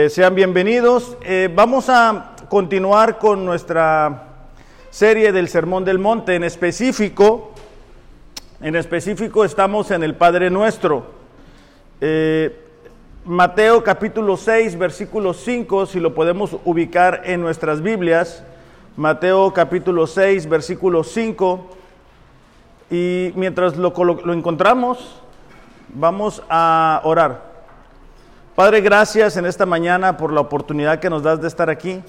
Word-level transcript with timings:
Eh, 0.00 0.10
sean 0.10 0.36
bienvenidos. 0.36 1.16
Eh, 1.22 1.50
vamos 1.52 1.88
a 1.88 2.36
continuar 2.48 3.18
con 3.18 3.44
nuestra 3.44 4.28
serie 4.90 5.32
del 5.32 5.48
Sermón 5.48 5.84
del 5.84 5.98
Monte. 5.98 6.36
En 6.36 6.44
específico, 6.44 7.50
en 8.60 8.76
específico 8.76 9.44
estamos 9.44 9.90
en 9.90 10.04
el 10.04 10.14
Padre 10.14 10.50
Nuestro. 10.50 11.04
Eh, 12.00 12.64
Mateo 13.24 13.82
capítulo 13.82 14.36
6, 14.36 14.78
versículo 14.78 15.34
5, 15.34 15.86
si 15.86 15.98
lo 15.98 16.14
podemos 16.14 16.56
ubicar 16.64 17.22
en 17.24 17.40
nuestras 17.40 17.82
Biblias. 17.82 18.44
Mateo 18.96 19.52
capítulo 19.52 20.06
6, 20.06 20.48
versículo 20.48 21.02
5. 21.02 21.70
Y 22.92 23.32
mientras 23.34 23.76
lo, 23.76 23.92
lo 23.92 24.32
encontramos, 24.32 25.20
vamos 25.92 26.40
a 26.48 27.00
orar. 27.02 27.47
Padre, 28.58 28.80
gracias 28.80 29.36
en 29.36 29.46
esta 29.46 29.66
mañana 29.66 30.16
por 30.16 30.32
la 30.32 30.40
oportunidad 30.40 30.98
que 30.98 31.08
nos 31.08 31.22
das 31.22 31.40
de 31.40 31.46
estar 31.46 31.70
aquí. 31.70 32.02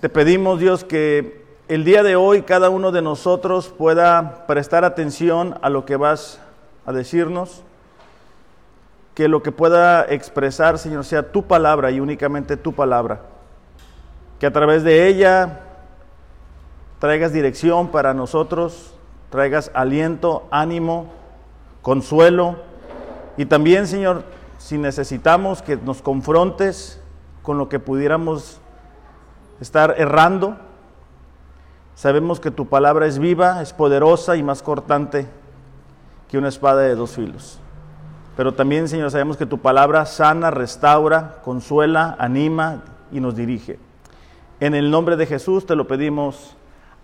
Te 0.00 0.08
pedimos, 0.08 0.58
Dios, 0.58 0.84
que 0.84 1.44
el 1.68 1.84
día 1.84 2.02
de 2.02 2.16
hoy 2.16 2.40
cada 2.40 2.70
uno 2.70 2.92
de 2.92 3.02
nosotros 3.02 3.68
pueda 3.76 4.46
prestar 4.46 4.86
atención 4.86 5.58
a 5.60 5.68
lo 5.68 5.84
que 5.84 5.96
vas 5.96 6.40
a 6.86 6.94
decirnos, 6.94 7.62
que 9.14 9.28
lo 9.28 9.42
que 9.42 9.52
pueda 9.52 10.02
expresar, 10.08 10.78
Señor, 10.78 11.04
sea 11.04 11.30
tu 11.30 11.42
palabra 11.42 11.90
y 11.90 12.00
únicamente 12.00 12.56
tu 12.56 12.72
palabra. 12.72 13.20
Que 14.40 14.46
a 14.46 14.52
través 14.54 14.82
de 14.82 15.08
ella 15.08 15.60
traigas 17.00 17.34
dirección 17.34 17.88
para 17.88 18.14
nosotros, 18.14 18.94
traigas 19.28 19.70
aliento, 19.74 20.48
ánimo, 20.50 21.12
consuelo 21.82 22.56
y 23.36 23.44
también, 23.44 23.86
Señor, 23.86 24.24
si 24.66 24.78
necesitamos 24.78 25.62
que 25.62 25.76
nos 25.76 26.02
confrontes 26.02 27.00
con 27.42 27.56
lo 27.56 27.68
que 27.68 27.78
pudiéramos 27.78 28.58
estar 29.60 29.94
errando. 29.96 30.56
Sabemos 31.94 32.40
que 32.40 32.50
tu 32.50 32.66
palabra 32.66 33.06
es 33.06 33.20
viva, 33.20 33.62
es 33.62 33.72
poderosa 33.72 34.34
y 34.34 34.42
más 34.42 34.64
cortante 34.64 35.28
que 36.28 36.36
una 36.36 36.48
espada 36.48 36.80
de 36.80 36.96
dos 36.96 37.12
filos. 37.12 37.60
Pero 38.36 38.54
también, 38.54 38.88
Señor, 38.88 39.12
sabemos 39.12 39.36
que 39.36 39.46
tu 39.46 39.58
palabra 39.58 40.04
sana, 40.04 40.50
restaura, 40.50 41.36
consuela, 41.44 42.16
anima 42.18 42.82
y 43.12 43.20
nos 43.20 43.36
dirige. 43.36 43.78
En 44.58 44.74
el 44.74 44.90
nombre 44.90 45.14
de 45.14 45.26
Jesús 45.26 45.64
te 45.64 45.76
lo 45.76 45.86
pedimos. 45.86 46.56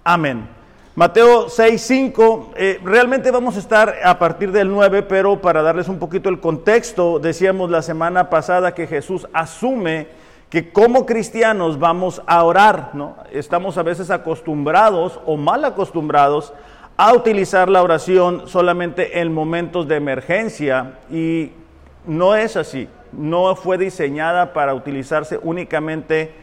Amén. 0.02 0.48
Mateo 0.94 1.48
6, 1.48 1.80
5, 1.80 2.50
eh, 2.54 2.78
realmente 2.84 3.30
vamos 3.30 3.56
a 3.56 3.60
estar 3.60 3.94
a 4.04 4.18
partir 4.18 4.52
del 4.52 4.68
9, 4.68 5.02
pero 5.04 5.40
para 5.40 5.62
darles 5.62 5.88
un 5.88 5.98
poquito 5.98 6.28
el 6.28 6.38
contexto, 6.38 7.18
decíamos 7.18 7.70
la 7.70 7.80
semana 7.80 8.28
pasada 8.28 8.74
que 8.74 8.86
Jesús 8.86 9.26
asume 9.32 10.08
que 10.50 10.70
como 10.70 11.06
cristianos 11.06 11.78
vamos 11.78 12.20
a 12.26 12.44
orar, 12.44 12.90
¿no? 12.92 13.16
Estamos 13.32 13.78
a 13.78 13.82
veces 13.82 14.10
acostumbrados 14.10 15.18
o 15.24 15.38
mal 15.38 15.64
acostumbrados 15.64 16.52
a 16.98 17.14
utilizar 17.14 17.70
la 17.70 17.82
oración 17.82 18.42
solamente 18.46 19.18
en 19.20 19.32
momentos 19.32 19.88
de 19.88 19.96
emergencia 19.96 20.98
y 21.10 21.52
no 22.06 22.36
es 22.36 22.54
así, 22.58 22.86
no 23.12 23.56
fue 23.56 23.78
diseñada 23.78 24.52
para 24.52 24.74
utilizarse 24.74 25.40
únicamente 25.42 26.34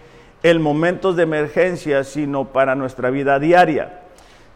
en 0.41 0.59
momentos 0.59 1.15
de 1.15 1.21
emergencia, 1.21 2.03
sino 2.03 2.45
para 2.45 2.73
nuestra 2.73 3.11
vida 3.11 3.37
diaria. 3.37 4.08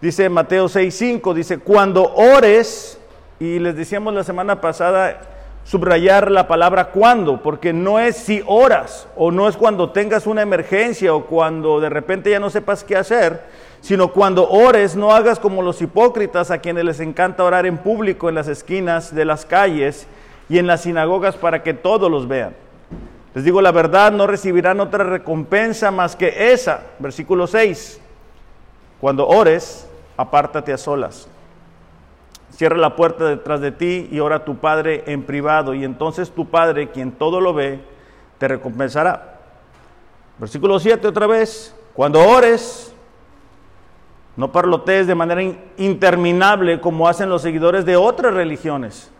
Dice 0.03 0.27
Mateo 0.27 0.67
6:5, 0.67 1.33
dice, 1.33 1.59
cuando 1.59 2.13
ores, 2.15 2.99
y 3.39 3.57
les 3.59 3.73
decíamos 3.73 4.13
la 4.13 4.25
semana 4.25 4.59
pasada, 4.59 5.21
subrayar 5.63 6.29
la 6.29 6.45
palabra 6.45 6.89
cuando, 6.89 7.41
porque 7.41 7.71
no 7.71 8.01
es 8.01 8.17
si 8.17 8.43
oras, 8.45 9.07
o 9.15 9.31
no 9.31 9.47
es 9.47 9.55
cuando 9.55 9.91
tengas 9.91 10.27
una 10.27 10.41
emergencia, 10.41 11.13
o 11.13 11.23
cuando 11.25 11.79
de 11.79 11.87
repente 11.87 12.29
ya 12.29 12.41
no 12.41 12.49
sepas 12.49 12.83
qué 12.83 12.97
hacer, 12.97 13.43
sino 13.79 14.09
cuando 14.09 14.49
ores, 14.49 14.97
no 14.97 15.13
hagas 15.13 15.39
como 15.39 15.61
los 15.61 15.81
hipócritas 15.81 16.51
a 16.51 16.57
quienes 16.57 16.83
les 16.83 16.99
encanta 16.99 17.45
orar 17.45 17.65
en 17.65 17.77
público 17.77 18.27
en 18.27 18.35
las 18.35 18.49
esquinas 18.49 19.15
de 19.15 19.23
las 19.23 19.45
calles 19.45 20.05
y 20.49 20.57
en 20.57 20.67
las 20.67 20.81
sinagogas 20.81 21.37
para 21.37 21.63
que 21.63 21.73
todos 21.73 22.11
los 22.11 22.27
vean. 22.27 22.53
Les 23.33 23.45
digo 23.45 23.61
la 23.61 23.71
verdad, 23.71 24.11
no 24.11 24.27
recibirán 24.27 24.81
otra 24.81 25.05
recompensa 25.05 25.91
más 25.91 26.17
que 26.17 26.51
esa. 26.51 26.81
Versículo 26.99 27.47
6. 27.47 28.01
Cuando 28.99 29.27
ores, 29.27 29.87
apártate 30.17 30.73
a 30.73 30.77
solas. 30.77 31.27
Cierra 32.51 32.77
la 32.77 32.95
puerta 32.95 33.25
detrás 33.25 33.61
de 33.61 33.71
ti 33.71 34.07
y 34.11 34.19
ora 34.19 34.37
a 34.37 34.45
tu 34.45 34.57
Padre 34.57 35.03
en 35.07 35.23
privado, 35.23 35.73
y 35.73 35.83
entonces 35.83 36.31
tu 36.31 36.47
Padre, 36.47 36.91
quien 36.91 37.11
todo 37.11 37.41
lo 37.41 37.53
ve, 37.53 37.79
te 38.37 38.47
recompensará. 38.47 39.39
Versículo 40.37 40.79
7 40.79 41.07
otra 41.07 41.27
vez, 41.27 41.75
cuando 41.93 42.19
ores, 42.19 42.93
no 44.35 44.51
parlotees 44.51 45.07
de 45.07 45.15
manera 45.15 45.41
interminable 45.77 46.81
como 46.81 47.07
hacen 47.07 47.29
los 47.29 47.41
seguidores 47.41 47.85
de 47.85 47.95
otras 47.95 48.33
religiones. 48.33 49.11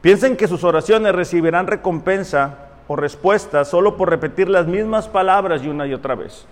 Piensen 0.00 0.36
que 0.36 0.48
sus 0.48 0.64
oraciones 0.64 1.14
recibirán 1.14 1.66
recompensa 1.66 2.70
o 2.88 2.96
respuesta 2.96 3.64
solo 3.64 3.96
por 3.96 4.10
repetir 4.10 4.48
las 4.48 4.66
mismas 4.66 5.06
palabras 5.08 5.62
y 5.62 5.68
una 5.68 5.86
y 5.86 5.94
otra 5.94 6.14
vez. 6.14 6.46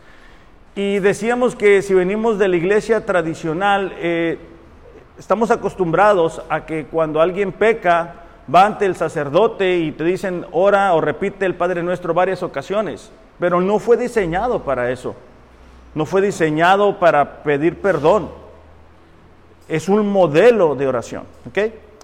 Y 0.74 1.00
decíamos 1.00 1.56
que 1.56 1.82
si 1.82 1.94
venimos 1.94 2.38
de 2.38 2.48
la 2.48 2.56
iglesia 2.56 3.04
tradicional, 3.04 3.92
eh, 3.98 4.38
estamos 5.18 5.50
acostumbrados 5.50 6.42
a 6.48 6.64
que 6.64 6.86
cuando 6.86 7.20
alguien 7.20 7.52
peca, 7.52 8.14
va 8.52 8.66
ante 8.66 8.86
el 8.86 8.96
sacerdote 8.96 9.78
y 9.78 9.92
te 9.92 10.04
dicen 10.04 10.46
ora 10.52 10.94
o 10.94 11.00
repite 11.00 11.44
el 11.44 11.54
Padre 11.54 11.82
Nuestro 11.82 12.14
varias 12.14 12.42
ocasiones, 12.42 13.10
pero 13.38 13.60
no 13.60 13.78
fue 13.78 13.96
diseñado 13.96 14.62
para 14.62 14.90
eso, 14.90 15.14
no 15.94 16.06
fue 16.06 16.20
diseñado 16.20 16.98
para 16.98 17.42
pedir 17.42 17.80
perdón, 17.80 18.30
es 19.68 19.88
un 19.88 20.10
modelo 20.10 20.74
de 20.74 20.86
oración. 20.86 21.24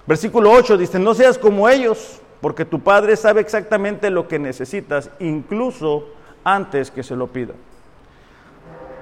Versículo 0.05 0.51
8 0.51 0.77
dice, 0.77 0.99
no 0.99 1.13
seas 1.13 1.37
como 1.37 1.67
ellos, 1.67 2.21
porque 2.39 2.63
tu 2.63 2.79
Padre 2.79 3.17
sabe 3.17 3.41
exactamente 3.41 4.09
lo 4.09 4.27
que 4.27 4.39
necesitas, 4.39 5.09
incluso 5.19 6.05
antes 6.43 6.91
que 6.91 7.03
se 7.03 7.15
lo 7.15 7.27
pida. 7.27 7.53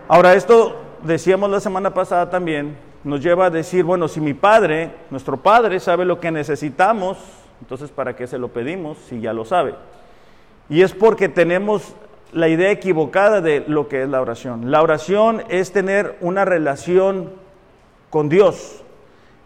Ahora, 0.07 0.35
esto 0.35 0.75
decíamos 1.01 1.49
la 1.49 1.59
semana 1.59 1.91
pasada 1.91 2.29
también, 2.29 2.77
nos 3.03 3.21
lleva 3.21 3.47
a 3.47 3.49
decir, 3.49 3.83
bueno, 3.83 4.07
si 4.07 4.21
mi 4.21 4.35
padre, 4.35 4.91
nuestro 5.09 5.37
padre, 5.37 5.79
sabe 5.79 6.05
lo 6.05 6.19
que 6.19 6.29
necesitamos, 6.29 7.17
entonces 7.59 7.89
¿para 7.89 8.15
qué 8.15 8.27
se 8.27 8.37
lo 8.37 8.49
pedimos 8.49 8.99
si 9.09 9.19
ya 9.19 9.33
lo 9.33 9.45
sabe? 9.45 9.73
Y 10.69 10.83
es 10.83 10.93
porque 10.93 11.27
tenemos 11.27 11.95
la 12.31 12.49
idea 12.49 12.69
equivocada 12.69 13.41
de 13.41 13.63
lo 13.67 13.87
que 13.87 14.03
es 14.03 14.09
la 14.09 14.21
oración. 14.21 14.69
La 14.69 14.83
oración 14.83 15.43
es 15.49 15.71
tener 15.71 16.17
una 16.21 16.45
relación 16.45 17.31
con 18.11 18.29
Dios, 18.29 18.83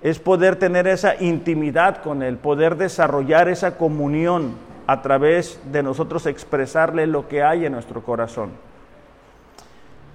es 0.02 0.20
poder 0.20 0.58
tener 0.58 0.88
esa 0.88 1.16
intimidad 1.22 2.02
con 2.02 2.22
Él, 2.22 2.36
poder 2.36 2.76
desarrollar 2.76 3.48
esa 3.48 3.78
comunión 3.78 4.56
a 4.88 5.02
través 5.02 5.62
de 5.72 5.84
nosotros 5.84 6.26
expresarle 6.26 7.08
lo 7.08 7.30
que 7.30 7.44
hay 7.44 7.66
en 7.66 7.72
nuestro 7.72 8.04
corazón. 8.04 8.52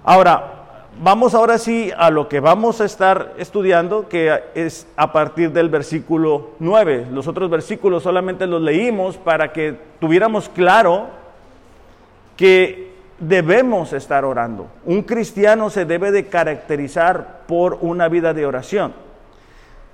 Ahora, 0.07 0.91
vamos 1.01 1.33
ahora 1.33 1.57
sí 1.57 1.91
a 1.97 2.11
lo 2.11 2.29
que 2.29 2.39
vamos 2.39 2.79
a 2.79 2.85
estar 2.85 3.33
estudiando, 3.39 4.07
que 4.07 4.39
es 4.53 4.85
a 4.95 5.11
partir 5.11 5.51
del 5.51 5.69
versículo 5.69 6.51
9. 6.59 7.07
Los 7.11 7.27
otros 7.27 7.49
versículos 7.49 8.03
solamente 8.03 8.45
los 8.45 8.61
leímos 8.61 9.17
para 9.17 9.51
que 9.51 9.75
tuviéramos 9.99 10.47
claro 10.47 11.07
que 12.37 12.93
debemos 13.17 13.93
estar 13.93 14.25
orando. 14.25 14.67
Un 14.85 15.01
cristiano 15.01 15.71
se 15.71 15.85
debe 15.85 16.11
de 16.11 16.27
caracterizar 16.27 17.41
por 17.47 17.79
una 17.81 18.07
vida 18.07 18.35
de 18.35 18.45
oración. 18.45 18.93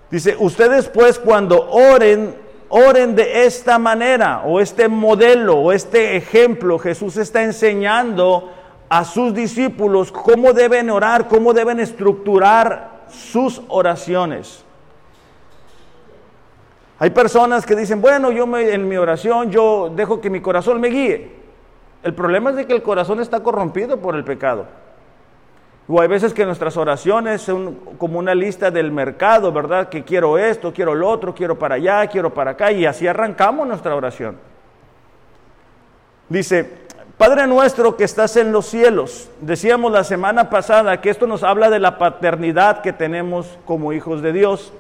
Dice, 0.09 0.35
ustedes 0.38 0.89
pues 0.89 1.19
cuando 1.19 1.69
oren, 1.69 2.35
oren 2.68 3.15
de 3.15 3.45
esta 3.45 3.80
manera, 3.80 4.41
o 4.44 4.59
este 4.59 4.89
modelo, 4.89 5.56
o 5.56 5.71
este 5.71 6.18
ejemplo. 6.18 6.80
Jesús 6.80 7.15
está 7.15 7.44
enseñando 7.44 8.50
a 8.91 9.05
sus 9.05 9.33
discípulos 9.33 10.11
cómo 10.11 10.51
deben 10.51 10.89
orar, 10.89 11.29
cómo 11.29 11.53
deben 11.53 11.79
estructurar 11.79 13.05
sus 13.07 13.61
oraciones. 13.69 14.65
Hay 16.99 17.11
personas 17.11 17.65
que 17.65 17.73
dicen, 17.73 18.01
bueno, 18.01 18.31
yo 18.31 18.43
en 18.57 18.89
mi 18.89 18.97
oración 18.97 19.49
yo 19.49 19.89
dejo 19.95 20.19
que 20.19 20.29
mi 20.29 20.41
corazón 20.41 20.81
me 20.81 20.89
guíe. 20.89 21.31
El 22.03 22.13
problema 22.13 22.49
es 22.49 22.57
de 22.57 22.67
que 22.67 22.73
el 22.73 22.83
corazón 22.83 23.21
está 23.21 23.41
corrompido 23.41 23.95
por 24.01 24.13
el 24.13 24.25
pecado. 24.25 24.65
O 25.87 26.01
hay 26.01 26.09
veces 26.09 26.33
que 26.33 26.45
nuestras 26.45 26.75
oraciones 26.75 27.41
son 27.41 27.75
como 27.97 28.19
una 28.19 28.35
lista 28.35 28.71
del 28.71 28.91
mercado, 28.91 29.53
¿verdad? 29.53 29.87
Que 29.87 30.03
quiero 30.03 30.37
esto, 30.37 30.73
quiero 30.73 30.95
lo 30.95 31.07
otro, 31.07 31.33
quiero 31.33 31.57
para 31.57 31.75
allá, 31.75 32.05
quiero 32.07 32.33
para 32.33 32.51
acá, 32.51 32.73
y 32.73 32.85
así 32.85 33.07
arrancamos 33.07 33.65
nuestra 33.65 33.95
oración. 33.95 34.51
Dice, 36.27 36.81
Padre 37.21 37.45
nuestro 37.45 37.97
que 37.97 38.03
estás 38.03 38.35
en 38.35 38.51
los 38.51 38.65
cielos, 38.65 39.29
decíamos 39.41 39.91
la 39.91 40.03
semana 40.03 40.50
pasada 40.50 41.01
que 41.01 41.12
esto 41.12 41.27
nos 41.27 41.44
habla 41.44 41.69
de 41.69 41.77
la 41.77 42.00
paternidad 42.00 42.81
que 42.81 42.94
tenemos 42.94 43.59
como 43.63 43.94
hijos 43.94 44.23
de 44.23 44.33
Dios. 44.33 44.73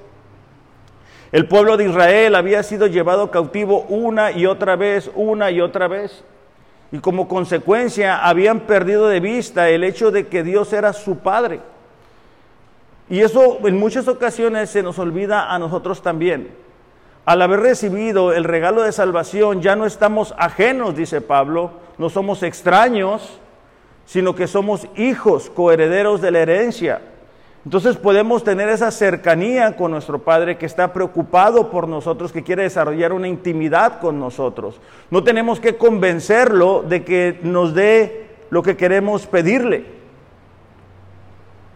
El 1.31 1.47
pueblo 1.47 1.77
de 1.77 1.87
Israel 1.87 2.33
había 2.33 2.63
sido 2.63 2.87
llevado 2.87 3.29
cautivo 3.29 3.81
una 3.89 4.31
y 4.31 4.47
otra 4.47 4.75
vez, 4.75 5.11
una 5.13 5.51
y 5.51 5.61
otra 5.61 5.87
vez. 5.87 6.23
Y 6.91 6.97
como 6.97 7.27
consecuencia 7.27 8.27
habían 8.27 8.61
perdido 8.61 9.07
de 9.07 9.19
vista 9.19 9.69
el 9.69 9.83
hecho 9.83 10.09
de 10.09 10.25
que 10.25 10.41
Dios 10.41 10.73
era 10.73 10.93
su 10.93 11.19
Padre. 11.19 11.59
Y 13.07 13.19
eso 13.19 13.59
en 13.67 13.77
muchas 13.77 14.07
ocasiones 14.07 14.71
se 14.71 14.81
nos 14.81 14.97
olvida 14.97 15.53
a 15.53 15.59
nosotros 15.59 16.01
también. 16.01 16.49
Al 17.23 17.41
haber 17.41 17.59
recibido 17.59 18.33
el 18.33 18.43
regalo 18.43 18.81
de 18.81 18.91
salvación 18.91 19.61
ya 19.61 19.75
no 19.75 19.85
estamos 19.85 20.33
ajenos, 20.37 20.95
dice 20.95 21.21
Pablo, 21.21 21.71
no 21.99 22.09
somos 22.09 22.41
extraños, 22.41 23.39
sino 24.05 24.33
que 24.33 24.47
somos 24.47 24.87
hijos, 24.95 25.51
coherederos 25.51 26.19
de 26.21 26.31
la 26.31 26.39
herencia. 26.39 27.01
Entonces 27.63 27.95
podemos 27.97 28.43
tener 28.43 28.69
esa 28.69 28.89
cercanía 28.89 29.75
con 29.75 29.91
nuestro 29.91 30.17
Padre 30.19 30.57
que 30.57 30.65
está 30.65 30.93
preocupado 30.93 31.69
por 31.69 31.87
nosotros, 31.87 32.31
que 32.31 32.41
quiere 32.41 32.63
desarrollar 32.63 33.13
una 33.13 33.27
intimidad 33.27 33.99
con 33.99 34.19
nosotros. 34.19 34.81
No 35.11 35.23
tenemos 35.23 35.59
que 35.59 35.77
convencerlo 35.77 36.81
de 36.81 37.03
que 37.03 37.39
nos 37.43 37.75
dé 37.75 38.29
lo 38.49 38.63
que 38.63 38.75
queremos 38.75 39.27
pedirle. 39.27 40.00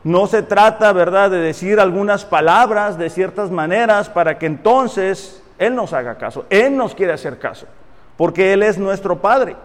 No 0.05 0.27
se 0.27 0.43
trata, 0.43 0.93
¿verdad?, 0.93 1.31
de 1.31 1.39
decir 1.39 1.79
algunas 1.79 2.25
palabras 2.25 2.95
de 2.95 3.09
ciertas 3.09 3.49
maneras 3.49 4.07
para 4.07 4.37
que 4.37 4.45
entonces 4.45 5.43
Él 5.57 5.73
nos 5.73 5.93
haga 5.93 6.19
caso. 6.19 6.45
Él 6.51 6.77
nos 6.77 6.93
quiere 6.93 7.11
hacer 7.11 7.39
caso, 7.39 7.65
porque 8.15 8.53
Él 8.53 8.61
es 8.61 8.77
nuestro 8.77 9.19
Padre. 9.19 9.55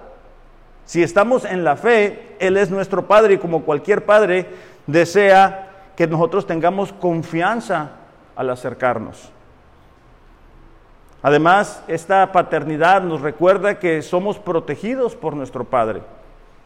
Si 0.87 1.03
estamos 1.03 1.45
en 1.45 1.63
la 1.63 1.77
fe, 1.77 2.37
Él 2.39 2.57
es 2.57 2.71
nuestro 2.71 3.07
Padre 3.07 3.35
y 3.35 3.37
como 3.39 3.65
cualquier 3.65 4.07
Padre 4.07 4.47
desea 4.87 5.73
que 5.95 6.07
nosotros 6.07 6.47
tengamos 6.47 6.95
confianza 6.95 7.91
al 8.35 8.49
acercarnos. 8.49 9.31
Además, 11.21 11.85
esta 11.87 12.33
paternidad 12.33 13.03
nos 13.03 13.21
recuerda 13.21 13.79
que 13.79 14.01
somos 14.01 14.39
protegidos 14.39 15.17
por 15.17 15.37
nuestro 15.37 15.65
Padre. 15.65 16.01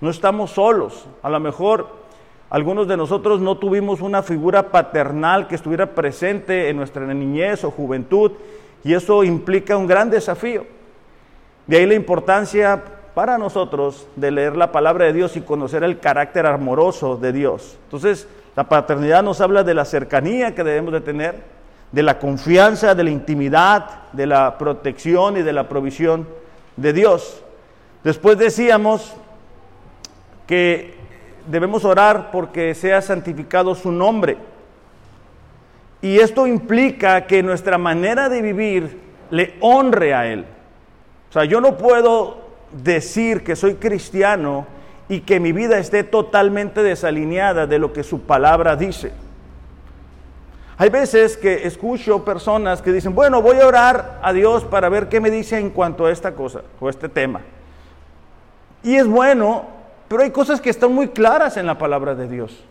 No 0.00 0.10
estamos 0.10 0.52
solos. 0.52 1.08
A 1.24 1.28
lo 1.28 1.40
mejor 1.40 2.03
algunos 2.50 2.86
de 2.86 2.96
nosotros 2.96 3.40
no 3.40 3.56
tuvimos 3.58 4.00
una 4.00 4.22
figura 4.22 4.70
paternal 4.70 5.48
que 5.48 5.54
estuviera 5.54 5.94
presente 5.94 6.68
en 6.68 6.76
nuestra 6.76 7.04
niñez 7.06 7.64
o 7.64 7.70
juventud 7.70 8.32
y 8.84 8.92
eso 8.92 9.24
implica 9.24 9.76
un 9.76 9.86
gran 9.86 10.10
desafío. 10.10 10.64
De 11.66 11.78
ahí 11.78 11.86
la 11.86 11.94
importancia 11.94 12.82
para 13.14 13.38
nosotros 13.38 14.06
de 14.16 14.30
leer 14.30 14.56
la 14.56 14.72
palabra 14.72 15.06
de 15.06 15.12
Dios 15.12 15.36
y 15.36 15.40
conocer 15.40 15.82
el 15.84 15.98
carácter 15.98 16.46
amoroso 16.46 17.16
de 17.16 17.32
Dios. 17.32 17.78
Entonces, 17.84 18.28
la 18.56 18.68
paternidad 18.68 19.22
nos 19.22 19.40
habla 19.40 19.64
de 19.64 19.74
la 19.74 19.84
cercanía 19.84 20.54
que 20.54 20.64
debemos 20.64 20.92
de 20.92 21.00
tener, 21.00 21.42
de 21.92 22.02
la 22.02 22.18
confianza, 22.18 22.94
de 22.94 23.04
la 23.04 23.10
intimidad, 23.10 24.10
de 24.12 24.26
la 24.26 24.58
protección 24.58 25.36
y 25.36 25.42
de 25.42 25.52
la 25.52 25.68
provisión 25.68 26.28
de 26.76 26.92
Dios. 26.92 27.42
Después 28.02 28.36
decíamos 28.36 29.14
que 30.46 31.03
debemos 31.46 31.84
orar 31.84 32.30
porque 32.30 32.74
sea 32.74 33.02
santificado 33.02 33.74
su 33.74 33.92
nombre. 33.92 34.36
Y 36.02 36.18
esto 36.18 36.46
implica 36.46 37.26
que 37.26 37.42
nuestra 37.42 37.78
manera 37.78 38.28
de 38.28 38.42
vivir 38.42 39.00
le 39.30 39.54
honre 39.60 40.14
a 40.14 40.26
Él. 40.26 40.44
O 41.30 41.32
sea, 41.32 41.44
yo 41.44 41.60
no 41.60 41.76
puedo 41.76 42.44
decir 42.72 43.42
que 43.42 43.56
soy 43.56 43.74
cristiano 43.74 44.66
y 45.08 45.20
que 45.20 45.40
mi 45.40 45.52
vida 45.52 45.78
esté 45.78 46.04
totalmente 46.04 46.82
desalineada 46.82 47.66
de 47.66 47.78
lo 47.78 47.92
que 47.92 48.02
su 48.02 48.22
palabra 48.22 48.76
dice. 48.76 49.12
Hay 50.76 50.88
veces 50.88 51.36
que 51.36 51.66
escucho 51.66 52.24
personas 52.24 52.82
que 52.82 52.92
dicen, 52.92 53.14
bueno, 53.14 53.40
voy 53.40 53.58
a 53.60 53.66
orar 53.66 54.18
a 54.22 54.32
Dios 54.32 54.64
para 54.64 54.88
ver 54.88 55.08
qué 55.08 55.20
me 55.20 55.30
dice 55.30 55.58
en 55.58 55.70
cuanto 55.70 56.06
a 56.06 56.10
esta 56.10 56.34
cosa 56.34 56.62
o 56.80 56.88
este 56.88 57.08
tema. 57.08 57.42
Y 58.82 58.96
es 58.96 59.06
bueno, 59.06 59.66
pero 60.08 60.22
hay 60.22 60.30
cosas 60.30 60.60
que 60.60 60.70
están 60.70 60.92
muy 60.92 61.08
claras 61.08 61.56
en 61.56 61.66
la 61.66 61.78
palabra 61.78 62.14
de 62.14 62.28
Dios. 62.28 62.64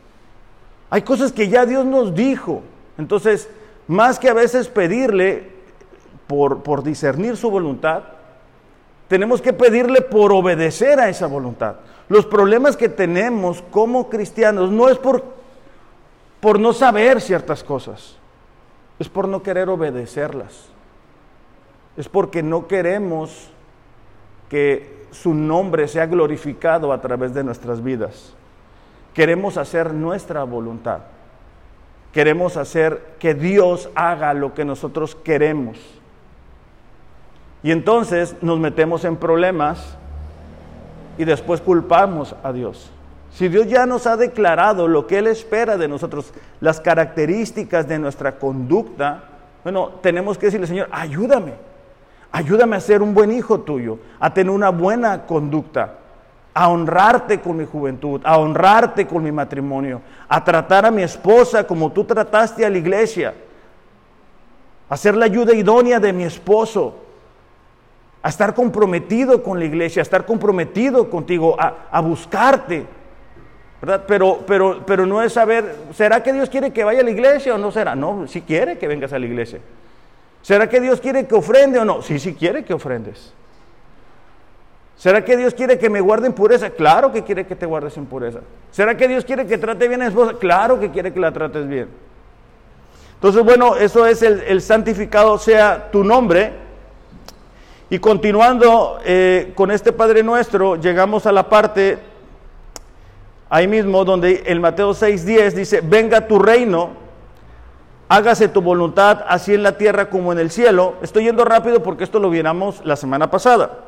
Hay 0.89 1.01
cosas 1.01 1.31
que 1.31 1.49
ya 1.49 1.65
Dios 1.65 1.85
nos 1.85 2.13
dijo. 2.13 2.61
Entonces, 2.97 3.49
más 3.87 4.19
que 4.19 4.29
a 4.29 4.33
veces 4.33 4.67
pedirle 4.67 5.51
por, 6.27 6.63
por 6.63 6.83
discernir 6.83 7.35
su 7.35 7.49
voluntad, 7.49 8.03
tenemos 9.07 9.41
que 9.41 9.53
pedirle 9.53 10.01
por 10.01 10.31
obedecer 10.31 10.99
a 10.99 11.09
esa 11.09 11.27
voluntad. 11.27 11.75
Los 12.09 12.25
problemas 12.25 12.77
que 12.77 12.89
tenemos 12.89 13.63
como 13.71 14.09
cristianos 14.09 14.71
no 14.71 14.89
es 14.89 14.97
por, 14.97 15.23
por 16.39 16.59
no 16.59 16.73
saber 16.73 17.21
ciertas 17.21 17.63
cosas, 17.63 18.17
es 18.99 19.09
por 19.09 19.27
no 19.27 19.43
querer 19.43 19.69
obedecerlas. 19.69 20.67
Es 21.95 22.09
porque 22.09 22.41
no 22.41 22.67
queremos 22.67 23.49
que 24.49 25.02
su 25.13 25.33
nombre 25.33 25.87
sea 25.87 26.05
glorificado 26.05 26.91
a 26.91 27.01
través 27.01 27.33
de 27.33 27.43
nuestras 27.43 27.83
vidas. 27.83 28.33
Queremos 29.13 29.57
hacer 29.57 29.93
nuestra 29.93 30.43
voluntad. 30.43 30.99
Queremos 32.11 32.57
hacer 32.57 33.15
que 33.19 33.33
Dios 33.33 33.89
haga 33.95 34.33
lo 34.33 34.53
que 34.53 34.65
nosotros 34.65 35.15
queremos. 35.15 35.77
Y 37.63 37.71
entonces 37.71 38.35
nos 38.41 38.59
metemos 38.59 39.05
en 39.05 39.15
problemas 39.15 39.95
y 41.17 41.25
después 41.25 41.61
culpamos 41.61 42.35
a 42.43 42.51
Dios. 42.51 42.91
Si 43.31 43.47
Dios 43.47 43.67
ya 43.67 43.85
nos 43.85 44.05
ha 44.05 44.17
declarado 44.17 44.87
lo 44.87 45.07
que 45.07 45.17
Él 45.19 45.27
espera 45.27 45.77
de 45.77 45.87
nosotros, 45.87 46.33
las 46.59 46.79
características 46.79 47.87
de 47.87 47.97
nuestra 47.97 48.37
conducta, 48.37 49.23
bueno, 49.63 49.91
tenemos 50.01 50.37
que 50.37 50.47
decirle, 50.47 50.67
Señor, 50.67 50.87
ayúdame, 50.91 51.53
ayúdame 52.33 52.75
a 52.75 52.79
ser 52.81 53.01
un 53.01 53.13
buen 53.13 53.31
hijo 53.31 53.61
tuyo, 53.61 53.99
a 54.19 54.33
tener 54.33 54.51
una 54.51 54.69
buena 54.69 55.25
conducta, 55.25 55.99
a 56.53 56.67
honrarte 56.67 57.39
con 57.39 57.55
mi 57.55 57.65
juventud, 57.65 58.19
a 58.23 58.37
honrarte 58.39 59.07
con 59.07 59.23
mi 59.23 59.31
matrimonio, 59.31 60.01
a 60.27 60.43
tratar 60.43 60.85
a 60.85 60.91
mi 60.91 61.03
esposa 61.03 61.65
como 61.65 61.91
tú 61.91 62.03
trataste 62.03 62.65
a 62.65 62.69
la 62.71 62.77
iglesia, 62.77 63.35
a 64.89 64.97
ser 64.97 65.15
la 65.15 65.25
ayuda 65.25 65.53
idónea 65.53 65.99
de 65.99 66.11
mi 66.11 66.23
esposo, 66.23 66.95
a 68.23 68.29
estar 68.29 68.55
comprometido 68.55 69.43
con 69.43 69.59
la 69.59 69.65
iglesia, 69.65 70.01
a 70.01 70.03
estar 70.03 70.25
comprometido 70.25 71.09
contigo, 71.11 71.55
a, 71.59 72.01
buscarte. 72.01 72.85
¿verdad? 73.79 74.05
Pero, 74.07 74.39
pero, 74.47 74.81
pero 74.87 75.05
no 75.05 75.21
es 75.21 75.33
saber, 75.33 75.75
¿será 75.93 76.23
que 76.23 76.33
Dios 76.33 76.49
quiere 76.49 76.71
que 76.71 76.83
vaya 76.83 77.01
a 77.01 77.03
la 77.03 77.11
iglesia 77.11 77.53
o 77.53 77.57
no 77.59 77.71
será? 77.71 77.95
No, 77.95 78.27
si 78.27 78.41
quiere 78.41 78.79
que 78.79 78.87
vengas 78.87 79.13
a 79.13 79.19
la 79.19 79.25
iglesia. 79.25 79.59
¿Será 80.43 80.69
que 80.69 80.79
Dios 80.79 81.01
quiere 81.01 81.25
que 81.25 81.33
ofrende 81.33 81.79
o 81.79 81.85
no? 81.85 82.03
Sí, 82.03 82.19
sí 82.19 82.35
quiere 82.35 82.63
que 82.63 82.73
ofrendes. 82.75 83.33
¿Será 84.97 85.25
que 85.25 85.35
Dios 85.35 85.53
quiere 85.53 85.79
que 85.79 85.89
me 85.89 86.01
guarde 86.01 86.27
en 86.27 86.33
pureza? 86.33 86.69
Claro 86.69 87.11
que 87.11 87.23
quiere 87.23 87.47
que 87.47 87.55
te 87.55 87.65
guardes 87.65 87.97
en 87.97 88.05
pureza. 88.05 88.41
¿Será 88.69 88.95
que 88.95 89.07
Dios 89.07 89.25
quiere 89.25 89.47
que 89.47 89.57
trate 89.57 89.87
bien 89.87 90.01
a 90.01 90.07
esposa? 90.07 90.33
Claro 90.39 90.79
que 90.79 90.91
quiere 90.91 91.11
que 91.11 91.19
la 91.19 91.31
trates 91.31 91.67
bien. 91.67 91.87
Entonces, 93.15 93.43
bueno, 93.43 93.77
eso 93.77 94.05
es 94.05 94.21
el, 94.21 94.41
el 94.41 94.61
santificado 94.61 95.37
sea 95.37 95.89
tu 95.91 96.03
nombre. 96.03 96.51
Y 97.89 97.99
continuando 97.99 98.99
eh, 99.05 99.53
con 99.55 99.71
este 99.71 99.93
Padre 99.93 100.23
Nuestro, 100.23 100.75
llegamos 100.75 101.25
a 101.25 101.31
la 101.31 101.47
parte 101.47 101.99
ahí 103.49 103.67
mismo 103.67 104.03
donde 104.03 104.43
el 104.45 104.59
Mateo 104.59 104.91
6:10 104.91 105.51
dice, 105.53 105.81
venga 105.81 106.27
tu 106.27 106.39
reino, 106.39 107.02
hágase 108.13 108.47
tu 108.47 108.61
voluntad 108.61 109.25
así 109.27 109.55
en 109.55 109.63
la 109.63 109.75
tierra 109.75 110.11
como 110.11 110.31
en 110.31 110.37
el 110.37 110.51
cielo. 110.51 110.93
Estoy 111.01 111.23
yendo 111.23 111.45
rápido 111.45 111.81
porque 111.81 112.03
esto 112.03 112.19
lo 112.19 112.29
viéramos 112.29 112.85
la 112.85 112.95
semana 112.95 113.31
pasada. 113.31 113.79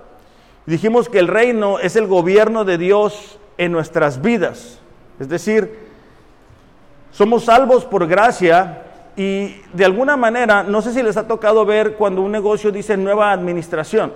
Dijimos 0.65 1.09
que 1.09 1.19
el 1.19 1.27
reino 1.27 1.77
es 1.77 1.95
el 1.95 2.07
gobierno 2.07 2.65
de 2.65 2.79
Dios 2.79 3.37
en 3.59 3.71
nuestras 3.71 4.23
vidas. 4.23 4.79
Es 5.19 5.29
decir, 5.29 5.77
somos 7.11 7.45
salvos 7.45 7.85
por 7.85 8.07
gracia 8.07 8.81
y 9.15 9.61
de 9.73 9.85
alguna 9.85 10.17
manera, 10.17 10.63
no 10.63 10.81
sé 10.81 10.91
si 10.91 11.03
les 11.03 11.17
ha 11.17 11.27
tocado 11.27 11.63
ver 11.63 11.93
cuando 11.93 12.23
un 12.23 12.31
negocio 12.31 12.71
dice 12.71 12.97
nueva 12.97 13.31
administración. 13.31 14.11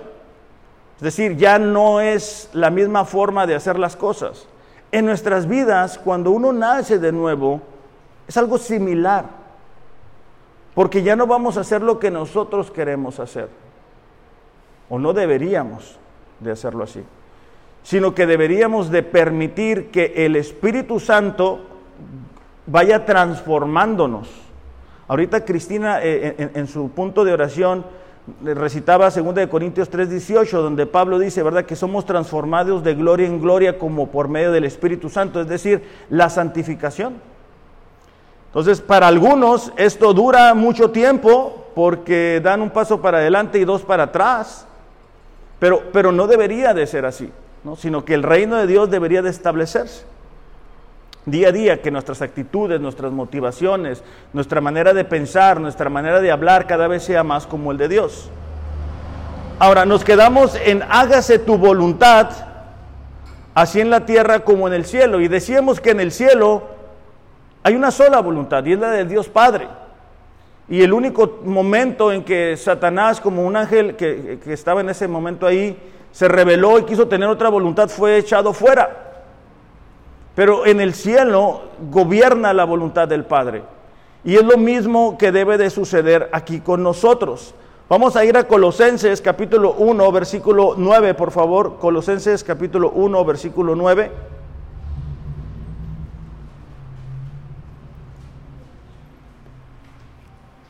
Es 0.96 1.02
decir, 1.02 1.36
ya 1.36 1.60
no 1.60 2.00
es 2.00 2.50
la 2.52 2.70
misma 2.70 3.04
forma 3.04 3.46
de 3.46 3.54
hacer 3.54 3.78
las 3.78 3.94
cosas. 3.94 4.48
En 4.90 5.06
nuestras 5.06 5.46
vidas, 5.46 6.00
cuando 6.02 6.32
uno 6.32 6.52
nace 6.52 6.98
de 6.98 7.12
nuevo, 7.12 7.62
es 8.26 8.36
algo 8.36 8.58
similar. 8.58 9.39
Porque 10.80 11.02
ya 11.02 11.14
no 11.14 11.26
vamos 11.26 11.58
a 11.58 11.60
hacer 11.60 11.82
lo 11.82 11.98
que 11.98 12.10
nosotros 12.10 12.70
queremos 12.70 13.20
hacer. 13.20 13.50
O 14.88 14.98
no 14.98 15.12
deberíamos 15.12 15.98
de 16.38 16.52
hacerlo 16.52 16.84
así. 16.84 17.02
Sino 17.82 18.14
que 18.14 18.24
deberíamos 18.24 18.90
de 18.90 19.02
permitir 19.02 19.90
que 19.90 20.24
el 20.24 20.36
Espíritu 20.36 20.98
Santo 20.98 21.60
vaya 22.64 23.04
transformándonos 23.04 24.30
Ahorita 25.06 25.44
Cristina 25.44 25.98
eh, 26.02 26.50
en, 26.54 26.66
su 26.66 26.88
punto 26.92 27.24
de 27.24 27.34
oración 27.34 27.84
recitaba 28.42 29.10
2 29.10 29.48
Corintios 29.48 29.90
3:18, 29.90 30.50
donde 30.62 30.86
Pablo 30.86 31.18
dice, 31.18 31.42
¿verdad?, 31.42 31.66
que 31.66 31.76
somos 31.76 32.06
transformados 32.06 32.82
de 32.82 32.94
gloria 32.94 33.26
en 33.26 33.38
gloria 33.38 33.76
como 33.76 34.10
por 34.10 34.28
medio 34.28 34.50
del 34.50 34.64
Espíritu 34.64 35.10
Santo, 35.10 35.42
es 35.42 35.46
decir, 35.46 35.82
la 36.08 36.30
santificación. 36.30 37.16
Entonces, 38.50 38.80
para 38.80 39.06
algunos 39.06 39.72
esto 39.76 40.12
dura 40.12 40.54
mucho 40.54 40.90
tiempo, 40.90 41.68
porque 41.74 42.40
dan 42.42 42.62
un 42.62 42.70
paso 42.70 43.00
para 43.00 43.18
adelante 43.18 43.60
y 43.60 43.64
dos 43.64 43.82
para 43.82 44.04
atrás. 44.04 44.66
Pero, 45.60 45.84
pero 45.92 46.10
no 46.10 46.26
debería 46.26 46.74
de 46.74 46.86
ser 46.86 47.06
así, 47.06 47.30
¿no? 47.62 47.76
sino 47.76 48.04
que 48.04 48.14
el 48.14 48.24
reino 48.24 48.56
de 48.56 48.66
Dios 48.66 48.90
debería 48.90 49.22
de 49.22 49.30
establecerse. 49.30 50.04
Día 51.26 51.48
a 51.48 51.52
día, 51.52 51.80
que 51.80 51.92
nuestras 51.92 52.22
actitudes, 52.22 52.80
nuestras 52.80 53.12
motivaciones, 53.12 54.02
nuestra 54.32 54.60
manera 54.60 54.94
de 54.94 55.04
pensar, 55.04 55.60
nuestra 55.60 55.88
manera 55.88 56.20
de 56.20 56.32
hablar 56.32 56.66
cada 56.66 56.88
vez 56.88 57.04
sea 57.04 57.22
más 57.22 57.46
como 57.46 57.70
el 57.70 57.78
de 57.78 57.88
Dios. 57.88 58.30
Ahora, 59.60 59.84
nos 59.84 60.02
quedamos 60.02 60.56
en 60.56 60.82
hágase 60.88 61.38
tu 61.38 61.56
voluntad, 61.56 62.30
así 63.54 63.80
en 63.80 63.90
la 63.90 64.06
tierra 64.06 64.40
como 64.40 64.66
en 64.66 64.74
el 64.74 64.86
cielo. 64.86 65.20
Y 65.20 65.28
decíamos 65.28 65.80
que 65.80 65.90
en 65.90 66.00
el 66.00 66.10
cielo 66.10 66.79
hay 67.62 67.74
una 67.74 67.90
sola 67.90 68.20
voluntad, 68.20 68.64
y 68.64 68.72
es 68.72 68.78
la 68.78 68.90
del 68.90 69.08
Dios 69.08 69.28
Padre. 69.28 69.68
Y 70.68 70.82
el 70.82 70.92
único 70.92 71.40
momento 71.44 72.12
en 72.12 72.24
que 72.24 72.56
Satanás, 72.56 73.20
como 73.20 73.44
un 73.44 73.56
ángel 73.56 73.96
que, 73.96 74.38
que 74.42 74.52
estaba 74.52 74.80
en 74.80 74.88
ese 74.88 75.08
momento 75.08 75.46
ahí, 75.46 75.76
se 76.12 76.28
rebeló 76.28 76.78
y 76.78 76.84
quiso 76.84 77.08
tener 77.08 77.28
otra 77.28 77.48
voluntad, 77.48 77.88
fue 77.88 78.18
echado 78.18 78.52
fuera. 78.52 79.10
Pero 80.34 80.64
en 80.64 80.80
el 80.80 80.94
cielo 80.94 81.62
gobierna 81.90 82.52
la 82.52 82.64
voluntad 82.64 83.08
del 83.08 83.24
Padre. 83.24 83.62
Y 84.24 84.36
es 84.36 84.44
lo 84.44 84.56
mismo 84.58 85.18
que 85.18 85.32
debe 85.32 85.58
de 85.58 85.70
suceder 85.70 86.28
aquí 86.32 86.60
con 86.60 86.82
nosotros. 86.82 87.54
Vamos 87.88 88.14
a 88.14 88.24
ir 88.24 88.36
a 88.36 88.44
Colosenses 88.44 89.20
capítulo 89.20 89.72
1, 89.72 90.12
versículo 90.12 90.74
9, 90.76 91.14
por 91.14 91.32
favor. 91.32 91.78
Colosenses 91.78 92.44
capítulo 92.44 92.90
1, 92.90 93.24
versículo 93.24 93.74
9. 93.74 94.12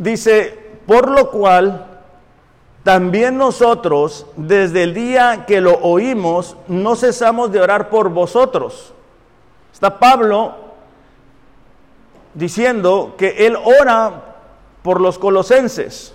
Dice, 0.01 0.59
por 0.87 1.09
lo 1.11 1.31
cual 1.31 2.01
también 2.83 3.39
nosotros, 3.39 4.27
desde 4.37 4.83
el 4.83 4.95
día 4.95 5.45
que 5.47 5.61
lo 5.61 5.75
oímos, 5.75 6.57
no 6.67 6.97
cesamos 6.97 7.53
de 7.53 7.61
orar 7.61 7.91
por 7.91 8.09
vosotros 8.09 8.95
Está 9.81 9.99
Pablo 9.99 10.57
diciendo 12.35 13.15
que 13.17 13.47
él 13.47 13.57
ora 13.57 14.37
por 14.83 15.01
los 15.01 15.19
colosenses. 15.19 16.15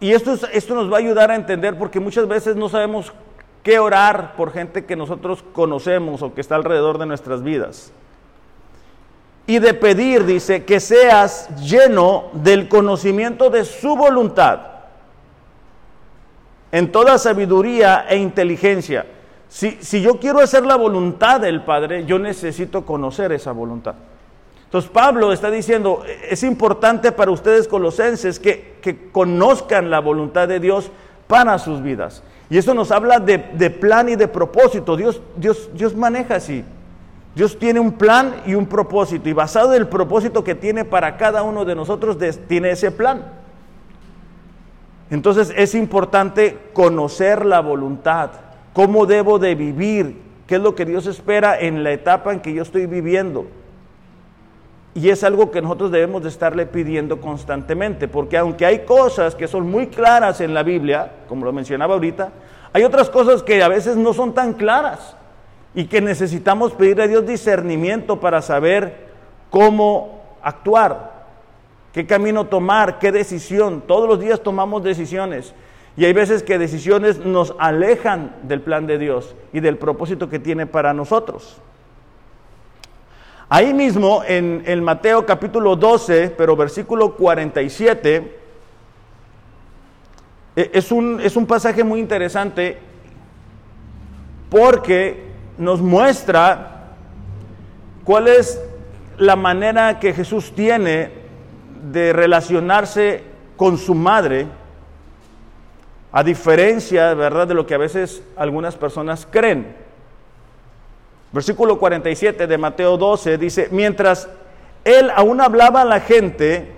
Y 0.00 0.12
esto, 0.12 0.34
esto 0.50 0.74
nos 0.74 0.90
va 0.90 0.96
a 0.96 1.00
ayudar 1.00 1.30
a 1.30 1.34
entender 1.34 1.76
porque 1.78 2.00
muchas 2.00 2.26
veces 2.26 2.56
no 2.56 2.70
sabemos 2.70 3.12
qué 3.62 3.78
orar 3.78 4.34
por 4.34 4.50
gente 4.50 4.86
que 4.86 4.96
nosotros 4.96 5.44
conocemos 5.52 6.22
o 6.22 6.32
que 6.32 6.40
está 6.40 6.54
alrededor 6.54 6.96
de 6.96 7.04
nuestras 7.04 7.42
vidas. 7.42 7.92
Y 9.50 9.58
de 9.58 9.74
pedir, 9.74 10.24
dice, 10.24 10.64
que 10.64 10.80
seas 10.80 11.48
lleno 11.60 12.30
del 12.32 12.68
conocimiento 12.68 13.50
de 13.50 13.64
su 13.64 13.96
voluntad 13.96 14.60
en 16.72 16.92
toda 16.92 17.18
sabiduría 17.18 18.06
e 18.08 18.16
inteligencia 18.16 19.06
si, 19.50 20.00
yo 20.00 20.20
quiero 20.20 20.38
hacer 20.38 20.64
la 20.64 20.76
voluntad 20.76 21.40
del 21.40 21.62
Padre, 21.64 22.06
yo 22.06 22.20
necesito 22.20 22.86
conocer 22.86 23.32
esa 23.32 23.50
voluntad. 23.50 23.96
Entonces 24.64 24.88
Pablo 24.88 25.32
está 25.32 25.50
diciendo, 25.50 26.04
es 26.28 26.44
importante 26.44 27.10
para 27.10 27.32
ustedes 27.32 27.66
colosenses 27.66 28.38
que, 28.38 28.76
que 28.80 29.10
conozcan 29.10 29.90
la 29.90 29.98
voluntad 29.98 30.46
de 30.46 30.60
Dios 30.60 30.92
para 31.26 31.58
sus 31.58 31.82
vidas. 31.82 32.22
Y 32.48 32.58
eso 32.58 32.74
nos 32.74 32.92
habla 32.92 33.18
de, 33.18 33.38
plan 33.70 34.08
y 34.08 34.14
de 34.14 34.28
propósito. 34.28 34.96
Dios, 34.96 35.20
Dios, 35.36 35.68
Dios 35.74 35.96
maneja 35.96 36.36
así. 36.36 36.64
Dios 37.34 37.58
tiene 37.58 37.80
un 37.80 37.92
plan 37.92 38.42
y 38.46 38.54
un 38.54 38.66
propósito. 38.66 39.28
Y 39.28 39.32
basado 39.32 39.74
en 39.74 39.82
el 39.82 39.88
propósito 39.88 40.42
que 40.42 40.54
tiene 40.54 40.84
para 40.84 41.16
cada 41.16 41.42
uno 41.42 41.64
de 41.64 41.74
nosotros, 41.74 42.18
tiene 42.48 42.70
ese 42.70 42.90
plan. 42.90 43.24
Entonces 45.10 45.52
es 45.56 45.74
importante 45.74 46.58
conocer 46.72 47.44
la 47.44 47.60
voluntad 47.60 48.30
cómo 48.72 49.06
debo 49.06 49.38
de 49.38 49.54
vivir, 49.54 50.20
qué 50.46 50.56
es 50.56 50.60
lo 50.60 50.74
que 50.74 50.84
Dios 50.84 51.06
espera 51.06 51.58
en 51.58 51.82
la 51.82 51.92
etapa 51.92 52.32
en 52.32 52.40
que 52.40 52.52
yo 52.52 52.62
estoy 52.62 52.86
viviendo. 52.86 53.46
Y 54.94 55.08
es 55.08 55.22
algo 55.22 55.50
que 55.50 55.62
nosotros 55.62 55.92
debemos 55.92 56.22
de 56.22 56.28
estarle 56.28 56.66
pidiendo 56.66 57.20
constantemente, 57.20 58.08
porque 58.08 58.36
aunque 58.36 58.66
hay 58.66 58.80
cosas 58.80 59.34
que 59.34 59.46
son 59.46 59.70
muy 59.70 59.86
claras 59.86 60.40
en 60.40 60.52
la 60.52 60.62
Biblia, 60.62 61.12
como 61.28 61.44
lo 61.44 61.52
mencionaba 61.52 61.94
ahorita, 61.94 62.32
hay 62.72 62.82
otras 62.82 63.08
cosas 63.10 63.42
que 63.42 63.62
a 63.62 63.68
veces 63.68 63.96
no 63.96 64.12
son 64.12 64.34
tan 64.34 64.54
claras 64.54 65.16
y 65.74 65.84
que 65.84 66.00
necesitamos 66.00 66.72
pedir 66.72 67.00
a 67.00 67.06
Dios 67.06 67.26
discernimiento 67.26 68.20
para 68.20 68.42
saber 68.42 69.08
cómo 69.50 70.22
actuar, 70.42 71.26
qué 71.92 72.06
camino 72.06 72.46
tomar, 72.46 72.98
qué 72.98 73.12
decisión. 73.12 73.82
Todos 73.86 74.08
los 74.08 74.20
días 74.20 74.42
tomamos 74.42 74.82
decisiones 74.82 75.54
y 75.96 76.04
hay 76.04 76.12
veces 76.12 76.42
que 76.42 76.58
decisiones 76.58 77.18
nos 77.18 77.54
alejan 77.58 78.34
del 78.42 78.60
plan 78.60 78.86
de 78.86 78.98
Dios 78.98 79.34
y 79.52 79.60
del 79.60 79.76
propósito 79.76 80.28
que 80.28 80.38
tiene 80.38 80.66
para 80.66 80.92
nosotros. 80.92 81.58
Ahí 83.48 83.74
mismo 83.74 84.22
en 84.26 84.62
el 84.66 84.80
Mateo 84.80 85.26
capítulo 85.26 85.74
12, 85.74 86.34
pero 86.38 86.54
versículo 86.54 87.16
47, 87.16 88.38
e, 90.54 90.70
es 90.72 90.92
un, 90.92 91.20
es 91.20 91.36
un 91.36 91.46
pasaje 91.46 91.82
muy 91.82 91.98
interesante 91.98 92.78
porque 94.48 95.29
nos 95.60 95.82
muestra 95.82 96.86
cuál 98.02 98.28
es 98.28 98.58
la 99.18 99.36
manera 99.36 100.00
que 100.00 100.14
Jesús 100.14 100.52
tiene 100.54 101.12
de 101.92 102.14
relacionarse 102.14 103.22
con 103.58 103.76
su 103.76 103.94
madre 103.94 104.46
a 106.12 106.24
diferencia, 106.24 107.12
¿verdad?, 107.12 107.46
de 107.46 107.52
lo 107.52 107.66
que 107.66 107.74
a 107.74 107.78
veces 107.78 108.22
algunas 108.36 108.74
personas 108.74 109.28
creen. 109.30 109.76
Versículo 111.30 111.78
47 111.78 112.46
de 112.46 112.58
Mateo 112.58 112.96
12 112.96 113.36
dice, 113.36 113.68
mientras 113.70 114.30
él 114.82 115.10
aún 115.14 115.42
hablaba 115.42 115.82
a 115.82 115.84
la 115.84 116.00
gente, 116.00 116.72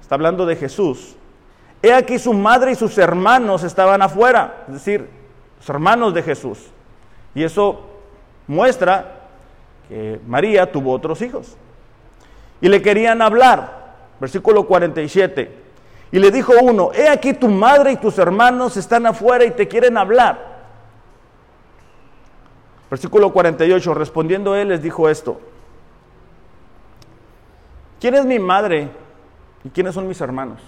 está 0.00 0.14
hablando 0.14 0.46
de 0.46 0.54
Jesús, 0.54 1.16
he 1.82 1.92
aquí 1.92 2.20
su 2.20 2.32
madre 2.34 2.70
y 2.70 2.76
sus 2.76 2.96
hermanos 2.98 3.64
estaban 3.64 4.00
afuera, 4.00 4.62
es 4.68 4.74
decir, 4.74 5.08
los 5.58 5.68
hermanos 5.68 6.14
de 6.14 6.22
Jesús. 6.22 6.70
Y 7.34 7.44
eso 7.44 7.80
muestra 8.46 9.28
que 9.88 10.20
María 10.26 10.70
tuvo 10.70 10.92
otros 10.92 11.22
hijos. 11.22 11.56
Y 12.60 12.68
le 12.68 12.82
querían 12.82 13.22
hablar. 13.22 13.94
Versículo 14.20 14.66
47. 14.66 15.60
Y 16.12 16.18
le 16.18 16.30
dijo 16.30 16.52
uno, 16.60 16.90
he 16.92 17.08
aquí 17.08 17.32
tu 17.34 17.48
madre 17.48 17.92
y 17.92 17.96
tus 17.96 18.18
hermanos 18.18 18.76
están 18.76 19.06
afuera 19.06 19.44
y 19.44 19.52
te 19.52 19.68
quieren 19.68 19.96
hablar. 19.96 20.50
Versículo 22.90 23.32
48, 23.32 23.94
respondiendo 23.94 24.56
él 24.56 24.68
les 24.68 24.82
dijo 24.82 25.08
esto, 25.08 25.40
¿quién 28.00 28.16
es 28.16 28.24
mi 28.24 28.40
madre 28.40 28.88
y 29.62 29.68
quiénes 29.70 29.94
son 29.94 30.08
mis 30.08 30.20
hermanos? 30.20 30.60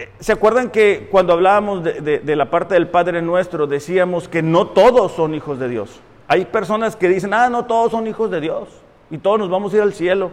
Eh, 0.00 0.08
¿Se 0.18 0.32
acuerdan 0.32 0.70
que 0.70 1.08
cuando 1.10 1.34
hablábamos 1.34 1.84
de, 1.84 2.22
la 2.34 2.48
parte 2.48 2.72
del 2.72 2.88
Padre 2.88 3.20
Nuestro 3.20 3.66
decíamos 3.66 4.28
que 4.28 4.40
no 4.40 4.68
todos 4.68 5.12
son 5.12 5.34
hijos 5.34 5.58
de 5.58 5.68
Dios? 5.68 6.00
Hay 6.26 6.46
personas 6.46 6.96
que 6.96 7.06
dicen, 7.06 7.34
ah, 7.34 7.50
no 7.50 7.66
todos 7.66 7.90
son 7.90 8.06
hijos 8.06 8.30
de 8.30 8.40
Dios 8.40 8.70
y 9.10 9.18
todos 9.18 9.38
nos 9.38 9.50
vamos 9.50 9.74
a 9.74 9.76
ir 9.76 9.82
al 9.82 9.92
cielo. 9.92 10.30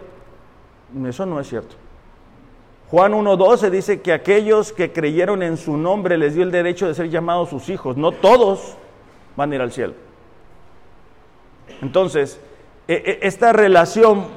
Eso 1.06 1.26
no 1.26 1.38
es 1.42 1.50
cierto. 1.50 1.76
Juan 2.90 3.12
1.12 3.12 3.70
dice 3.70 4.02
que 4.02 4.14
aquellos 4.14 4.72
que 4.72 4.94
creyeron 4.94 5.44
en 5.44 5.58
su 5.58 5.76
nombre 5.76 6.18
les 6.18 6.34
dio 6.34 6.44
el 6.44 6.52
derecho 6.52 6.88
de 6.88 6.94
ser 6.94 7.10
llamados 7.10 7.50
sus 7.50 7.68
hijos. 7.68 7.98
No 7.98 8.14
todos 8.14 8.78
van 9.36 9.52
a 9.52 9.56
ir 9.56 9.62
al 9.62 9.74
cielo. 9.74 9.96
Entonces, 11.82 12.40
esta 12.88 13.52
relación 13.52 14.28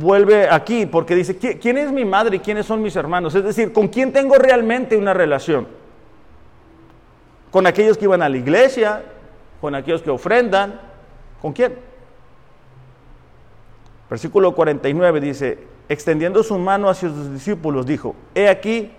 vuelve 0.00 0.48
aquí 0.48 0.86
porque 0.86 1.14
dice, 1.14 1.36
¿quién 1.36 1.76
es 1.76 1.92
mi 1.92 2.04
madre 2.04 2.36
y 2.36 2.40
quiénes 2.40 2.64
son 2.64 2.82
mis 2.82 2.96
hermanos? 2.96 3.34
Es 3.34 3.44
decir, 3.44 3.72
¿con 3.72 3.88
quién 3.88 4.12
tengo 4.12 4.36
realmente 4.36 4.96
una 4.96 5.12
relación? 5.12 5.68
¿Con 7.50 7.66
aquellos 7.66 7.98
que 7.98 8.04
iban 8.04 8.22
a 8.22 8.28
la 8.28 8.36
iglesia? 8.36 9.02
¿Con 9.60 9.74
aquellos 9.74 10.02
que 10.02 10.10
ofrendan? 10.10 10.80
¿Con 11.42 11.52
quién? 11.52 11.74
Versículo 14.08 14.54
49 14.54 15.20
dice, 15.20 15.58
extendiendo 15.88 16.42
su 16.42 16.58
mano 16.58 16.88
hacia 16.88 17.10
sus 17.10 17.32
discípulos, 17.32 17.86
dijo, 17.86 18.16
he 18.34 18.48
aquí 18.48 18.90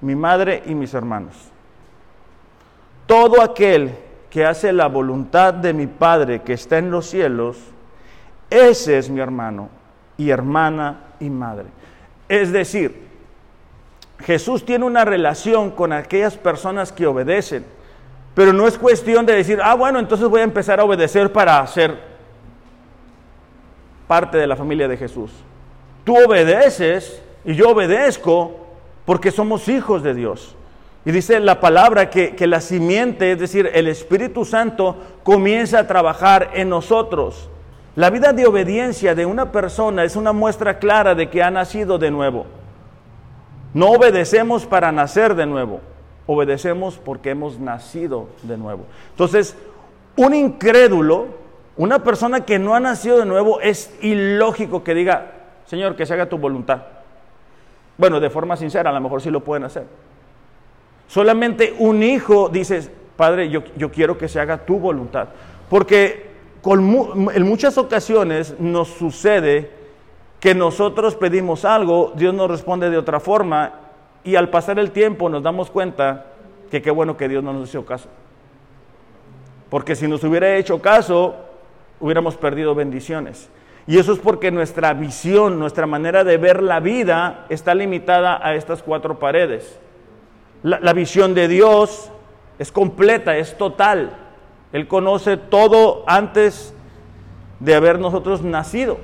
mi 0.00 0.14
madre 0.14 0.62
y 0.66 0.74
mis 0.74 0.92
hermanos. 0.92 1.34
Todo 3.06 3.40
aquel 3.40 3.94
que 4.28 4.44
hace 4.44 4.72
la 4.72 4.88
voluntad 4.88 5.54
de 5.54 5.72
mi 5.72 5.86
Padre 5.86 6.42
que 6.42 6.52
está 6.52 6.76
en 6.76 6.90
los 6.90 7.06
cielos, 7.06 7.56
ese 8.50 8.98
es 8.98 9.10
mi 9.10 9.20
hermano 9.20 9.68
y 10.16 10.30
hermana 10.30 11.00
y 11.20 11.30
madre. 11.30 11.66
Es 12.28 12.52
decir, 12.52 13.08
Jesús 14.20 14.64
tiene 14.64 14.84
una 14.84 15.04
relación 15.04 15.70
con 15.70 15.92
aquellas 15.92 16.36
personas 16.36 16.92
que 16.92 17.06
obedecen, 17.06 17.64
pero 18.34 18.52
no 18.52 18.66
es 18.66 18.78
cuestión 18.78 19.26
de 19.26 19.34
decir, 19.34 19.60
ah, 19.62 19.74
bueno, 19.74 19.98
entonces 19.98 20.28
voy 20.28 20.40
a 20.40 20.44
empezar 20.44 20.80
a 20.80 20.84
obedecer 20.84 21.32
para 21.32 21.66
ser 21.66 21.98
parte 24.06 24.38
de 24.38 24.46
la 24.46 24.56
familia 24.56 24.88
de 24.88 24.96
Jesús. 24.96 25.30
Tú 26.04 26.16
obedeces 26.16 27.22
y 27.44 27.54
yo 27.54 27.70
obedezco 27.70 28.66
porque 29.04 29.30
somos 29.30 29.68
hijos 29.68 30.02
de 30.02 30.14
Dios. 30.14 30.56
Y 31.04 31.12
dice 31.12 31.38
la 31.40 31.60
palabra 31.60 32.10
que, 32.10 32.34
que, 32.34 32.46
la 32.46 32.60
simiente, 32.60 33.32
es 33.32 33.38
decir, 33.38 33.70
el 33.72 33.86
Espíritu 33.86 34.44
Santo, 34.44 34.96
comienza 35.22 35.78
a 35.78 35.86
trabajar 35.86 36.50
en 36.54 36.68
nosotros. 36.68 37.48
La 37.98 38.10
vida 38.10 38.32
de 38.32 38.46
obediencia 38.46 39.16
de 39.16 39.26
una 39.26 39.50
persona 39.50 40.04
es 40.04 40.14
una 40.14 40.32
muestra 40.32 40.78
clara 40.78 41.16
de 41.16 41.30
que 41.30 41.42
ha 41.42 41.50
nacido 41.50 41.98
de 41.98 42.12
nuevo. 42.12 42.46
No 43.74 43.90
obedecemos 43.90 44.66
para 44.66 44.92
nacer 44.92 45.34
de 45.34 45.46
nuevo, 45.46 45.80
obedecemos 46.24 46.96
porque 46.96 47.30
hemos 47.30 47.58
nacido 47.58 48.28
de 48.44 48.56
nuevo. 48.56 48.84
Entonces, 49.10 49.56
un 50.14 50.32
incrédulo, 50.32 51.26
una 51.76 52.04
persona 52.04 52.44
que 52.44 52.60
no 52.60 52.76
ha 52.76 52.78
nacido 52.78 53.18
de 53.18 53.26
nuevo, 53.26 53.60
es 53.60 53.92
ilógico 54.00 54.84
que 54.84 54.94
diga, 54.94 55.32
Señor, 55.66 55.96
que 55.96 56.06
se 56.06 56.14
haga 56.14 56.28
tu 56.28 56.38
voluntad. 56.38 56.82
Bueno, 57.96 58.20
de 58.20 58.30
forma 58.30 58.56
sincera, 58.56 58.90
a 58.90 58.92
lo 58.92 59.00
mejor 59.00 59.22
sí 59.22 59.30
lo 59.32 59.42
pueden 59.42 59.64
hacer. 59.64 59.86
Solamente 61.08 61.74
un 61.80 62.04
hijo 62.04 62.48
dice, 62.48 62.92
Padre, 63.16 63.50
yo, 63.50 63.64
yo 63.76 63.90
quiero 63.90 64.16
que 64.16 64.28
se 64.28 64.38
haga 64.38 64.58
tu 64.58 64.78
voluntad. 64.78 65.30
Porque 65.68 66.27
en 66.64 67.42
muchas 67.44 67.78
ocasiones 67.78 68.54
nos 68.58 68.88
sucede 68.88 69.70
que 70.40 70.54
nosotros 70.54 71.16
pedimos 71.16 71.64
algo, 71.64 72.12
Dios 72.14 72.34
nos 72.34 72.50
responde 72.50 72.90
de 72.90 72.98
otra 72.98 73.20
forma 73.20 73.72
y 74.24 74.36
al 74.36 74.50
pasar 74.50 74.78
el 74.78 74.90
tiempo 74.90 75.28
nos 75.28 75.42
damos 75.42 75.70
cuenta 75.70 76.26
que 76.70 76.82
qué 76.82 76.90
bueno 76.90 77.16
que 77.16 77.28
Dios 77.28 77.42
no 77.42 77.52
nos 77.52 77.68
hizo 77.68 77.84
caso. 77.84 78.08
Porque 79.70 79.96
si 79.96 80.06
nos 80.06 80.22
hubiera 80.24 80.56
hecho 80.56 80.80
caso, 80.80 81.34
hubiéramos 82.00 82.36
perdido 82.36 82.74
bendiciones. 82.74 83.48
Y 83.86 83.98
eso 83.98 84.12
es 84.12 84.18
porque 84.18 84.50
nuestra 84.50 84.92
visión, 84.92 85.58
nuestra 85.58 85.86
manera 85.86 86.22
de 86.24 86.36
ver 86.36 86.62
la 86.62 86.80
vida 86.80 87.46
está 87.48 87.74
limitada 87.74 88.38
a 88.46 88.54
estas 88.54 88.82
cuatro 88.82 89.18
paredes. 89.18 89.78
La, 90.62 90.78
la 90.80 90.92
visión 90.92 91.34
de 91.34 91.48
Dios 91.48 92.10
es 92.58 92.70
completa, 92.70 93.36
es 93.36 93.56
total. 93.56 94.10
Él 94.72 94.86
conoce 94.86 95.36
todo 95.36 96.04
antes 96.06 96.74
de 97.60 97.74
haber 97.74 97.98
nosotros 97.98 98.42
nacido. 98.42 98.98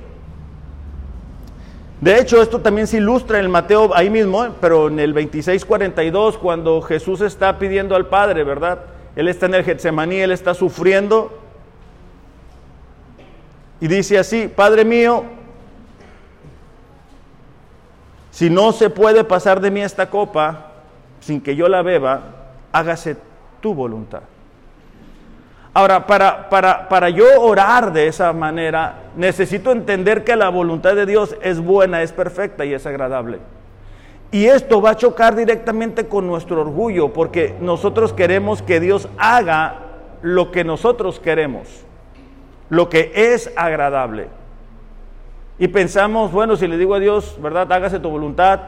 De 2.01 2.19
hecho, 2.19 2.41
esto 2.41 2.59
también 2.59 2.87
se 2.87 2.97
ilustra 2.97 3.39
en 3.39 3.49
Mateo 3.49 3.95
ahí 3.95 4.09
mismo, 4.09 4.45
pero 4.61 4.89
en 4.89 4.99
el 4.99 5.13
26:42, 5.13 6.37
cuando 6.37 6.81
Jesús 6.81 7.21
está 7.21 7.57
pidiendo 7.57 7.95
al 7.95 8.07
Padre, 8.07 8.43
¿verdad? 8.43 8.81
Él 9.15 9.27
está 9.27 9.45
en 9.45 9.55
el 9.55 9.63
Getsemaní, 9.63 10.17
él 10.17 10.31
está 10.31 10.53
sufriendo. 10.53 11.31
Y 13.79 13.87
dice 13.87 14.19
así, 14.19 14.47
Padre 14.47 14.85
mío, 14.85 15.23
si 18.29 18.49
no 18.49 18.71
se 18.71 18.89
puede 18.89 19.23
pasar 19.23 19.61
de 19.61 19.71
mí 19.71 19.81
esta 19.81 20.09
copa 20.09 20.71
sin 21.21 21.41
que 21.41 21.55
yo 21.55 21.69
la 21.69 21.81
beba, 21.81 22.21
hágase 22.71 23.15
tu 23.61 23.73
voluntad. 23.73 24.21
Ahora, 25.77 26.07
para, 26.07 26.47
para, 26.49 26.87
para, 26.87 27.09
yo 27.09 27.25
orar 27.41 27.91
de 27.91 28.07
esa 28.07 28.31
manera, 28.31 29.09
necesito 29.17 29.73
entender 29.73 30.23
que 30.23 30.37
la 30.37 30.47
voluntad 30.47 30.95
de 30.95 31.05
Dios 31.05 31.35
es 31.41 31.59
buena, 31.59 32.01
es 32.01 32.13
perfecta 32.13 32.63
y 32.63 32.73
es 32.73 32.85
agradable. 32.85 33.39
Y 34.31 34.45
esto 34.45 34.81
va 34.81 34.91
a 34.91 34.95
chocar 34.95 35.35
directamente 35.35 36.07
con 36.07 36.27
nuestro 36.27 36.61
orgullo, 36.61 37.11
porque 37.11 37.55
nosotros 37.59 38.13
queremos 38.13 38.61
que 38.61 38.79
Dios 38.79 39.09
haga 39.17 39.79
lo 40.21 40.49
que 40.49 40.63
nosotros 40.63 41.19
queremos, 41.19 41.83
lo 42.69 42.87
que 42.87 43.11
es 43.13 43.51
agradable. 43.57 44.29
Y 45.59 45.67
pensamos, 45.67 46.31
bueno, 46.31 46.55
si 46.55 46.69
le 46.69 46.77
digo 46.77 46.95
a 46.95 46.99
Dios, 46.99 47.37
¿verdad? 47.41 47.69
Hágase 47.69 47.99
tu 47.99 48.09
voluntad, 48.09 48.61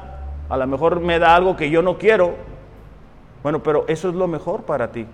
a 0.49 0.57
lo 0.57 0.67
mejor 0.67 0.99
me 0.99 1.19
da 1.19 1.37
algo 1.37 1.55
que 1.55 1.69
yo 1.69 1.81
no 1.81 1.97
quiero. 1.97 2.35
Bueno, 3.43 3.63
pero 3.63 3.85
eso 3.87 4.09
es 4.09 4.15
lo 4.15 4.27
mejor 4.27 4.63
para 4.63 4.91
ti. 4.91 5.07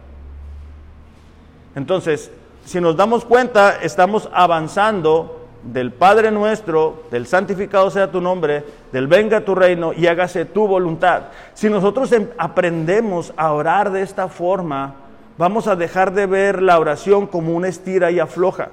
Entonces, 1.75 2.31
si 2.65 2.79
nos 2.79 2.95
damos 2.95 3.25
cuenta, 3.25 3.81
estamos 3.81 4.29
avanzando 4.33 5.43
del 5.63 5.91
Padre 5.91 6.31
nuestro, 6.31 7.03
del 7.09 7.25
santificado 7.25 7.89
sea 7.89 8.11
tu 8.11 8.19
nombre, 8.19 8.63
del 8.91 9.07
venga 9.07 9.41
tu 9.41 9.55
reino 9.55 9.93
y 9.93 10.07
hágase 10.07 10.45
tu 10.45 10.67
voluntad. 10.67 11.23
Si 11.53 11.69
nosotros 11.69 12.11
em, 12.11 12.27
aprendemos 12.37 13.33
a 13.37 13.53
orar 13.53 13.91
de 13.91 14.01
esta 14.01 14.27
forma, 14.27 14.95
vamos 15.37 15.67
a 15.67 15.75
dejar 15.75 16.13
de 16.13 16.25
ver 16.25 16.61
la 16.61 16.79
oración 16.79 17.27
como 17.27 17.55
una 17.55 17.69
estira 17.69 18.11
y 18.11 18.19
afloja. 18.19 18.69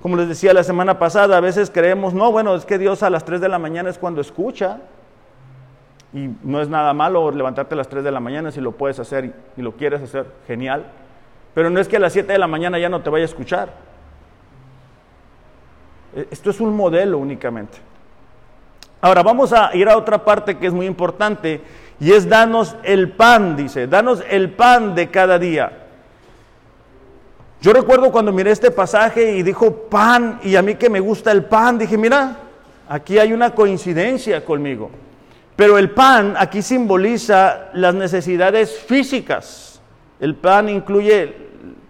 Como 0.00 0.16
les 0.16 0.28
decía 0.28 0.52
la 0.52 0.64
semana 0.64 0.98
pasada, 0.98 1.36
a 1.36 1.40
veces 1.40 1.70
creemos, 1.70 2.12
no, 2.12 2.32
bueno, 2.32 2.56
es 2.56 2.64
que 2.64 2.78
Dios 2.78 3.04
a 3.04 3.10
las 3.10 3.24
3 3.24 3.40
de 3.40 3.48
la 3.48 3.60
mañana 3.60 3.88
es 3.88 3.98
cuando 3.98 4.20
escucha. 4.20 4.80
Y 6.12 6.28
no 6.42 6.60
es 6.60 6.68
nada 6.68 6.92
malo 6.92 7.30
levantarte 7.30 7.74
a 7.74 7.78
las 7.78 7.88
3 7.88 8.02
de 8.04 8.10
la 8.10 8.20
mañana 8.20 8.50
si 8.50 8.60
lo 8.60 8.72
puedes 8.72 8.98
hacer 8.98 9.32
y 9.56 9.62
lo 9.62 9.72
quieres 9.72 10.02
hacer, 10.02 10.26
genial. 10.46 10.84
Pero 11.54 11.70
no 11.70 11.80
es 11.80 11.88
que 11.88 11.96
a 11.96 12.00
las 12.00 12.12
7 12.12 12.32
de 12.32 12.38
la 12.38 12.46
mañana 12.46 12.78
ya 12.78 12.88
no 12.88 13.02
te 13.02 13.10
vaya 13.10 13.24
a 13.24 13.26
escuchar. 13.26 13.72
E, 16.16 16.28
esto 16.30 16.50
es 16.50 16.60
un 16.60 16.74
modelo 16.74 17.18
únicamente. 17.18 17.78
Ahora 19.00 19.22
vamos 19.22 19.52
a 19.52 19.74
ir 19.74 19.88
a 19.88 19.96
otra 19.96 20.24
parte 20.24 20.56
que 20.56 20.68
es 20.68 20.72
muy 20.72 20.86
importante 20.86 21.60
y 21.98 22.12
es 22.12 22.28
danos 22.28 22.76
el 22.84 23.10
pan, 23.10 23.56
dice, 23.56 23.86
danos 23.86 24.22
el 24.30 24.50
pan 24.50 24.94
de 24.94 25.10
cada 25.10 25.38
día. 25.38 25.78
Yo 27.60 27.72
recuerdo 27.72 28.10
cuando 28.10 28.32
miré 28.32 28.50
este 28.50 28.70
pasaje 28.70 29.36
y 29.36 29.42
dijo 29.42 29.72
pan 29.72 30.40
y 30.42 30.56
a 30.56 30.62
mí 30.62 30.76
que 30.76 30.88
me 30.88 31.00
gusta 31.00 31.32
el 31.32 31.44
pan, 31.44 31.78
dije, 31.78 31.98
mira, 31.98 32.36
aquí 32.88 33.18
hay 33.18 33.32
una 33.32 33.54
coincidencia 33.54 34.44
conmigo. 34.44 34.90
Pero 35.54 35.78
el 35.78 35.90
pan 35.90 36.34
aquí 36.38 36.62
simboliza 36.62 37.70
las 37.74 37.94
necesidades 37.94 38.78
físicas 38.80 39.71
el 40.22 40.36
pan 40.36 40.68
incluye, 40.68 41.34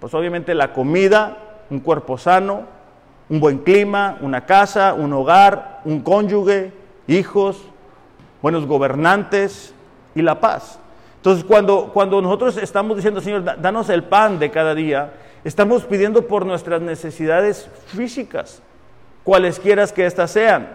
pues 0.01 0.15
obviamente 0.15 0.55
la 0.55 0.73
comida, 0.73 1.37
un 1.69 1.81
cuerpo 1.81 2.17
sano, 2.17 2.63
un 3.29 3.41
buen 3.41 3.59
clima, 3.59 4.17
una 4.23 4.47
casa, 4.47 4.95
un 4.95 5.13
hogar, 5.13 5.83
un 5.85 6.01
cónyuge, 6.01 6.73
hijos, 7.07 7.63
buenos 8.41 8.65
gobernantes 8.65 9.75
y 10.15 10.23
la 10.23 10.41
paz. 10.41 10.79
Entonces, 11.17 11.45
cuando, 11.45 11.91
cuando 11.93 12.23
nosotros 12.23 12.57
estamos 12.57 12.97
diciendo, 12.97 13.21
Señor, 13.21 13.61
danos 13.61 13.91
el 13.91 14.03
pan 14.03 14.39
de 14.39 14.51
cada 14.51 14.75
día, 14.75 15.13
estamos 15.45 15.85
pidiendo 15.85 16.27
por 16.27 16.47
nuestras 16.47 16.81
necesidades 16.81 17.69
físicas, 17.89 18.63
cualesquiera 19.25 19.87
que 19.89 20.07
éstas 20.07 20.31
sean. 20.31 20.75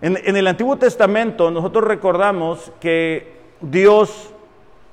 En 0.00 0.36
el 0.36 0.46
Antiguo 0.46 0.78
Testamento 0.78 1.50
nosotros 1.50 1.84
recordamos 1.84 2.72
que 2.80 3.36
Dios 3.60 4.31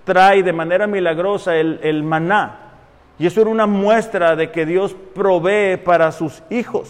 trae 0.09 0.41
de 0.41 0.53
manera 0.53 0.87
milagrosa 0.87 1.55
el, 1.55 2.03
maná. 2.03 2.71
Y 3.19 3.27
eso 3.27 3.41
era 3.41 3.51
una 3.51 3.67
muestra 3.67 4.35
de 4.35 4.49
que 4.49 4.65
Dios 4.65 4.95
provee 5.13 5.77
para 5.77 6.11
sus 6.11 6.41
hijos, 6.49 6.89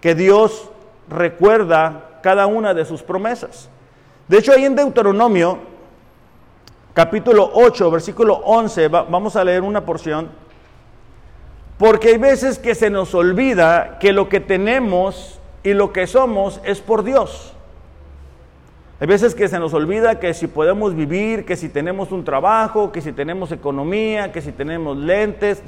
que 0.00 0.14
Dios 0.14 0.70
recuerda 1.10 2.20
cada 2.22 2.46
una 2.46 2.72
de 2.72 2.84
sus 2.84 3.02
promesas. 3.02 3.68
De 4.28 4.38
hecho, 4.38 4.52
ahí 4.52 4.64
en 4.64 4.76
Deuteronomio, 4.76 5.58
capítulo 6.94 7.50
8, 7.52 7.90
versículo 7.90 8.34
11, 8.44 8.86
vamos 8.86 9.34
a 9.34 9.42
leer 9.42 9.62
una 9.62 9.84
porción, 9.84 10.28
porque 11.78 12.10
hay 12.10 12.18
veces 12.18 12.60
que 12.60 12.76
se 12.76 12.90
nos 12.90 13.12
olvida 13.12 13.98
que 13.98 14.12
lo 14.12 14.28
que 14.28 14.38
tenemos 14.38 15.40
y 15.64 15.74
lo 15.74 15.92
que 15.92 16.06
somos 16.06 16.60
es 16.62 16.80
por 16.80 17.02
Dios. 17.02 17.55
Hay 18.98 19.06
veces 19.06 19.34
que 19.34 19.46
se 19.46 19.58
nos 19.58 19.74
olvida 19.74 20.18
que 20.18 20.32
si 20.32 20.46
podemos 20.46 20.94
vivir, 20.94 21.44
que 21.44 21.56
si 21.56 21.68
tenemos 21.68 22.12
un 22.12 22.24
trabajo, 22.24 22.92
que 22.92 23.02
si 23.02 23.12
tenemos 23.12 23.52
economía, 23.52 24.32
que 24.32 24.40
si 24.40 24.52
tenemos 24.52 24.96
lentes, 24.96 25.62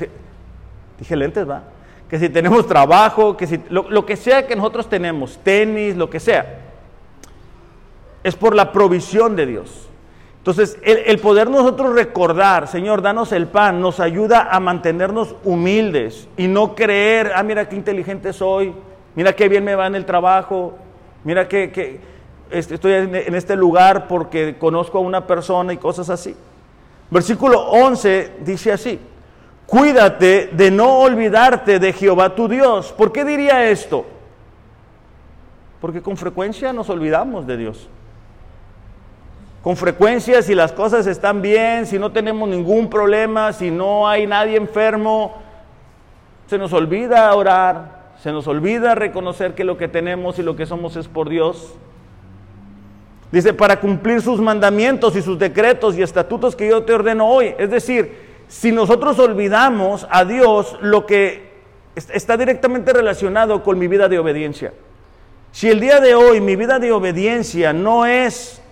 dije 0.98 1.14
lentes, 1.14 1.48
va, 1.48 1.64
que 2.08 2.18
si 2.18 2.30
tenemos 2.30 2.66
trabajo, 2.66 3.36
que 3.36 3.46
si 3.46 3.60
lo, 3.68 4.06
que 4.06 4.16
sea 4.16 4.46
que 4.46 4.56
nosotros 4.56 4.88
tenemos, 4.88 5.38
tenis, 5.42 5.94
lo 5.94 6.08
que 6.08 6.20
sea, 6.20 6.60
es 8.24 8.34
por 8.34 8.54
la 8.54 8.72
provisión 8.72 9.36
de 9.36 9.44
Dios. 9.44 9.88
Entonces, 10.38 10.78
el, 10.82 11.18
poder 11.18 11.50
nosotros 11.50 11.94
recordar, 11.94 12.66
Señor, 12.66 13.02
danos 13.02 13.32
el 13.32 13.46
pan, 13.48 13.82
nos 13.82 14.00
ayuda 14.00 14.48
a 14.50 14.58
mantenernos 14.58 15.34
humildes 15.44 16.26
y 16.38 16.48
no 16.48 16.74
creer, 16.74 17.32
ah, 17.34 17.42
mira 17.42 17.68
qué 17.68 17.76
inteligente 17.76 18.32
soy, 18.32 18.72
mira 19.14 19.34
qué 19.34 19.50
bien 19.50 19.64
me 19.64 19.74
va 19.74 19.86
en 19.86 19.96
el 19.96 20.06
trabajo, 20.06 20.78
mira 21.24 21.46
qué 21.46 22.00
estoy 22.50 22.92
en 22.92 23.34
este 23.34 23.56
lugar 23.56 24.08
porque 24.08 24.56
conozco 24.58 24.98
a 24.98 25.00
una 25.00 25.26
persona 25.26 25.72
y 25.72 25.76
cosas 25.76 26.10
así. 26.10 26.34
Versículo 27.10 27.60
11 27.70 28.36
dice 28.40 28.72
así, 28.72 29.00
cuídate 29.66 30.50
de 30.52 30.70
no 30.70 30.98
olvidarte 30.98 31.78
de 31.78 31.92
Jehová 31.92 32.34
tu 32.34 32.48
Dios. 32.48 32.92
¿Por 32.92 33.12
qué 33.12 33.24
diría 33.24 33.68
esto? 33.70 34.04
Porque 35.80 36.02
con 36.02 36.16
frecuencia 36.16 36.72
nos 36.72 36.90
olvidamos 36.90 37.46
de 37.46 37.56
Dios. 37.56 37.88
Con 39.62 39.76
frecuencia, 39.76 40.42
si 40.42 40.54
las 40.54 40.72
cosas 40.72 41.06
están 41.06 41.42
bien, 41.42 41.86
si 41.86 41.98
no 41.98 42.12
tenemos 42.12 42.48
ningún 42.48 42.88
problema, 42.88 43.52
si 43.52 43.70
no 43.70 44.08
hay 44.08 44.26
nadie 44.26 44.56
enfermo, 44.56 45.34
se 46.46 46.58
nos 46.58 46.72
olvida 46.72 47.34
orar, 47.34 47.98
Se 48.22 48.32
nos 48.32 48.48
olvida 48.48 48.96
reconocer 48.96 49.54
que 49.54 49.62
lo 49.62 49.78
que 49.78 49.86
tenemos 49.86 50.40
y 50.40 50.42
lo 50.42 50.56
que 50.56 50.66
somos 50.66 50.96
es 50.96 51.06
por 51.06 51.28
Dios. 51.28 51.76
Dice, 53.30 53.52
para 53.52 53.78
cumplir 53.78 54.22
sus 54.22 54.40
mandamientos 54.40 55.14
y 55.14 55.22
sus 55.22 55.38
decretos 55.38 55.96
y 55.96 56.02
estatutos 56.02 56.56
que 56.56 56.68
yo 56.68 56.82
te 56.84 56.94
ordeno 56.94 57.28
hoy. 57.28 57.54
Es 57.58 57.70
decir, 57.70 58.28
si 58.48 58.72
nosotros 58.72 59.18
olvidamos 59.18 60.06
a 60.10 60.24
Dios, 60.24 60.78
lo 60.80 61.04
que 61.04 61.48
está 61.94 62.36
directamente 62.36 62.92
relacionado 62.92 63.62
con 63.62 63.78
mi 63.78 63.86
vida 63.86 64.08
de 64.08 64.18
obediencia. 64.18 64.72
Si 65.52 65.68
el 65.68 65.80
día 65.80 66.00
de 66.00 66.14
hoy 66.14 66.40
mi 66.40 66.56
vida 66.56 66.78
de 66.78 66.92
obediencia 66.92 67.72
no 67.72 68.06
es 68.06 68.62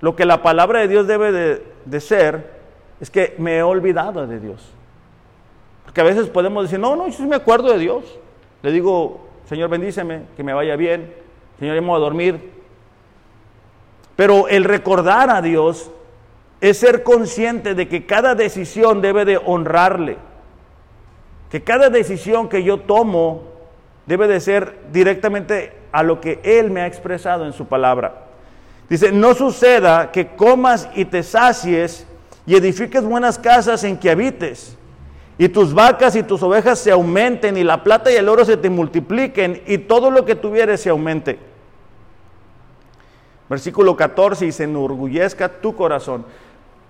lo 0.00 0.16
que 0.16 0.24
la 0.24 0.42
palabra 0.42 0.80
de 0.80 0.88
Dios 0.88 1.06
debe 1.06 1.62
de, 1.84 2.00
ser, 2.00 2.58
es 3.00 3.10
que 3.10 3.34
me 3.38 3.58
he 3.58 3.62
olvidado 3.62 4.26
de 4.26 4.40
Dios. 4.40 4.72
Porque 5.84 6.00
a 6.00 6.04
veces 6.04 6.28
podemos 6.28 6.64
decir, 6.64 6.78
no, 6.78 6.96
no, 6.96 7.06
yo 7.06 7.12
sí 7.12 7.26
me 7.26 7.36
acuerdo 7.36 7.72
de 7.72 7.78
Dios. 7.78 8.18
Le 8.62 8.72
digo, 8.72 9.26
Señor, 9.48 9.68
bendíceme, 9.68 10.22
que 10.36 10.42
me 10.42 10.52
vaya 10.52 10.76
bien. 10.76 11.12
Señor, 11.58 11.76
vamos 11.76 11.96
a 11.96 12.00
dormir. 12.00 12.59
Pero 14.20 14.48
el 14.48 14.64
recordar 14.64 15.30
a 15.30 15.40
Dios 15.40 15.90
es 16.60 16.76
ser 16.76 17.04
consciente 17.04 17.74
de 17.74 17.88
que 17.88 18.04
cada 18.04 18.34
decisión 18.34 19.00
debe 19.00 19.24
de 19.24 19.38
honrarle. 19.38 20.18
Que 21.50 21.62
cada 21.62 21.88
decisión 21.88 22.50
que 22.50 22.62
yo 22.62 22.80
tomo 22.80 23.44
debe 24.04 24.28
de 24.28 24.40
ser 24.40 24.76
directamente 24.92 25.72
a 25.90 26.02
lo 26.02 26.20
que 26.20 26.38
Él 26.42 26.70
me 26.70 26.82
ha 26.82 26.86
expresado 26.86 27.46
en 27.46 27.54
su 27.54 27.64
palabra. 27.64 28.26
Dice, 28.90 29.10
no 29.10 29.32
suceda 29.32 30.12
que 30.12 30.26
comas 30.36 30.90
y 30.94 31.06
te 31.06 31.22
sacies 31.22 32.06
y 32.44 32.56
edifiques 32.56 33.02
buenas 33.02 33.38
casas 33.38 33.84
en 33.84 33.96
que 33.96 34.10
habites, 34.10 34.76
y 35.38 35.48
tus 35.48 35.72
vacas 35.72 36.14
y 36.14 36.22
tus 36.22 36.42
ovejas 36.42 36.78
se 36.78 36.90
aumenten, 36.90 37.56
y 37.56 37.64
la 37.64 37.82
plata 37.82 38.12
y 38.12 38.16
el 38.16 38.28
oro 38.28 38.44
se 38.44 38.58
te 38.58 38.68
multipliquen, 38.68 39.62
y 39.66 39.78
todo 39.78 40.10
lo 40.10 40.26
que 40.26 40.34
tuvieres 40.34 40.82
se 40.82 40.90
aumente. 40.90 41.49
Versículo 43.50 43.96
14, 43.96 44.46
y 44.46 44.52
se 44.52 44.64
enorgullezca 44.64 45.48
tu 45.60 45.74
corazón. 45.74 46.24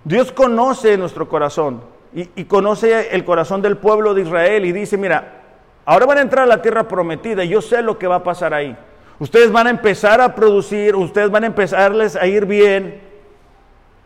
Dios 0.05 0.31
conoce 0.31 0.96
nuestro 0.99 1.29
corazón 1.29 1.81
y, 2.14 2.29
y 2.37 2.44
conoce 2.44 3.14
el 3.14 3.25
corazón 3.25 3.62
del 3.62 3.79
pueblo 3.79 4.14
de 4.14 4.23
Israel 4.23 4.66
y 4.66 4.73
dice, 4.73 4.96
mira, 4.96 5.40
ahora 5.87 6.07
van 6.07 6.18
a 6.18 6.20
entrar 6.20 6.44
a 6.44 6.46
la 6.46 6.61
tierra 6.61 6.87
prometida, 6.87 7.44
yo 7.44 7.62
sé 7.62 7.81
lo 7.81 7.99
que 7.99 8.07
va 8.07 8.16
a 8.16 8.23
pasar 8.23 8.55
ahí. 8.55 8.77
Ustedes 9.18 9.51
van 9.51 9.66
a 9.66 9.70
empezar 9.70 10.20
a 10.20 10.35
producir, 10.35 10.94
ustedes 10.94 11.31
van 11.31 11.44
a 11.44 11.49
empezarles 11.49 12.14
a 12.14 12.27
ir 12.27 12.46
bien 12.46 13.01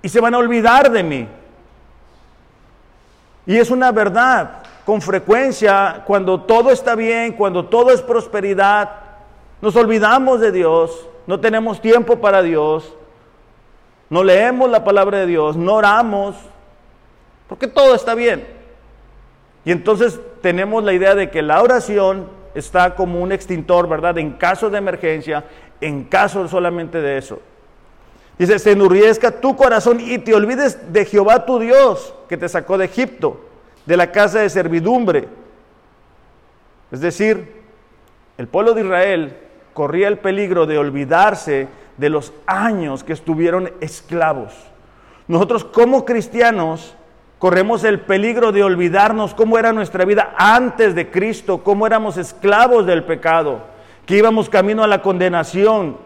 y 0.00 0.08
se 0.08 0.20
van 0.20 0.34
a 0.34 0.38
olvidar 0.38 0.90
de 0.90 1.02
mí. 1.02 1.28
Y 3.46 3.56
es 3.56 3.70
una 3.70 3.90
verdad. 3.92 4.62
Con 4.84 5.00
frecuencia, 5.00 6.02
cuando 6.06 6.42
todo 6.42 6.70
está 6.70 6.94
bien, 6.94 7.32
cuando 7.32 7.64
todo 7.64 7.90
es 7.90 8.02
prosperidad, 8.02 8.90
nos 9.62 9.74
olvidamos 9.76 10.40
de 10.40 10.52
Dios, 10.52 11.08
no 11.26 11.40
tenemos 11.40 11.80
tiempo 11.80 12.20
para 12.20 12.42
Dios, 12.42 12.94
no 14.10 14.22
leemos 14.22 14.70
la 14.70 14.84
palabra 14.84 15.18
de 15.18 15.26
Dios, 15.26 15.56
no 15.56 15.74
oramos, 15.74 16.36
porque 17.48 17.66
todo 17.66 17.94
está 17.94 18.14
bien. 18.14 18.46
Y 19.64 19.72
entonces 19.72 20.20
tenemos 20.42 20.84
la 20.84 20.92
idea 20.92 21.14
de 21.14 21.30
que 21.30 21.42
la 21.42 21.62
oración 21.62 22.28
está 22.54 22.94
como 22.94 23.20
un 23.20 23.32
extintor, 23.32 23.88
¿verdad? 23.88 24.18
En 24.18 24.32
caso 24.32 24.70
de 24.70 24.78
emergencia, 24.78 25.44
en 25.80 26.04
caso 26.04 26.46
solamente 26.48 27.00
de 27.00 27.18
eso. 27.18 27.40
Dice, 28.38 28.58
se 28.58 28.72
enurriezca 28.72 29.40
tu 29.40 29.56
corazón 29.56 30.00
y 30.00 30.18
te 30.18 30.34
olvides 30.34 30.92
de 30.92 31.04
Jehová 31.04 31.46
tu 31.46 31.58
Dios, 31.58 32.14
que 32.28 32.36
te 32.36 32.48
sacó 32.48 32.76
de 32.76 32.86
Egipto, 32.86 33.40
de 33.86 33.96
la 33.96 34.10
casa 34.10 34.40
de 34.40 34.50
servidumbre. 34.50 35.28
Es 36.90 37.00
decir, 37.00 37.62
el 38.36 38.48
pueblo 38.48 38.74
de 38.74 38.82
Israel 38.82 39.36
corría 39.74 40.08
el 40.08 40.18
peligro 40.18 40.66
de 40.66 40.78
olvidarse 40.78 41.68
de 41.96 42.08
los 42.08 42.32
años 42.46 43.04
que 43.04 43.12
estuvieron 43.12 43.70
esclavos. 43.80 44.54
Nosotros 45.28 45.64
como 45.64 46.04
cristianos 46.04 46.96
corremos 47.38 47.84
el 47.84 48.00
peligro 48.00 48.52
de 48.52 48.62
olvidarnos 48.62 49.34
cómo 49.34 49.58
era 49.58 49.72
nuestra 49.72 50.04
vida 50.04 50.34
antes 50.36 50.94
de 50.94 51.10
Cristo, 51.10 51.62
cómo 51.62 51.86
éramos 51.86 52.16
esclavos 52.16 52.86
del 52.86 53.04
pecado, 53.04 53.60
que 54.06 54.16
íbamos 54.16 54.48
camino 54.48 54.82
a 54.82 54.86
la 54.86 55.02
condenación, 55.02 55.96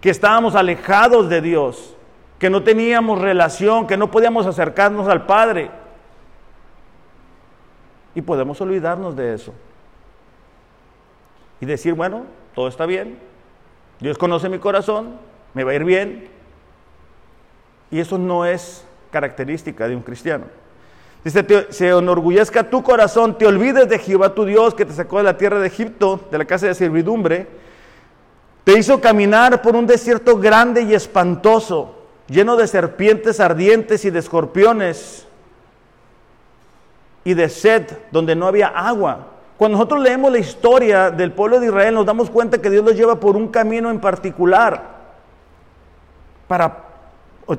que 0.00 0.10
estábamos 0.10 0.54
alejados 0.54 1.28
de 1.28 1.40
Dios, 1.40 1.94
que 2.38 2.50
no 2.50 2.62
teníamos 2.62 3.20
relación, 3.20 3.86
que 3.86 3.96
no 3.96 4.10
podíamos 4.10 4.46
acercarnos 4.46 5.08
al 5.08 5.26
Padre. 5.26 5.70
Y 8.14 8.22
podemos 8.22 8.60
olvidarnos 8.60 9.16
de 9.16 9.34
eso. 9.34 9.52
Y 11.60 11.66
decir, 11.66 11.94
bueno, 11.94 12.24
todo 12.56 12.68
está 12.68 12.86
bien, 12.86 13.18
Dios 14.00 14.16
conoce 14.16 14.48
mi 14.48 14.58
corazón, 14.58 15.18
me 15.52 15.62
va 15.62 15.72
a 15.72 15.74
ir 15.74 15.84
bien. 15.84 16.28
Y 17.90 18.00
eso 18.00 18.16
no 18.16 18.46
es 18.46 18.82
característica 19.10 19.86
de 19.86 19.94
un 19.94 20.00
cristiano. 20.00 20.46
Dice, 21.22 21.44
se 21.68 21.88
enorgullezca 21.90 22.70
tu 22.70 22.82
corazón, 22.82 23.36
te 23.36 23.46
olvides 23.46 23.90
de 23.90 23.98
Jehová 23.98 24.34
tu 24.34 24.46
Dios 24.46 24.74
que 24.74 24.86
te 24.86 24.94
sacó 24.94 25.18
de 25.18 25.24
la 25.24 25.36
tierra 25.36 25.60
de 25.60 25.66
Egipto, 25.66 26.18
de 26.30 26.38
la 26.38 26.46
casa 26.46 26.66
de 26.66 26.74
servidumbre, 26.74 27.46
te 28.64 28.78
hizo 28.78 29.02
caminar 29.02 29.60
por 29.60 29.76
un 29.76 29.86
desierto 29.86 30.38
grande 30.38 30.80
y 30.80 30.94
espantoso, 30.94 32.06
lleno 32.26 32.56
de 32.56 32.66
serpientes 32.66 33.38
ardientes 33.38 34.06
y 34.06 34.10
de 34.10 34.18
escorpiones 34.20 35.26
y 37.22 37.34
de 37.34 37.50
sed, 37.50 37.86
donde 38.10 38.34
no 38.34 38.46
había 38.46 38.68
agua. 38.68 39.35
Cuando 39.56 39.78
nosotros 39.78 40.02
leemos 40.02 40.30
la 40.30 40.38
historia 40.38 41.10
del 41.10 41.32
pueblo 41.32 41.58
de 41.60 41.66
Israel, 41.66 41.94
nos 41.94 42.06
damos 42.06 42.28
cuenta 42.28 42.58
que 42.58 42.68
Dios 42.68 42.84
los 42.84 42.94
lleva 42.94 43.18
por 43.18 43.36
un 43.36 43.48
camino 43.48 43.90
en 43.90 44.00
particular 44.00 44.96
para 46.46 46.82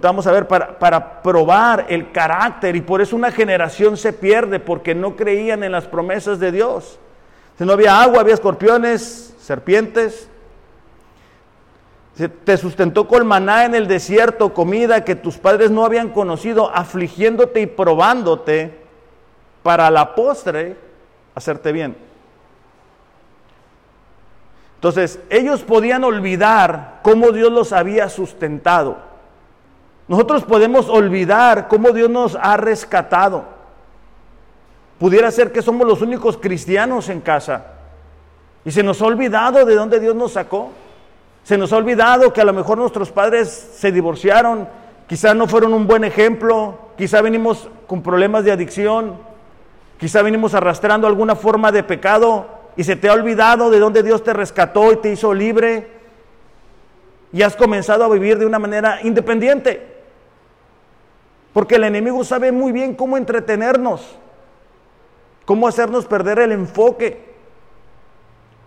vamos 0.02 0.28
a 0.28 0.32
ver, 0.32 0.48
para, 0.48 0.78
para, 0.78 1.22
probar 1.22 1.86
el 1.88 2.12
carácter 2.12 2.76
y 2.76 2.82
por 2.82 3.02
eso 3.02 3.16
una 3.16 3.32
generación 3.32 3.96
se 3.96 4.12
pierde 4.12 4.60
porque 4.60 4.94
no 4.94 5.16
creían 5.16 5.64
en 5.64 5.72
las 5.72 5.86
promesas 5.86 6.40
de 6.40 6.52
Dios. 6.52 7.00
Si 7.58 7.64
no 7.64 7.74
había 7.74 8.02
agua, 8.02 8.20
había 8.20 8.34
escorpiones, 8.34 9.34
serpientes. 9.40 10.30
Te 12.44 12.58
sustentó 12.58 13.08
con 13.08 13.26
maná 13.26 13.66
en 13.66 13.76
el 13.76 13.88
desierto, 13.88 14.54
comida 14.54 15.06
que 15.06 15.16
tus 15.16 15.38
padres 15.38 15.72
no 15.72 15.86
habían 15.86 16.10
conocido, 16.10 16.70
afligiéndote 16.76 17.62
y 17.62 17.68
probándote 17.68 18.78
para 19.64 19.90
la 19.90 20.16
postre 20.16 20.87
hacerte 21.38 21.72
bien. 21.72 21.96
Entonces, 24.76 25.20
ellos 25.30 25.62
podían 25.62 26.04
olvidar 26.04 27.00
cómo 27.04 27.32
Dios 27.32 27.52
los 27.52 27.74
había 27.74 28.10
sustentado. 28.10 28.98
Nosotros 30.08 30.44
podemos 30.46 30.90
olvidar 30.90 31.68
cómo 31.68 31.92
Dios 31.92 32.10
nos 32.10 32.36
ha 32.36 32.58
rescatado. 32.58 33.46
Pudiera 35.00 35.30
ser 35.30 35.52
que 35.52 35.62
somos 35.62 35.88
los 35.88 36.02
únicos 36.02 36.38
cristianos 36.38 37.08
en 37.10 37.22
casa. 37.22 37.68
Y 38.66 38.72
se 38.72 38.82
nos 38.82 39.00
ha 39.02 39.06
olvidado 39.06 39.64
de 39.64 39.76
dónde 39.76 40.00
Dios 40.00 40.16
nos 40.16 40.34
sacó. 40.34 40.72
Se 41.44 41.56
nos 41.56 41.72
ha 41.72 41.78
olvidado 41.78 42.34
que 42.34 42.42
a 42.42 42.46
lo 42.46 42.54
mejor 42.54 42.80
nuestros 42.80 43.12
padres 43.12 43.50
se 43.76 43.92
divorciaron, 43.92 44.68
quizá 45.08 45.36
no 45.36 45.48
fueron 45.48 45.76
un 45.76 45.86
buen 45.86 46.04
ejemplo, 46.04 46.80
quizá 46.98 47.22
venimos 47.22 47.70
con 47.86 48.02
problemas 48.02 48.44
de 48.44 48.52
adicción, 48.52 49.28
quizá 49.98 50.22
venimos 50.22 50.54
arrastrando 50.54 51.08
alguna 51.08 51.36
forma 51.36 51.72
de 51.72 51.84
pecado 51.84 52.48
y 52.76 52.84
se 52.84 52.96
te 52.96 53.10
ha 53.10 53.14
olvidado 53.14 53.70
de 53.70 53.80
dónde 53.80 54.04
Dios 54.04 54.24
te 54.24 54.34
rescató 54.34 54.92
y 54.92 54.98
te 54.98 55.12
hizo 55.12 55.34
libre 55.34 55.88
y 57.34 57.42
has 57.42 57.56
comenzado 57.56 58.04
a 58.04 58.10
vivir 58.10 58.38
de 58.38 58.46
una 58.46 58.60
manera 58.60 59.00
independiente. 59.04 59.96
Porque 61.54 61.76
el 61.76 61.86
enemigo 61.86 62.24
sabe 62.24 62.52
muy 62.52 62.72
bien 62.72 62.94
cómo 62.94 63.18
entretenernos, 63.18 64.16
cómo 65.46 65.68
hacernos 65.68 66.06
perder 66.06 66.40
el 66.40 66.52
enfoque, 66.52 67.34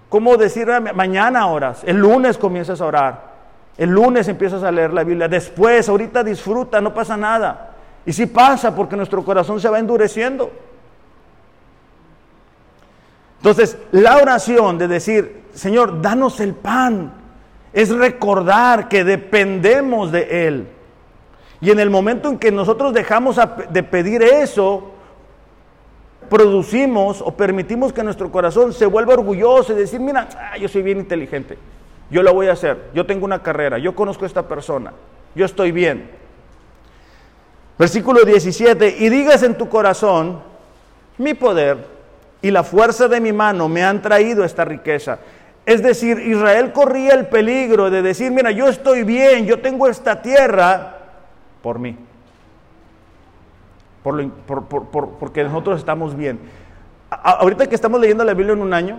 cómo 0.09 0.37
decir 0.37 0.69
ah, 0.71 0.81
mañana 0.81 1.47
oras, 1.47 1.83
el 1.87 1.99
lunes 1.99 2.37
comienzas 2.37 2.81
a 2.81 2.87
orar, 2.87 3.31
el 3.79 3.91
lunes 3.91 4.27
empiezas 4.27 4.65
a 4.65 4.73
leer 4.73 4.93
la 4.93 5.05
Biblia, 5.05 5.29
después, 5.29 5.89
ahorita 5.89 6.25
disfruta, 6.25 6.81
no 6.81 6.93
pasa 6.93 7.17
nada. 7.17 7.77
Y 8.05 8.13
sí 8.13 8.27
pasa 8.27 8.75
porque 8.75 8.97
nuestro 8.97 9.25
corazón 9.25 9.61
se 9.61 9.69
va 9.69 9.79
endureciendo. 9.79 10.51
Entonces, 13.41 13.79
la 13.91 14.19
oración 14.19 14.77
de 14.77 14.87
decir, 14.87 15.45
Señor, 15.55 16.03
danos 16.03 16.41
el 16.41 16.53
pan, 16.53 17.15
es 17.73 17.89
recordar 17.89 18.89
que 18.89 19.03
dependemos 19.03 20.13
de 20.13 20.47
Él. 20.47 20.69
Y 21.63 21.71
en 21.71 21.81
el 21.81 21.89
momento 21.89 22.29
en 22.29 22.39
que 22.39 22.53
nosotros 22.53 22.93
dejamos 22.93 23.41
de 23.71 23.83
pedir 23.83 24.23
eso, 24.23 24.93
producimos 26.29 27.23
o 27.23 27.33
permitimos 27.33 27.93
que 27.93 28.03
nuestro 28.03 28.31
corazón 28.31 28.73
se 28.75 28.87
vuelva 28.87 29.15
orgulloso 29.15 29.73
y 29.73 29.77
decir, 29.77 30.01
mira, 30.01 30.29
ah, 30.39 30.59
yo 30.59 30.69
soy 30.69 30.83
bien 30.83 30.99
inteligente, 30.99 31.57
yo 32.11 32.23
lo 32.23 32.35
voy 32.35 32.49
a 32.49 32.53
hacer, 32.53 32.91
yo 32.95 33.07
tengo 33.07 33.25
una 33.25 33.43
carrera, 33.43 33.79
yo 33.79 33.95
conozco 33.95 34.25
a 34.25 34.29
esta 34.29 34.47
persona, 34.47 34.93
yo 35.35 35.45
estoy 35.47 35.73
bien. 35.73 36.11
Versículo 37.79 38.25
17, 38.25 38.97
y 38.99 39.09
digas 39.09 39.43
en 39.43 39.57
tu 39.57 39.69
corazón, 39.69 40.41
mi 41.19 41.35
poder 41.35 42.00
y 42.43 42.51
la 42.51 42.63
fuerza 42.63 43.09
de 43.09 43.21
mi 43.21 43.33
mano 43.33 43.69
me 43.69 43.85
han 43.85 44.01
traído 44.01 44.45
esta 44.45 44.65
riqueza. 44.65 45.19
Es 45.67 45.83
decir, 45.83 46.19
Israel 46.19 46.73
corría 46.73 47.15
el 47.15 47.27
peligro 47.27 47.91
de 47.91 48.03
decir, 48.03 48.33
mira, 48.33 48.51
yo 48.51 48.69
estoy 48.69 49.05
bien, 49.05 49.47
yo 49.47 49.61
tengo 49.61 49.89
esta 49.89 50.23
tierra 50.23 50.97
por 51.63 51.79
mí. 51.79 51.97
porque 54.03 55.45
nosotros 55.45 55.79
estamos 55.79 56.17
bien. 56.17 56.41
ahorita 57.11 57.69
que 57.69 57.75
estamos 57.75 58.01
leyendo 58.01 58.25
la 58.25 58.35
Biblia 58.35 58.55
en 58.55 58.63
un 58.63 58.73
año, 58.73 58.99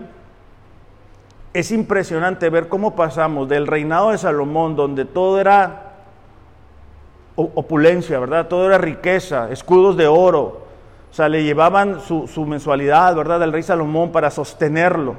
es 1.54 1.71
impresionante 1.71 2.49
ver 2.49 2.69
cómo 2.69 2.95
pasamos 2.95 3.49
del 3.49 3.67
reinado 3.67 4.12
de 4.12 4.17
Salomón, 4.17 4.75
donde 4.75 5.06
todo 5.06 5.39
era 5.39 5.91
opulencia, 7.36 8.19
¿verdad? 8.19 8.47
Todo 8.47 8.67
era 8.67 8.77
riqueza, 8.77 9.51
escudos 9.51 9.97
de 9.97 10.08
oro. 10.08 10.67
O 11.12 11.13
sea, 11.13 11.28
le 11.28 11.43
llevaban 11.43 12.00
su, 12.02 12.28
su 12.28 12.45
mensualidad, 12.45 13.15
¿verdad? 13.15 13.39
Del 13.39 13.52
rey 13.52 13.63
Salomón 13.63 14.12
para 14.12 14.32
sostenerlo. 14.32 15.15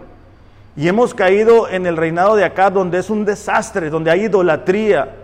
Y 0.74 0.88
hemos 0.88 1.14
caído 1.14 1.68
en 1.68 1.86
el 1.86 1.96
reinado 1.96 2.34
de 2.34 2.44
acá, 2.44 2.70
donde 2.70 2.98
es 2.98 3.10
un 3.10 3.26
desastre, 3.26 3.90
donde 3.90 4.10
hay 4.10 4.22
idolatría, 4.22 5.14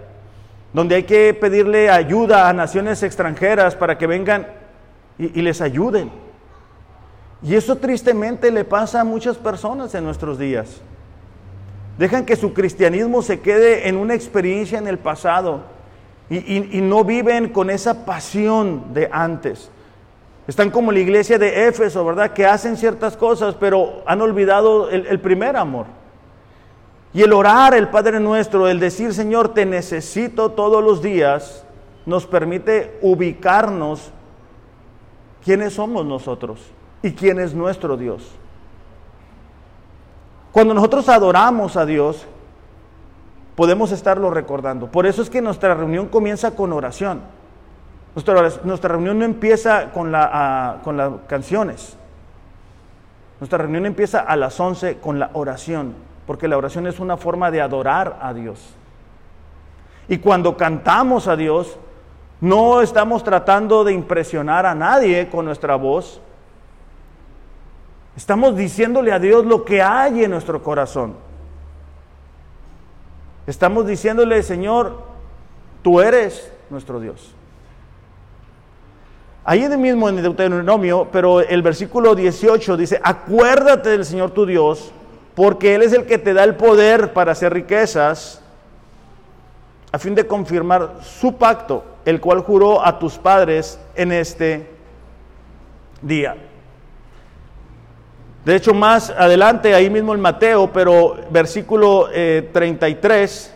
donde 0.72 0.96
hay 0.96 1.04
que 1.04 1.32
pedirle 1.32 1.90
ayuda 1.90 2.48
a 2.48 2.52
naciones 2.52 3.02
extranjeras 3.02 3.74
para 3.74 3.96
que 3.96 4.06
vengan 4.06 4.46
y, 5.18 5.38
y 5.38 5.42
les 5.42 5.60
ayuden. 5.62 6.10
Y 7.42 7.54
eso 7.54 7.76
tristemente 7.76 8.50
le 8.50 8.64
pasa 8.64 9.00
a 9.00 9.04
muchas 9.04 9.36
personas 9.36 9.94
en 9.94 10.04
nuestros 10.04 10.38
días. 10.38 10.82
Dejan 11.98 12.24
que 12.24 12.36
su 12.36 12.52
cristianismo 12.52 13.22
se 13.22 13.40
quede 13.40 13.88
en 13.88 13.96
una 13.96 14.14
experiencia 14.14 14.78
en 14.78 14.86
el 14.86 14.98
pasado 14.98 15.62
y, 16.30 16.80
no 16.80 17.04
viven 17.04 17.48
con 17.48 17.70
esa 17.70 18.04
pasión 18.04 18.92
de 18.94 19.08
antes. 19.10 19.70
Están 20.48 20.70
como 20.70 20.90
la 20.90 20.98
iglesia 20.98 21.38
de 21.38 21.68
Éfeso, 21.68 22.04
¿verdad? 22.04 22.32
Que 22.32 22.46
hacen 22.46 22.76
ciertas 22.76 23.16
cosas, 23.16 23.54
pero 23.54 24.02
han 24.06 24.20
olvidado 24.22 24.88
el, 24.88 25.06
el 25.06 25.20
primer 25.20 25.56
amor. 25.56 25.86
Y 27.12 27.22
el 27.22 27.34
orar, 27.34 27.74
el 27.74 27.88
Padre 27.88 28.18
nuestro, 28.18 28.66
el 28.66 28.80
decir, 28.80 29.12
Señor, 29.12 29.52
te 29.52 29.66
necesito 29.66 30.52
todos 30.52 30.82
los 30.82 31.02
días, 31.02 31.64
nos 32.06 32.26
permite 32.26 32.98
ubicarnos 33.02 34.10
quiénes 35.44 35.74
somos 35.74 36.06
nosotros 36.06 36.60
y 37.02 37.12
quién 37.12 37.38
es 37.38 37.54
nuestro 37.54 37.98
Dios. 37.98 38.22
Cuando 40.50 40.72
nosotros 40.72 41.08
adoramos 41.10 41.76
a 41.76 41.84
Dios, 41.84 42.26
podemos 43.54 43.92
estarlo 43.92 44.30
recordando. 44.30 44.90
Por 44.90 45.06
eso 45.06 45.20
es 45.20 45.28
que 45.28 45.42
nuestra 45.42 45.74
reunión 45.74 46.08
comienza 46.08 46.52
con 46.52 46.72
oración. 46.72 47.20
Nuestra, 48.14 48.88
reunión 48.88 49.18
no 49.18 49.24
empieza 49.24 49.90
ah, 49.94 50.76
con 50.82 50.96
las 50.96 51.12
canciones. 51.28 51.96
Nuestra 53.40 53.58
reunión 53.58 53.86
empieza 53.86 54.20
a 54.20 54.34
las 54.36 54.58
11 54.58 54.98
con 54.98 55.18
la 55.18 55.30
oración, 55.32 55.94
porque 56.26 56.48
la 56.48 56.56
oración 56.56 56.86
es 56.86 56.98
una 56.98 57.16
forma 57.16 57.50
de 57.50 57.60
adorar 57.60 58.18
a 58.20 58.34
Dios. 58.34 58.74
Y 60.08 60.18
cuando 60.18 60.56
cantamos 60.56 61.28
a 61.28 61.36
Dios, 61.36 61.78
no 62.40 62.80
estamos 62.80 63.22
tratando 63.22 63.84
de 63.84 63.92
impresionar 63.92 64.66
a 64.66 64.74
nadie 64.74 65.28
con 65.28 65.44
nuestra 65.44 65.76
voz, 65.76 66.20
Estamos 68.18 68.56
diciéndole 68.56 69.12
a 69.12 69.20
Dios 69.20 69.46
lo 69.46 69.64
que 69.64 69.80
hay 69.80 70.24
en 70.24 70.32
nuestro 70.32 70.60
corazón. 70.60 71.14
Estamos 73.46 73.86
diciéndole, 73.86 74.42
Señor, 74.42 75.04
tú 75.84 76.00
eres 76.00 76.52
nuestro 76.68 76.98
Dios. 76.98 77.32
Ahí 79.50 79.66
mismo 79.78 80.10
en 80.10 80.18
el 80.18 80.22
Deuteronomio, 80.24 81.08
pero 81.10 81.40
el 81.40 81.62
versículo 81.62 82.14
18 82.14 82.76
dice, 82.76 83.00
acuérdate 83.02 83.88
del 83.88 84.04
Señor 84.04 84.32
tu 84.32 84.44
Dios, 84.44 84.92
porque 85.34 85.74
Él 85.74 85.80
es 85.80 85.94
el 85.94 86.04
que 86.04 86.18
te 86.18 86.34
da 86.34 86.44
el 86.44 86.54
poder 86.54 87.14
para 87.14 87.32
hacer 87.32 87.54
riquezas, 87.54 88.42
a 89.90 89.98
fin 89.98 90.14
de 90.14 90.26
confirmar 90.26 90.96
su 91.00 91.36
pacto, 91.36 91.82
el 92.04 92.20
cual 92.20 92.40
juró 92.40 92.84
a 92.84 92.98
tus 92.98 93.16
padres 93.16 93.80
en 93.94 94.12
este 94.12 94.68
día. 96.02 96.36
De 98.44 98.54
hecho, 98.54 98.74
más 98.74 99.08
adelante, 99.08 99.74
ahí 99.74 99.88
mismo 99.88 100.12
en 100.12 100.20
Mateo, 100.20 100.70
pero 100.74 101.16
versículo 101.30 102.10
33. 102.52 103.54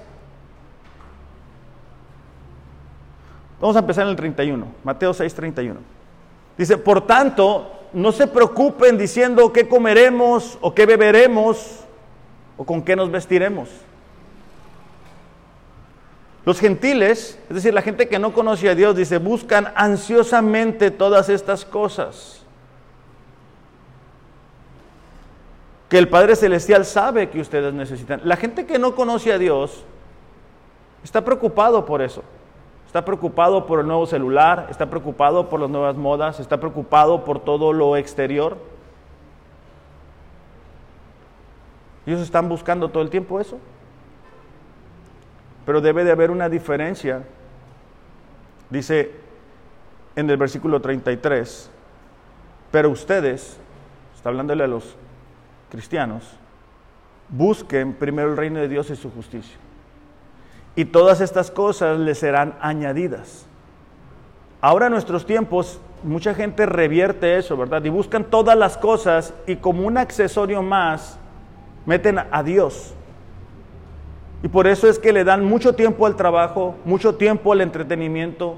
Vamos 3.63 3.77
a 3.77 3.79
empezar 3.79 4.03
en 4.03 4.11
el 4.11 4.17
31, 4.17 4.67
Mateo 4.83 5.15
6, 5.15 5.33
31. 5.35 5.79
Dice, 6.59 6.77
por 6.79 7.07
tanto, 7.07 7.71
no 7.93 8.11
se 8.11 8.27
preocupen 8.27 8.99
diciendo 8.99 9.53
qué 9.53 9.69
comeremos 9.69 10.59
o 10.61 10.75
qué 10.75 10.85
beberemos 10.85 11.85
o 12.57 12.65
con 12.65 12.83
qué 12.83 12.97
nos 12.97 13.09
vestiremos. 13.09 13.69
Los 16.45 16.59
gentiles, 16.59 17.39
es 17.49 17.55
decir, 17.55 17.73
la 17.73 17.83
gente 17.83 18.09
que 18.09 18.19
no 18.19 18.33
conoce 18.33 18.69
a 18.69 18.75
Dios, 18.75 18.97
dice, 18.97 19.19
buscan 19.19 19.73
ansiosamente 19.77 20.91
todas 20.91 21.29
estas 21.29 21.65
cosas. 21.65 22.41
que 25.89 25.99
el 25.99 26.09
Padre 26.09 26.35
Celestial 26.37 26.87
sabe 26.87 27.29
que 27.29 27.39
ustedes 27.39 27.75
necesitan. 27.75 28.23
La 28.25 28.37
gente 28.37 28.65
que 28.65 28.79
no 28.79 28.95
conoce 28.95 29.31
a 29.31 29.37
Dios 29.37 29.85
está 31.05 31.23
preocupado 31.23 31.85
por 31.85 32.01
eso. 32.01 32.25
Está 32.93 33.07
preocupado 33.07 33.65
por 33.65 33.81
el 33.81 33.87
nuevo 33.87 34.05
celular, 34.05 34.67
está 34.69 34.91
preocupado 34.91 35.49
por 35.49 35.59
las 35.59 35.71
nuevas 35.71 35.97
modas, 35.97 36.39
está 36.41 36.61
preocupado 36.61 37.25
por 37.25 37.41
todo 37.41 37.73
lo 37.73 37.97
exterior. 37.97 38.59
Ellos 42.05 42.21
están 42.21 42.51
buscando 42.51 42.91
todo 42.91 43.03
el 43.03 43.09
tiempo 43.09 43.41
eso. 43.41 43.59
Pero 45.65 45.81
debe 45.81 46.05
de 46.05 46.13
haber 46.13 46.31
una 46.31 46.51
diferencia. 46.51 47.23
Dice 48.69 49.13
en 50.15 50.29
el 50.29 50.37
versículo 50.37 50.83
33, 50.83 51.71
pero 52.71 52.91
ustedes, 52.91 53.57
está 54.15 54.29
hablándole 54.29 54.65
a 54.65 54.69
los 54.69 54.97
cristianos, 55.71 56.25
busquen 57.31 57.95
primero 57.95 58.29
el 58.29 58.37
reino 58.37 58.61
de 58.61 58.69
Dios 58.69 58.91
y 58.91 58.97
su 58.97 59.11
justicia. 59.11 59.57
Y 60.75 60.87
todas 60.87 61.21
estas 61.21 61.51
cosas 61.51 61.99
les 61.99 62.19
serán 62.19 62.55
añadidas. 62.61 63.47
Ahora 64.61 64.87
en 64.87 64.93
nuestros 64.93 65.27
tiempos, 65.27 65.81
mucha 66.03 66.35
gente 66.35 66.67
revierte 66.67 67.37
eso, 67.37 67.57
¿verdad? 67.57 67.85
Y 67.85 67.91
buscan 67.91 68.25
todas 68.25 68.57
las 68.57 68.79
cosas 68.79 69.35
y 69.47 69.57
como 69.57 69.87
un 69.87 69.99
accesorio 69.99 70.63
más, 70.63 71.19
meten 71.85 72.19
a 72.31 72.43
Dios. 72.43 72.95
Y 74.43 74.49
por 74.49 74.67
eso 74.67 74.89
es 74.89 74.99
que 74.99 75.13
le 75.13 75.25
dan 75.25 75.45
mucho 75.45 75.75
tiempo 75.75 76.07
al 76.07 76.17
trabajo, 76.17 76.75
mucho 76.85 77.15
tiempo 77.17 77.53
al 77.53 77.61
entretenimiento, 77.61 78.57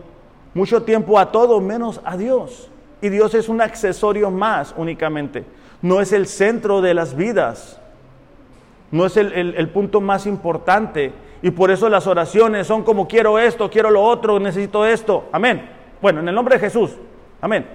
mucho 0.54 0.82
tiempo 0.82 1.18
a 1.18 1.32
todo 1.32 1.60
menos 1.60 2.00
a 2.04 2.16
Dios. 2.16 2.70
Y 3.02 3.08
Dios 3.08 3.34
es 3.34 3.48
un 3.48 3.60
accesorio 3.60 4.30
más 4.30 4.74
únicamente 4.76 5.44
no 5.84 6.00
es 6.00 6.14
el 6.14 6.26
centro 6.26 6.80
de 6.80 6.94
las 6.94 7.14
vidas, 7.14 7.78
no 8.90 9.04
es 9.04 9.18
el, 9.18 9.68
punto 9.68 10.00
más 10.00 10.24
importante. 10.24 11.12
Y 11.44 11.50
por 11.50 11.70
eso 11.70 11.90
las 11.90 12.06
oraciones 12.06 12.66
son 12.66 12.82
como 12.84 13.06
quiero 13.06 13.38
esto, 13.38 13.68
quiero 13.68 13.90
lo 13.90 14.02
otro, 14.02 14.40
necesito 14.40 14.86
esto. 14.86 15.28
Amén. 15.30 15.68
Bueno, 16.00 16.20
en 16.20 16.28
el 16.28 16.34
nombre 16.34 16.54
de 16.54 16.60
Jesús. 16.60 16.92
Amén. 17.38 17.66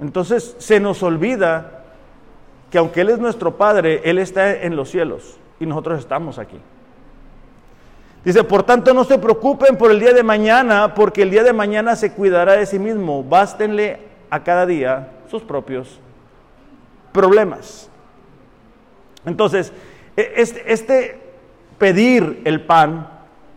Entonces 0.00 0.56
se 0.58 0.80
nos 0.80 1.04
olvida 1.04 1.84
que 2.68 2.78
aunque 2.78 3.02
Él 3.02 3.10
es 3.10 3.20
nuestro 3.20 3.56
Padre, 3.56 4.00
Él 4.02 4.18
está 4.18 4.60
en 4.60 4.74
los 4.74 4.90
cielos 4.90 5.38
y 5.60 5.66
nosotros 5.66 6.00
estamos 6.00 6.40
aquí. 6.40 6.58
Dice, 8.24 8.42
por 8.42 8.64
tanto 8.64 8.92
no 8.92 9.04
se 9.04 9.16
preocupen 9.16 9.76
por 9.76 9.92
el 9.92 10.00
día 10.00 10.14
de 10.14 10.24
mañana, 10.24 10.94
porque 10.94 11.22
el 11.22 11.30
día 11.30 11.44
de 11.44 11.52
mañana 11.52 11.94
se 11.94 12.12
cuidará 12.12 12.54
de 12.54 12.66
sí 12.66 12.80
mismo. 12.80 13.22
Bástenle 13.22 14.00
a 14.30 14.42
cada 14.42 14.66
día 14.66 15.10
sus 15.30 15.44
propios 15.44 16.00
problemas. 17.12 17.88
Entonces, 19.24 19.72
este, 20.16 20.72
este, 20.72 21.20
pedir 21.78 22.42
el 22.44 22.62
pan 22.62 23.08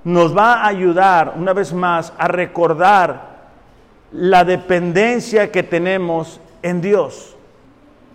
nos 0.03 0.35
va 0.35 0.61
a 0.61 0.67
ayudar 0.67 1.33
una 1.35 1.53
vez 1.53 1.73
más 1.73 2.13
a 2.17 2.27
recordar 2.27 3.37
la 4.11 4.45
dependencia 4.45 5.51
que 5.51 5.63
tenemos 5.63 6.39
en 6.61 6.81
Dios. 6.81 7.35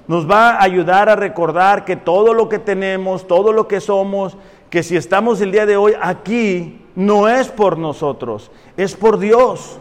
Nos 0.08 0.28
va 0.28 0.52
a 0.52 0.62
ayudar 0.62 1.08
a 1.08 1.16
recordar 1.16 1.84
que 1.84 1.96
todo 1.96 2.34
lo 2.34 2.48
que 2.48 2.58
tenemos, 2.58 3.26
todo 3.26 3.52
lo 3.52 3.68
que 3.68 3.80
somos, 3.80 4.36
que 4.70 4.82
si 4.82 4.96
estamos 4.96 5.40
el 5.40 5.52
día 5.52 5.66
de 5.66 5.76
hoy 5.76 5.92
aquí, 6.00 6.84
no 6.94 7.28
es 7.28 7.48
por 7.48 7.78
nosotros, 7.78 8.50
es 8.76 8.94
por 8.94 9.18
Dios. 9.18 9.78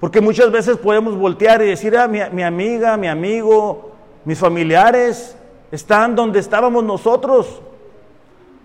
Porque 0.00 0.20
muchas 0.20 0.50
veces 0.50 0.78
podemos 0.78 1.16
voltear 1.16 1.62
y 1.62 1.66
decir, 1.66 1.96
ah, 1.96 2.08
mi, 2.08 2.42
amiga, 2.42 2.96
mi 2.96 3.06
amigo, 3.06 3.92
mis 4.24 4.38
familiares 4.38 5.36
están 5.70 6.16
donde 6.16 6.40
estábamos 6.40 6.82
nosotros. 6.82 7.62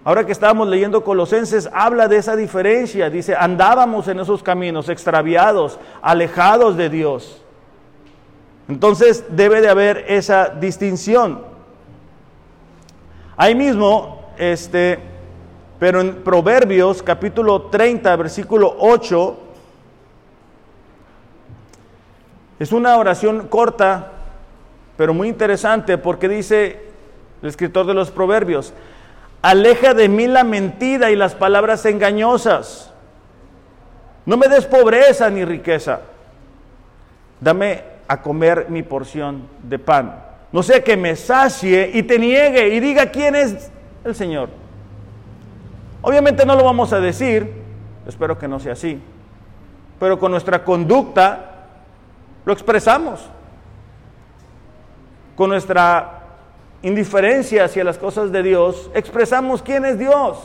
Ahora 0.07 0.25
que 0.25 0.31
estábamos 0.31 0.69
leyendo 0.69 1.03
Colosenses, 1.03 1.69
habla 1.73 2.07
de 2.07 2.15
esa 2.15 2.37
diferencia. 2.37 3.09
Dice, 3.09 3.35
andábamos 3.35 4.07
en 4.07 4.21
esos 4.21 4.41
caminos 4.41 4.87
extraviados, 4.87 5.77
alejados 6.01 6.77
de 6.77 6.89
Dios. 6.89 7.41
Entonces 8.69 9.25
debe 9.27 9.59
de 9.59 9.67
haber 9.67 10.05
esa 10.07 10.47
distinción. 10.47 11.41
Ahí 13.35 13.53
mismo, 13.53 14.31
este, 14.37 14.97
pero 15.77 15.99
en 15.99 16.23
Proverbios 16.23 17.03
capítulo 17.03 17.63
30, 17.63 18.15
versículo 18.15 18.77
8, 18.79 19.37
es 22.59 22.71
una 22.71 22.95
oración 22.95 23.49
corta, 23.49 24.13
pero 24.95 25.13
muy 25.13 25.27
interesante 25.27 25.97
porque 25.97 26.29
dice 26.29 26.81
el 27.41 27.49
escritor 27.49 27.85
de 27.85 27.93
los 27.93 28.09
Proverbios, 28.09 28.73
aleja 29.41 29.93
de 29.93 30.10
mí 30.10 30.28
la 30.28 30.43
mentira 30.43 31.12
y 31.12 31.15
las 31.15 31.36
palabras 31.36 31.86
engañosas. 31.86 32.93
No 34.26 34.38
me 34.38 34.47
des 34.47 34.65
pobreza 34.65 35.30
ni 35.30 35.45
riqueza. 35.45 36.02
Dame 37.39 37.84
a 38.08 38.21
comer 38.21 38.67
mi 38.69 38.84
porción 38.84 39.47
de 39.63 39.80
pan. 39.80 40.23
No 40.52 40.63
sea 40.63 40.84
que 40.84 40.97
me 40.97 41.15
sacie 41.15 41.91
y 41.93 42.04
te 42.04 42.19
niegue 42.19 42.69
y 42.69 42.80
diga 42.80 43.08
quién 43.08 43.36
es 43.36 43.69
el 44.04 44.15
Señor. 44.15 44.50
Obviamente 46.02 46.45
no 46.45 46.56
lo 46.56 46.63
vamos 46.63 46.93
a 46.93 47.00
decir, 47.00 47.52
espero 48.08 48.38
que 48.38 48.47
no 48.47 48.60
sea 48.60 48.73
así, 48.73 49.02
pero 50.00 50.19
con 50.19 50.32
nuestra 50.32 50.63
conducta 50.63 51.67
lo 52.45 52.54
expresamos. 52.54 53.30
Con 55.36 55.50
nuestra 55.50 56.26
indiferencia 56.81 57.65
hacia 57.65 57.83
las 57.83 57.97
cosas 57.97 58.31
de 58.31 58.43
Dios, 58.43 58.89
expresamos 58.93 59.61
quién 59.61 59.85
es 59.85 59.97
Dios. 59.97 60.37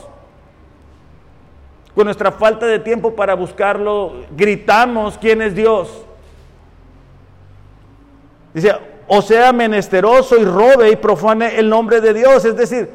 Con 1.95 2.05
nuestra 2.05 2.31
falta 2.31 2.65
de 2.65 2.79
tiempo 2.79 3.15
para 3.15 3.35
buscarlo, 3.35 4.23
gritamos 4.35 5.17
quién 5.19 5.41
es 5.41 5.53
Dios. 5.53 6.05
Dice, 8.53 8.73
o 9.07 9.21
sea 9.21 9.53
menesteroso 9.53 10.37
y 10.37 10.45
robe 10.45 10.89
y 10.89 10.95
profane 10.95 11.57
el 11.57 11.69
nombre 11.69 12.01
de 12.01 12.13
Dios. 12.13 12.45
Es 12.45 12.55
decir, 12.55 12.89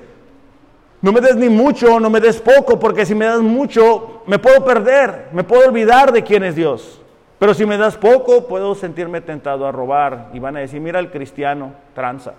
no 1.00 1.12
me 1.12 1.20
des 1.20 1.36
ni 1.36 1.48
mucho, 1.48 2.00
no 2.00 2.10
me 2.10 2.20
des 2.20 2.40
poco, 2.40 2.78
porque 2.78 3.06
si 3.06 3.14
me 3.14 3.26
das 3.26 3.40
mucho, 3.40 4.22
me 4.26 4.38
puedo 4.38 4.64
perder, 4.64 5.28
me 5.32 5.44
puedo 5.44 5.68
olvidar 5.68 6.12
de 6.12 6.24
quién 6.24 6.42
es 6.42 6.56
Dios. 6.56 7.00
Pero 7.38 7.54
si 7.54 7.64
me 7.64 7.76
das 7.76 7.96
poco, 7.96 8.48
puedo 8.48 8.74
sentirme 8.74 9.20
tentado 9.20 9.64
a 9.64 9.70
robar. 9.70 10.30
Y 10.32 10.40
van 10.40 10.56
a 10.56 10.60
decir, 10.60 10.80
mira 10.80 10.98
el 10.98 11.10
cristiano, 11.10 11.72
tranza. 11.94 12.34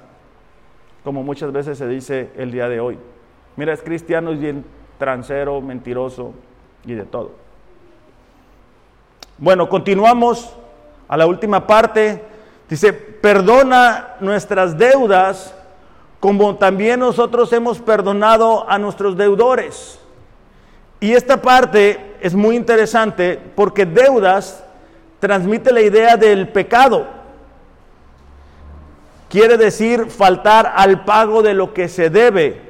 Como 1.04 1.24
muchas 1.24 1.52
veces 1.52 1.78
se 1.78 1.88
dice 1.88 2.30
el 2.38 2.52
día 2.52 2.68
de 2.70 2.80
hoy. 2.80 2.98
Mira, 3.56 3.74
es 3.74 3.82
cristiano, 3.82 4.32
es 4.32 4.40
bien 4.40 4.66
transero, 4.98 5.62
mentiroso 5.62 6.34
y 6.86 6.94
de 6.94 7.06
todo. 7.06 7.32
Bueno, 9.38 9.70
continuamos 9.70 10.54
a 11.08 11.18
la 11.18 11.26
última 11.26 11.66
parte 11.66 12.22
Dice, 12.70 12.94
perdona 12.94 14.16
nuestras 14.20 14.78
deudas 14.78 15.56
como 16.20 16.58
también 16.58 17.00
nosotros 17.00 17.52
hemos 17.52 17.80
perdonado 17.80 18.70
a 18.70 18.78
nuestros 18.78 19.18
deudores. 19.18 20.00
Y 21.00 21.14
esta 21.14 21.42
parte 21.42 22.18
es 22.22 22.36
muy 22.36 22.56
interesante 22.56 23.40
porque 23.56 23.86
deudas 23.86 24.64
transmite 25.20 25.72
la 25.72 25.82
idea 25.82 26.16
del 26.16 26.50
pecado. 26.50 27.08
Quiere 29.30 29.58
decir 29.58 30.08
faltar 30.08 30.74
al 30.76 31.06
pago 31.06 31.42
de 31.42 31.54
lo 31.54 31.74
que 31.74 31.88
se 31.88 32.10
debe, 32.10 32.62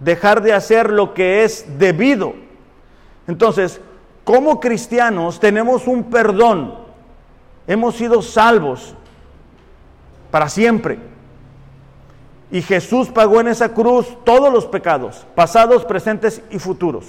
dejar 0.00 0.42
de 0.42 0.54
hacer 0.54 0.90
lo 0.90 1.14
que 1.14 1.44
es 1.44 1.78
debido. 1.78 2.34
Entonces, 3.26 3.80
como 4.24 4.58
cristianos 4.58 5.38
tenemos 5.38 5.86
un 5.86 6.04
perdón, 6.04 6.74
hemos 7.66 7.94
sido 7.96 8.22
salvos, 8.22 8.94
para 10.30 10.48
siempre. 10.48 10.98
Y 12.50 12.62
Jesús 12.62 13.08
pagó 13.08 13.40
en 13.40 13.48
esa 13.48 13.74
cruz 13.74 14.16
todos 14.24 14.52
los 14.52 14.66
pecados, 14.66 15.26
pasados, 15.34 15.84
presentes 15.84 16.42
y 16.50 16.58
futuros. 16.58 17.04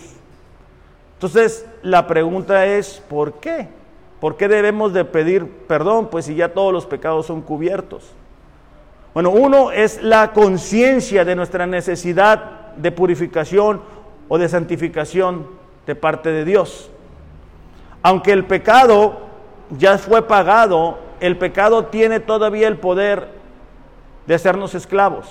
Entonces, 1.14 1.66
la 1.82 2.08
pregunta 2.08 2.66
es, 2.66 3.02
¿por 3.10 3.34
qué? 3.36 3.68
¿Por 4.20 4.36
qué 4.36 4.50
debemos 4.50 4.94
de 4.94 5.06
pedir 5.06 5.48
perdón? 5.68 6.10
Pues 6.10 6.26
si 6.26 6.36
ya 6.36 6.54
todos 6.54 6.74
los 6.74 6.86
pecados 6.86 7.26
son 7.26 7.42
cubiertos. 7.42 8.12
Bueno, 9.14 9.32
uno 9.32 9.72
es 9.72 10.02
la 10.02 10.34
conciencia 10.34 11.26
de 11.26 11.36
nuestra 11.36 11.66
necesidad 11.66 12.76
de 12.76 12.92
purificación 12.92 13.82
o 14.28 14.38
de 14.38 14.48
santificación 14.50 15.48
de 15.86 15.96
parte 15.96 16.32
de 16.32 16.46
Dios. 16.46 16.92
Aunque 18.04 18.32
el 18.32 18.46
pecado 18.46 19.20
ya 19.78 19.98
fue 19.98 20.28
pagado 20.28 21.10
el 21.20 21.38
pecado 21.38 21.86
tiene 21.86 22.20
todavía 22.20 22.68
el 22.68 22.78
poder 22.78 23.28
de 24.26 24.36
hacernos 24.36 24.74
esclavos. 24.76 25.28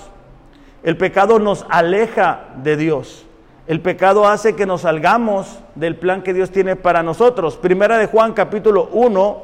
El 0.83 0.97
pecado 0.97 1.39
nos 1.39 1.65
aleja 1.69 2.45
de 2.63 2.77
Dios. 2.77 3.25
El 3.67 3.81
pecado 3.81 4.27
hace 4.27 4.55
que 4.55 4.65
nos 4.65 4.81
salgamos 4.81 5.59
del 5.75 5.95
plan 5.95 6.21
que 6.21 6.33
Dios 6.33 6.51
tiene 6.51 6.75
para 6.75 7.03
nosotros. 7.03 7.57
Primera 7.57 7.97
de 7.97 8.07
Juan 8.07 8.33
capítulo 8.33 8.89
1, 8.93 9.43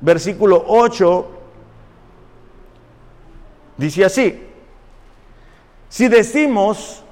versículo 0.00 0.64
8, 0.66 1.30
dice 3.78 4.04
así, 4.04 4.44
si 5.88 6.08
decimos 6.08 7.02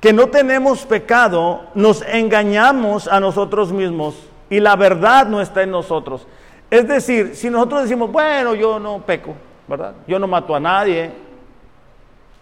que 0.00 0.12
no 0.12 0.26
tenemos 0.28 0.84
pecado, 0.84 1.66
nos 1.74 2.02
engañamos 2.02 3.06
a 3.08 3.20
nosotros 3.20 3.72
mismos 3.72 4.16
y 4.50 4.60
la 4.60 4.76
verdad 4.76 5.26
no 5.26 5.40
está 5.40 5.62
en 5.62 5.70
nosotros. 5.70 6.26
Es 6.70 6.88
decir, 6.88 7.36
si 7.36 7.48
nosotros 7.48 7.84
decimos, 7.84 8.10
bueno, 8.10 8.54
yo 8.54 8.80
no 8.80 9.00
peco, 9.00 9.34
¿verdad? 9.68 9.94
Yo 10.06 10.18
no 10.18 10.26
mato 10.26 10.54
a 10.54 10.60
nadie, 10.60 11.12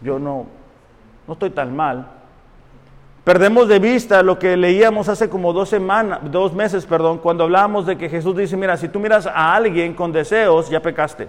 yo 0.00 0.18
no, 0.18 0.46
no 1.26 1.32
estoy 1.34 1.50
tan 1.50 1.76
mal. 1.76 2.06
Perdemos 3.22 3.68
de 3.68 3.78
vista 3.78 4.22
lo 4.22 4.38
que 4.38 4.56
leíamos 4.56 5.08
hace 5.08 5.30
como 5.30 5.52
dos 5.52 5.70
semanas, 5.70 6.20
dos 6.24 6.52
meses, 6.52 6.84
perdón, 6.84 7.18
cuando 7.18 7.44
hablábamos 7.44 7.86
de 7.86 7.96
que 7.96 8.10
Jesús 8.10 8.36
dice, 8.36 8.56
mira, 8.56 8.76
si 8.76 8.88
tú 8.88 9.00
miras 9.00 9.26
a 9.26 9.54
alguien 9.54 9.94
con 9.94 10.12
deseos, 10.12 10.68
ya 10.68 10.80
pecaste. 10.80 11.28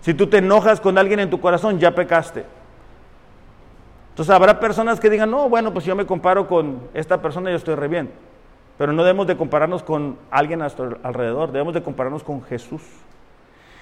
Si 0.00 0.14
tú 0.14 0.26
te 0.26 0.38
enojas 0.38 0.80
con 0.80 0.96
alguien 0.98 1.20
en 1.20 1.30
tu 1.30 1.40
corazón, 1.40 1.78
ya 1.78 1.94
pecaste. 1.94 2.44
Entonces 4.10 4.34
habrá 4.34 4.60
personas 4.60 5.00
que 5.00 5.10
digan, 5.10 5.30
no, 5.30 5.48
bueno, 5.48 5.72
pues 5.72 5.84
yo 5.84 5.94
me 5.94 6.06
comparo 6.06 6.46
con 6.46 6.80
esta 6.94 7.22
persona 7.22 7.50
y 7.50 7.52
yo 7.52 7.56
estoy 7.58 7.74
re 7.74 7.88
bien. 7.88 8.10
Pero 8.76 8.92
no 8.92 9.02
debemos 9.02 9.26
de 9.26 9.36
compararnos 9.36 9.82
con 9.82 10.16
alguien 10.30 10.60
a 10.60 10.64
nuestro 10.64 10.98
alrededor, 11.02 11.52
debemos 11.52 11.74
de 11.74 11.82
compararnos 11.82 12.22
con 12.22 12.42
Jesús. 12.42 12.82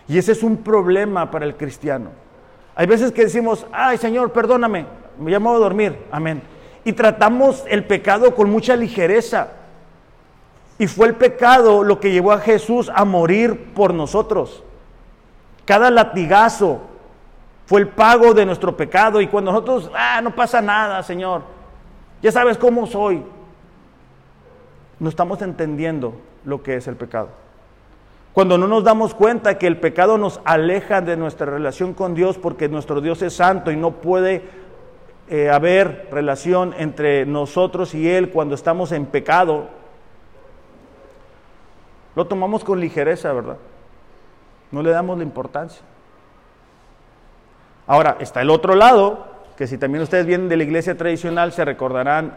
Y 0.09 0.18
ese 0.18 0.33
es 0.33 0.42
un 0.42 0.59
problema 0.59 1.31
para 1.31 1.44
el 1.44 1.57
cristiano. 1.57 2.11
Hay 2.74 2.87
veces 2.87 3.12
que 3.12 3.22
decimos, 3.22 3.66
ay 3.72 3.98
Señor, 3.98 4.33
perdóname, 4.33 4.87
me 5.18 5.31
llamo 5.31 5.54
a 5.54 5.59
dormir, 5.59 5.98
amén. 6.11 6.42
Y 6.85 6.92
tratamos 6.92 7.64
el 7.68 7.85
pecado 7.85 8.35
con 8.35 8.50
mucha 8.50 8.74
ligereza. 8.76 9.48
Y 10.78 10.87
fue 10.87 11.09
el 11.09 11.14
pecado 11.14 11.83
lo 11.83 11.98
que 11.98 12.12
llevó 12.12 12.33
a 12.33 12.38
Jesús 12.38 12.90
a 12.94 13.04
morir 13.04 13.72
por 13.74 13.92
nosotros. 13.92 14.62
Cada 15.68 15.90
latigazo 15.90 16.81
fue 17.66 17.81
el 17.81 17.88
pago 17.88 18.33
de 18.33 18.46
nuestro 18.46 18.74
pecado. 18.74 19.20
Y 19.20 19.26
cuando 19.26 19.52
nosotros, 19.52 19.90
ah, 19.94 20.18
no 20.22 20.35
pasa 20.35 20.62
nada, 20.62 21.02
Señor, 21.02 21.42
ya 22.22 22.33
sabes 22.33 22.57
cómo 22.57 22.87
soy, 22.87 23.22
no 24.98 25.11
estamos 25.11 25.42
entendiendo 25.42 26.14
lo 26.46 26.62
que 26.62 26.76
es 26.76 26.88
el 26.88 26.96
pecado. 26.96 27.28
Cuando 28.33 28.57
no 28.57 28.66
nos 28.66 28.83
damos 28.83 29.12
cuenta 29.12 29.59
que 29.59 29.66
el 29.66 29.76
pecado 29.76 30.16
nos 30.16 30.40
aleja 30.46 31.02
de 31.02 31.18
nuestra 31.18 31.44
relación 31.44 31.92
con 31.92 32.14
Dios 32.14 32.38
porque 32.38 32.70
nuestro 32.70 33.02
Dios 33.02 33.20
es 33.20 33.35
santo 33.35 33.70
y 33.70 33.76
no 33.76 33.90
puede 33.90 34.48
eh, 35.29 35.50
haber 35.50 36.08
relación 36.10 36.75
entre 36.79 37.27
nosotros 37.27 37.94
y 37.94 38.08
Él 38.08 38.31
cuando 38.31 38.54
estamos 38.54 38.90
en 38.90 39.04
pecado, 39.04 39.69
lo 42.14 42.27
tomamos 42.27 42.64
con 42.64 42.81
ligereza, 42.81 43.35
¿verdad? 43.35 43.58
No 44.71 44.83
le 44.83 44.90
damos 44.90 45.19
la 45.19 45.25
importancia. 45.25 45.83
Ahora, 47.87 48.16
está 48.21 48.42
el 48.42 48.50
otro 48.50 48.75
lado, 48.75 49.27
que 49.56 49.66
si 49.66 49.79
también 49.79 50.02
ustedes 50.02 50.27
vienen 50.27 50.48
de 50.48 50.56
la 50.56 50.62
iglesia 50.62 50.96
tradicional, 50.96 51.52
se 51.52 51.64
recordarán 51.64 52.37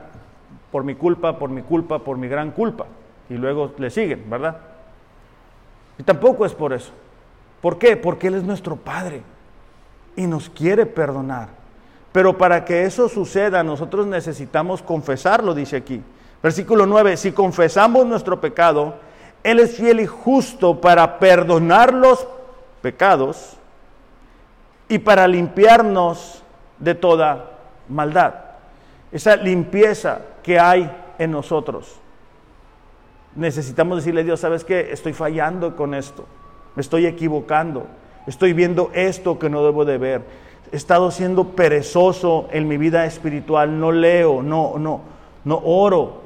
por 0.72 0.84
mi 0.84 0.96
culpa, 0.96 1.38
por 1.38 1.50
mi 1.50 1.62
culpa, 1.62 2.00
por 2.00 2.18
mi 2.18 2.28
gran 2.28 2.52
culpa. 2.52 2.86
Y 3.30 3.36
luego 3.36 3.74
le 3.78 3.90
siguen, 3.90 4.30
¿verdad? 4.30 4.58
Y 5.98 6.04
tampoco 6.04 6.46
es 6.46 6.54
por 6.54 6.74
eso. 6.74 6.92
¿Por 7.62 7.78
qué? 7.78 7.98
Porque 7.98 8.28
Él 8.28 8.36
es 8.36 8.44
nuestro 8.44 8.76
Padre 8.76 9.22
y 10.16 10.26
nos 10.26 10.50
quiere 10.50 10.86
perdonar. 10.86 11.50
Pero 12.12 12.38
para 12.38 12.66
que 12.66 12.84
eso 12.84 13.08
suceda, 13.08 13.64
nosotros 13.64 14.08
necesitamos 14.08 14.82
confesarlo, 14.82 15.54
dice 15.54 15.78
aquí. 15.78 16.02
Versículo 16.42 16.86
9, 16.86 17.18
si 17.18 17.32
confesamos 17.32 18.06
nuestro 18.06 18.42
pecado, 18.42 18.96
Él 19.44 19.60
es 19.60 19.76
fiel 19.76 20.00
y 20.00 20.06
justo 20.06 20.80
para 20.80 21.20
perdonar 21.20 21.94
los 21.94 22.28
pecados 22.82 23.58
y 24.88 25.00
para 25.00 25.28
limpiarnos 25.28 26.44
de 26.80 26.96
toda 26.96 27.52
maldad. 27.88 28.36
Esa 29.12 29.36
limpieza 29.36 30.22
que 30.44 30.60
hay 30.60 30.92
en 31.18 31.32
nosotros. 31.32 31.96
Necesitamos 33.36 33.98
decirle 33.98 34.22
a 34.22 34.26
Dios, 34.26 34.40
¿sabes 34.40 34.64
qué? 34.64 34.92
Estoy 34.92 35.14
fallando 35.14 35.76
con 35.76 35.94
esto, 35.94 36.26
me 36.76 36.82
estoy 36.82 37.06
equivocando. 37.06 37.88
Estoy 38.28 38.54
viendo 38.54 38.92
esto 38.94 39.40
que 39.40 39.50
no 39.50 39.64
debo 39.64 39.86
de 39.86 39.98
ver. 39.98 40.22
He 40.72 40.76
estado 40.76 41.12
siendo 41.12 41.50
perezoso 41.50 42.48
en 42.52 42.68
mi 42.68 42.78
vida 42.78 43.06
espiritual. 43.06 43.80
No 43.80 43.92
leo, 43.92 44.44
no, 44.44 44.78
no, 44.78 45.02
no 45.44 45.62
oro. 45.64 46.21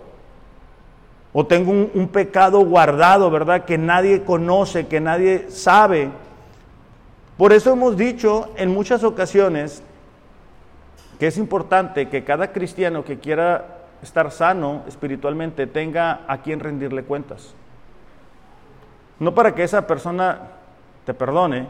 O 1.38 1.46
tengo 1.46 1.70
un, 1.70 2.08
pecado 2.08 2.62
guardado, 2.62 3.30
¿verdad? 3.30 3.66
Que 3.66 3.78
nadie 3.78 4.24
conoce, 4.24 4.88
que 4.88 5.02
nadie 5.02 5.52
sabe. 5.52 6.10
Por 7.38 7.52
eso 7.52 7.74
hemos 7.74 7.98
dicho 7.98 8.54
en 8.56 8.74
muchas 8.74 9.04
ocasiones 9.04 9.84
que 11.20 11.28
es 11.28 11.38
importante 11.38 12.08
que 12.08 12.24
cada 12.24 12.54
cristiano 12.54 13.04
que 13.04 13.20
quiera 13.20 13.80
estar 14.02 14.32
sano 14.32 14.84
espiritualmente 14.88 15.68
tenga 15.68 16.22
a 16.26 16.38
quien 16.38 16.62
rendirle 16.62 17.04
cuentas. 17.04 17.54
No 19.20 19.36
para 19.36 19.54
que 19.54 19.64
esa 19.64 19.86
persona 19.86 20.40
te 21.06 21.14
perdone, 21.14 21.68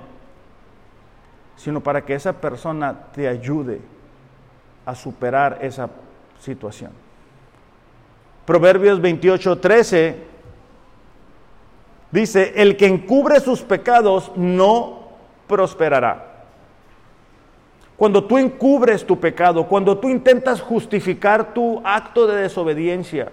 sino 1.56 1.82
para 1.82 2.06
que 2.06 2.14
esa 2.14 2.34
persona 2.34 3.08
te 3.16 3.28
ayude 3.28 3.82
a 4.86 4.94
superar 4.94 5.58
esa 5.62 5.90
situación. 6.40 7.05
Proverbios 8.46 9.02
28, 9.02 9.58
13 9.58 10.16
dice, 12.12 12.54
el 12.56 12.78
que 12.78 12.86
encubre 12.86 13.40
sus 13.40 13.62
pecados 13.62 14.32
no 14.36 15.10
prosperará. 15.48 16.34
Cuando 17.98 18.24
tú 18.24 18.38
encubres 18.38 19.06
tu 19.06 19.20
pecado, 19.20 19.68
cuando 19.68 19.98
tú 19.98 20.10
intentas 20.10 20.62
justificar 20.62 21.54
tu 21.54 21.82
acto 21.84 22.28
de 22.28 22.42
desobediencia, 22.42 23.32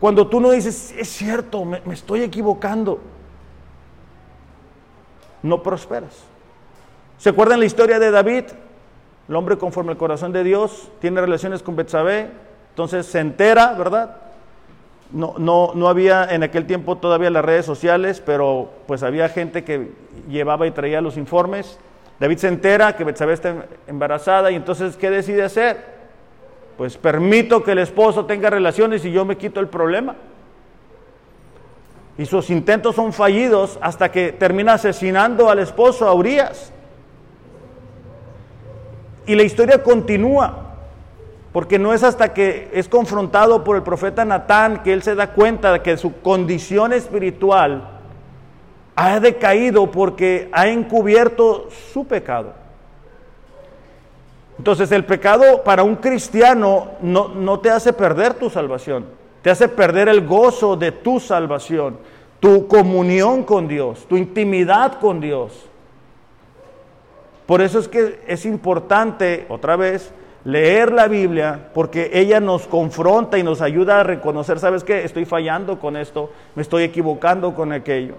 cuando 0.00 0.26
tú 0.26 0.40
no 0.40 0.50
dices, 0.50 0.94
es 0.98 1.08
cierto, 1.08 1.64
me, 1.64 1.80
me 1.84 1.94
estoy 1.94 2.22
equivocando, 2.22 3.00
no 5.42 5.62
prosperas. 5.62 6.24
¿Se 7.18 7.30
acuerdan 7.30 7.60
la 7.60 7.66
historia 7.66 7.98
de 7.98 8.10
David? 8.10 8.44
El 9.28 9.36
hombre 9.36 9.56
conforme 9.56 9.92
al 9.92 9.96
corazón 9.96 10.32
de 10.32 10.44
Dios 10.44 10.90
tiene 11.00 11.20
relaciones 11.20 11.62
con 11.62 11.76
Betsabé, 11.76 12.30
entonces 12.74 13.06
se 13.06 13.20
entera, 13.20 13.72
¿verdad? 13.74 14.16
No, 15.12 15.36
no, 15.38 15.70
no 15.76 15.88
había 15.88 16.24
en 16.24 16.42
aquel 16.42 16.66
tiempo 16.66 16.98
todavía 16.98 17.30
las 17.30 17.44
redes 17.44 17.64
sociales, 17.64 18.20
pero 18.20 18.68
pues 18.88 19.04
había 19.04 19.28
gente 19.28 19.62
que 19.62 19.92
llevaba 20.28 20.66
y 20.66 20.72
traía 20.72 21.00
los 21.00 21.16
informes. 21.16 21.78
David 22.18 22.38
se 22.38 22.48
entera 22.48 22.96
que 22.96 23.04
Betsabé 23.04 23.34
está 23.34 23.66
embarazada 23.86 24.50
y 24.50 24.56
entonces 24.56 24.96
¿qué 24.96 25.08
decide 25.08 25.44
hacer? 25.44 25.84
Pues 26.76 26.96
permito 26.96 27.62
que 27.62 27.70
el 27.70 27.78
esposo 27.78 28.26
tenga 28.26 28.50
relaciones 28.50 29.04
y 29.04 29.12
yo 29.12 29.24
me 29.24 29.36
quito 29.36 29.60
el 29.60 29.68
problema. 29.68 30.16
Y 32.18 32.26
sus 32.26 32.50
intentos 32.50 32.96
son 32.96 33.12
fallidos 33.12 33.78
hasta 33.80 34.10
que 34.10 34.32
termina 34.32 34.72
asesinando 34.72 35.48
al 35.48 35.60
esposo, 35.60 36.08
a 36.08 36.12
Urias. 36.12 36.72
Y 39.26 39.36
la 39.36 39.44
historia 39.44 39.80
continúa, 39.80 40.63
porque 41.54 41.78
no 41.78 41.94
es 41.94 42.02
hasta 42.02 42.34
que 42.34 42.68
es 42.74 42.86
confrontado 42.86 43.64
por 43.64 43.76
el 43.76 43.82
profeta 43.82 44.26
Natán 44.26 44.82
que 44.82 44.92
él 44.92 45.02
se 45.02 45.14
da 45.14 45.32
cuenta 45.32 45.72
de 45.72 45.80
que 45.80 45.96
su 45.96 46.20
condición 46.20 46.92
espiritual 46.92 47.88
ha 48.94 49.18
decaído 49.20 49.90
porque 49.90 50.50
ha 50.52 50.68
encubierto 50.68 51.70
su 51.94 52.06
pecado. 52.06 52.52
Entonces 54.58 54.92
el 54.92 55.06
pecado 55.06 55.62
para 55.64 55.82
un 55.82 55.96
cristiano 55.96 56.88
no, 57.00 57.28
no 57.28 57.58
te 57.60 57.70
hace 57.70 57.94
perder 57.94 58.34
tu 58.34 58.50
salvación 58.50 59.24
te 59.44 59.50
hace 59.50 59.68
perder 59.68 60.08
el 60.08 60.26
gozo 60.26 60.74
de 60.74 60.90
tu 60.90 61.20
salvación, 61.20 61.98
tu 62.40 62.66
comunión 62.66 63.42
con 63.42 63.68
Dios, 63.68 64.06
tu 64.08 64.16
intimidad 64.16 64.98
con 64.98 65.20
Dios. 65.20 65.66
Por 67.44 67.60
eso 67.60 67.78
es 67.78 67.86
que 67.86 68.20
es 68.26 68.46
importante, 68.46 69.44
otra 69.50 69.76
vez, 69.76 70.14
leer 70.44 70.92
la 70.92 71.08
Biblia, 71.08 71.70
porque 71.72 72.10
ella 72.12 72.38
nos 72.38 72.66
confronta 72.66 73.38
y 73.38 73.42
nos 73.42 73.62
ayuda 73.62 74.00
a 74.00 74.02
reconocer, 74.02 74.58
¿sabes 74.58 74.84
qué? 74.84 75.04
Estoy 75.04 75.24
fallando 75.24 75.78
con 75.78 75.96
esto, 75.96 76.30
me 76.54 76.62
estoy 76.62 76.82
equivocando 76.82 77.54
con 77.54 77.72
aquello. 77.72 78.14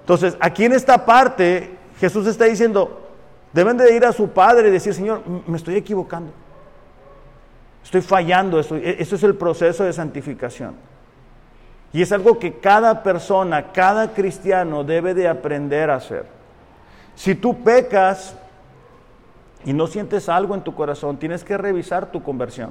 Entonces, 0.00 0.36
aquí 0.40 0.64
en 0.64 0.72
esta 0.72 1.04
parte, 1.04 1.76
Jesús 2.00 2.26
está 2.26 2.46
diciendo, 2.46 3.00
deben 3.52 3.76
de 3.76 3.94
ir 3.94 4.04
a 4.04 4.12
su 4.12 4.30
Padre 4.30 4.68
y 4.68 4.72
decir, 4.72 4.94
Señor, 4.94 5.22
me 5.46 5.56
estoy 5.56 5.76
equivocando. 5.76 6.32
Estoy 7.84 8.00
fallando, 8.00 8.58
e, 8.58 8.96
eso 8.98 9.16
es 9.16 9.22
el 9.22 9.34
proceso 9.34 9.84
de 9.84 9.92
santificación. 9.92 10.74
Y 11.92 12.00
es 12.00 12.10
algo 12.12 12.38
que 12.38 12.54
cada 12.54 13.02
persona, 13.02 13.72
cada 13.72 14.14
cristiano 14.14 14.82
debe 14.82 15.12
de 15.12 15.28
aprender 15.28 15.90
a 15.90 15.96
hacer. 15.96 16.24
Si 17.14 17.34
tú 17.34 17.62
pecas 17.62 18.34
y 19.64 19.72
no 19.72 19.86
sientes 19.86 20.28
algo 20.28 20.54
en 20.54 20.62
tu 20.62 20.74
corazón, 20.74 21.18
tienes 21.18 21.44
que 21.44 21.56
revisar 21.56 22.10
tu 22.10 22.22
conversión. 22.22 22.70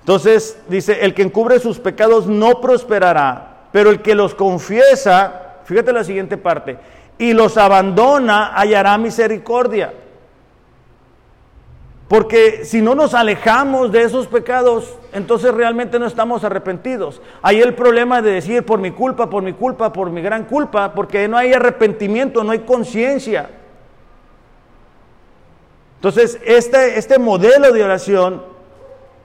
Entonces 0.00 0.58
dice, 0.68 1.04
el 1.04 1.14
que 1.14 1.22
encubre 1.22 1.58
sus 1.58 1.78
pecados 1.78 2.26
no 2.26 2.60
prosperará, 2.60 3.68
pero 3.72 3.90
el 3.90 4.02
que 4.02 4.14
los 4.14 4.34
confiesa, 4.34 5.56
fíjate 5.64 5.92
la 5.92 6.04
siguiente 6.04 6.36
parte, 6.36 6.78
y 7.16 7.32
los 7.32 7.56
abandona 7.56 8.52
hallará 8.54 8.98
misericordia. 8.98 9.94
Porque 12.08 12.66
si 12.66 12.82
no 12.82 12.94
nos 12.94 13.14
alejamos 13.14 13.90
de 13.90 14.02
esos 14.02 14.26
pecados, 14.26 14.98
entonces 15.14 15.54
realmente 15.54 15.98
no 15.98 16.06
estamos 16.06 16.44
arrepentidos. 16.44 17.22
Hay 17.40 17.62
el 17.62 17.74
problema 17.74 18.20
de 18.20 18.32
decir 18.32 18.64
por 18.64 18.78
mi 18.78 18.90
culpa, 18.90 19.30
por 19.30 19.42
mi 19.42 19.54
culpa, 19.54 19.90
por 19.92 20.10
mi 20.10 20.20
gran 20.20 20.44
culpa, 20.44 20.92
porque 20.92 21.26
no 21.28 21.38
hay 21.38 21.54
arrepentimiento, 21.54 22.44
no 22.44 22.52
hay 22.52 22.60
conciencia. 22.60 23.48
Entonces, 26.04 26.38
este, 26.44 26.98
este 26.98 27.18
modelo 27.18 27.72
de 27.72 27.82
oración 27.82 28.42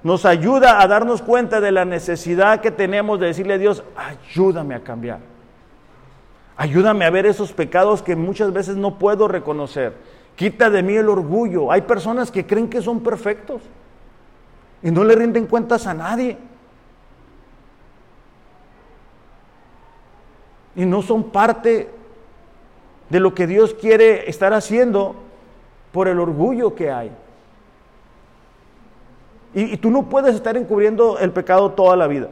nos 0.02 0.24
ayuda 0.24 0.82
a 0.82 0.88
darnos 0.88 1.22
cuenta 1.22 1.60
de 1.60 1.74
la 1.74 1.84
necesidad 1.84 2.62
que 2.62 2.72
tenemos 2.72 3.20
de 3.20 3.28
decirle 3.28 3.56
a 3.56 3.58
Dios, 3.58 3.84
ayúdame 3.98 4.76
a 4.76 4.80
cambiar. 4.80 5.20
Ayúdame 6.56 7.04
a 7.04 7.10
ver 7.10 7.26
esos 7.26 7.52
pecados 7.52 8.02
que 8.02 8.16
muchas 8.16 8.54
veces 8.54 8.78
no 8.78 8.98
puedo 8.98 9.28
reconocer. 9.28 9.94
Quita 10.38 10.70
de 10.70 10.82
mí 10.82 10.96
el 10.96 11.10
orgullo. 11.10 11.70
Hay 11.70 11.82
personas 11.82 12.32
que 12.32 12.46
creen 12.48 12.70
que 12.70 12.82
son 12.82 13.02
perfectos 13.02 13.62
y 14.82 14.90
no 14.90 15.04
le 15.04 15.16
rinden 15.16 15.48
cuentas 15.48 15.86
a 15.86 15.94
nadie. 15.94 16.38
Y 20.78 20.86
no 20.86 21.02
son 21.02 21.26
parte 21.26 21.90
de 23.10 23.20
lo 23.20 23.36
que 23.36 23.48
Dios 23.48 23.74
quiere 23.74 24.30
estar 24.30 24.54
haciendo 24.54 25.28
por 25.92 26.08
el 26.08 26.20
orgullo 26.20 26.76
que 26.76 26.92
hay. 26.92 27.12
Y, 29.54 29.78
tú 29.78 29.90
no 29.90 30.04
puedes 30.04 30.36
estar 30.36 30.56
encubriendo 30.58 31.18
el 31.18 31.32
pecado 31.32 31.72
toda 31.72 31.96
la 31.96 32.08
vida. 32.08 32.30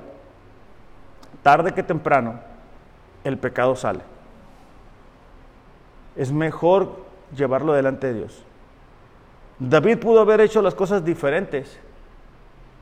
Tarde 1.42 1.74
que 1.74 1.82
temprano, 1.82 2.40
el 3.24 3.38
pecado 3.38 3.76
sale. 3.76 4.02
Es 6.16 6.32
mejor 6.32 6.96
llevarlo 7.36 7.74
delante 7.74 8.08
de 8.08 8.14
Dios. 8.14 8.44
David 9.60 9.98
pudo 9.98 10.22
haber 10.22 10.42
hecho 10.42 10.62
las 10.62 10.76
cosas 10.76 11.04
diferentes 11.04 11.80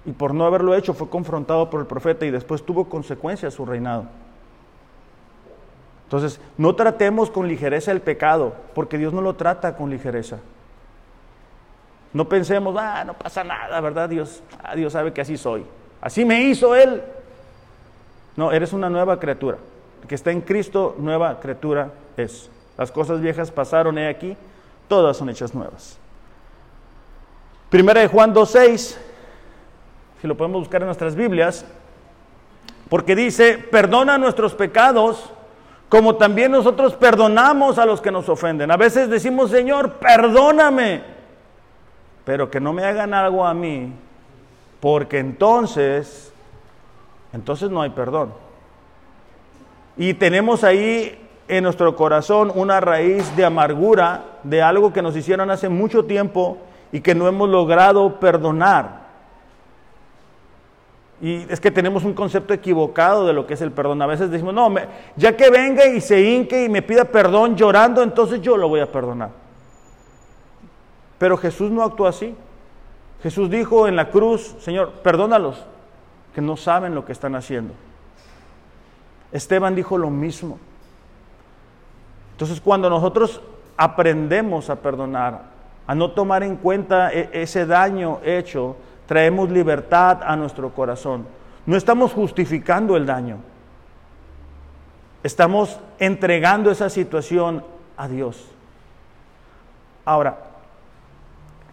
y 0.05 0.11
por 0.11 0.33
no 0.33 0.45
haberlo 0.45 0.75
hecho 0.75 0.93
fue 0.93 1.09
confrontado 1.09 1.69
por 1.69 1.79
el 1.79 1.87
profeta 1.87 2.25
y 2.25 2.31
después 2.31 2.65
tuvo 2.65 2.89
consecuencias 2.89 3.53
su 3.53 3.65
reinado. 3.65 4.05
Entonces, 6.03 6.39
no 6.57 6.75
tratemos 6.75 7.31
con 7.31 7.47
ligereza 7.47 7.91
el 7.91 8.01
pecado, 8.01 8.53
porque 8.75 8.97
Dios 8.97 9.11
no 9.11 9.21
lo 9.21 9.35
trata 9.35 9.75
con 9.75 9.89
ligereza. 9.89 10.37
No 12.15 12.29
pensemos, 12.29 12.73
ah, 12.79 13.03
no 13.05 13.13
pasa 13.13 13.43
nada, 13.43 13.81
¿verdad? 13.81 14.07
Dios, 14.07 14.41
ah, 14.63 14.73
Dios 14.73 14.93
sabe 14.93 15.11
que 15.11 15.19
así 15.19 15.35
soy. 15.35 15.65
Así 15.99 16.23
me 16.23 16.43
hizo 16.43 16.73
Él. 16.73 17.03
No, 18.37 18.53
eres 18.53 18.71
una 18.71 18.89
nueva 18.89 19.19
criatura. 19.19 19.57
El 20.01 20.07
que 20.07 20.15
está 20.15 20.31
en 20.31 20.39
Cristo, 20.39 20.95
nueva 20.97 21.41
criatura 21.41 21.91
es. 22.15 22.49
Las 22.77 22.89
cosas 22.89 23.19
viejas 23.19 23.51
pasaron, 23.51 23.97
he 23.97 24.07
aquí, 24.07 24.37
todas 24.87 25.17
son 25.17 25.29
hechas 25.29 25.53
nuevas. 25.53 25.97
Primera 27.69 27.99
de 27.99 28.07
Juan 28.07 28.33
2.6, 28.33 28.95
si 30.21 30.25
lo 30.25 30.37
podemos 30.37 30.61
buscar 30.61 30.81
en 30.83 30.85
nuestras 30.85 31.15
Biblias, 31.15 31.65
porque 32.87 33.13
dice, 33.13 33.57
perdona 33.57 34.17
nuestros 34.17 34.55
pecados, 34.55 35.33
como 35.89 36.15
también 36.15 36.53
nosotros 36.53 36.95
perdonamos 36.95 37.77
a 37.77 37.85
los 37.85 37.99
que 37.99 38.09
nos 38.09 38.29
ofenden. 38.29 38.71
A 38.71 38.77
veces 38.77 39.09
decimos, 39.09 39.51
Señor, 39.51 39.95
perdóname, 39.95 41.14
pero 42.25 42.49
que 42.49 42.59
no 42.59 42.73
me 42.73 42.83
hagan 42.83 43.13
algo 43.13 43.45
a 43.45 43.53
mí, 43.53 43.93
porque 44.79 45.19
entonces, 45.19 46.33
entonces 47.31 47.69
no 47.69 47.81
hay 47.81 47.91
perdón. 47.91 48.33
Y 49.95 50.15
tenemos 50.15 50.63
ahí 50.63 51.17
en 51.47 51.63
nuestro 51.63 51.95
corazón 51.95 52.51
una 52.53 52.81
raíz 52.81 53.35
de 53.35 53.45
amargura 53.45 54.25
de 54.43 54.61
algo 54.61 54.91
que 54.91 55.01
nos 55.01 55.15
hicieron 55.15 55.51
hace 55.51 55.69
mucho 55.69 56.05
tiempo 56.05 56.57
y 56.91 57.01
que 57.01 57.15
no 57.15 57.27
hemos 57.27 57.47
logrado 57.47 58.19
perdonar. 58.19 59.05
Y 61.21 61.45
es 61.49 61.61
que 61.61 61.71
tenemos 61.71 62.03
un 62.03 62.13
concepto 62.13 62.53
equivocado 62.53 63.25
de 63.25 63.33
lo 63.33 63.47
que 63.47 63.53
es 63.53 63.61
el 63.61 63.71
perdón. 63.71 64.01
A 64.01 64.07
veces 64.07 64.29
decimos, 64.29 64.53
no, 64.53 64.73
ya 65.15 65.37
que 65.37 65.49
venga 65.49 65.85
y 65.85 66.01
se 66.01 66.21
hinque 66.21 66.65
y 66.65 66.69
me 66.69 66.81
pida 66.81 67.05
perdón 67.05 67.55
llorando, 67.55 68.03
entonces 68.03 68.41
yo 68.41 68.57
lo 68.57 68.67
voy 68.67 68.81
a 68.81 68.91
perdonar. 68.91 69.44
Pero 71.17 71.37
Jesús 71.37 71.71
no 71.71 71.83
actuó 71.83 72.07
así. 72.07 72.35
Jesús 73.23 73.49
dijo 73.49 73.87
en 73.87 73.95
la 73.95 74.09
cruz, 74.09 74.55
Señor, 74.59 74.91
perdónalos, 75.03 75.63
que 76.33 76.41
no 76.41 76.57
saben 76.57 76.93
lo 76.93 77.05
que 77.05 77.11
están 77.11 77.35
haciendo. 77.35 77.73
Esteban 79.31 79.75
dijo 79.75 79.97
lo 79.97 80.09
mismo. 80.09 80.59
Entonces 82.31 82.59
cuando 82.59 82.89
nosotros 82.89 83.41
aprendemos 83.77 84.69
a 84.69 84.75
perdonar, 84.77 85.43
a 85.87 85.95
no 85.95 86.11
tomar 86.11 86.43
en 86.43 86.57
cuenta 86.57 87.11
e, 87.11 87.29
ese 87.33 87.65
daño 87.65 88.19
hecho, 88.23 88.75
traemos 89.05 89.49
libertad 89.49 90.19
a 90.23 90.35
nuestro 90.35 90.69
corazón. 90.71 91.25
No 91.65 91.77
estamos 91.77 92.13
justificando 92.13 92.97
el 92.97 93.05
daño. 93.05 93.37
Estamos 95.23 95.79
entregando 95.97 96.69
esa 96.69 96.89
situación 96.89 97.63
a 97.97 98.07
Dios. 98.07 98.45
Ahora, 100.03 100.37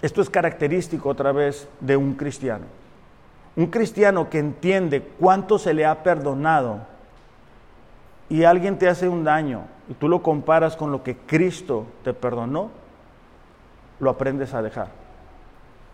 esto 0.02 0.20
es 0.20 0.28
característico 0.28 1.08
otra 1.08 1.32
vez 1.32 1.68
de 1.80 1.96
un 1.96 2.14
cristiano. 2.14 2.64
Un 3.54 3.68
cristiano 3.68 4.28
que 4.28 4.38
entiende 4.38 5.00
cuánto 5.20 5.58
se 5.58 5.72
le 5.72 5.86
ha 5.86 6.02
perdonado 6.02 6.80
y 8.28 8.44
alguien 8.44 8.78
te 8.78 8.88
hace 8.88 9.08
un 9.08 9.24
daño 9.24 9.62
y 9.88 9.94
tú 9.94 10.08
lo 10.08 10.22
comparas 10.22 10.76
con 10.76 10.90
lo 10.90 11.02
que 11.02 11.16
Cristo 11.16 11.86
te 12.02 12.14
perdonó, 12.14 12.70
lo 14.00 14.10
aprendes 14.10 14.54
a 14.54 14.62
dejar. 14.62 14.88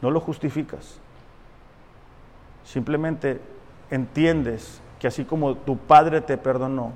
No 0.01 0.11
lo 0.11 0.21
justificas. 0.21 0.99
Simplemente 2.65 3.41
entiendes 3.91 4.81
que 4.99 5.09
así 5.09 5.25
como 5.25 5.55
tu 5.57 5.77
padre 5.77 6.21
te 6.21 6.39
perdonó, 6.39 6.93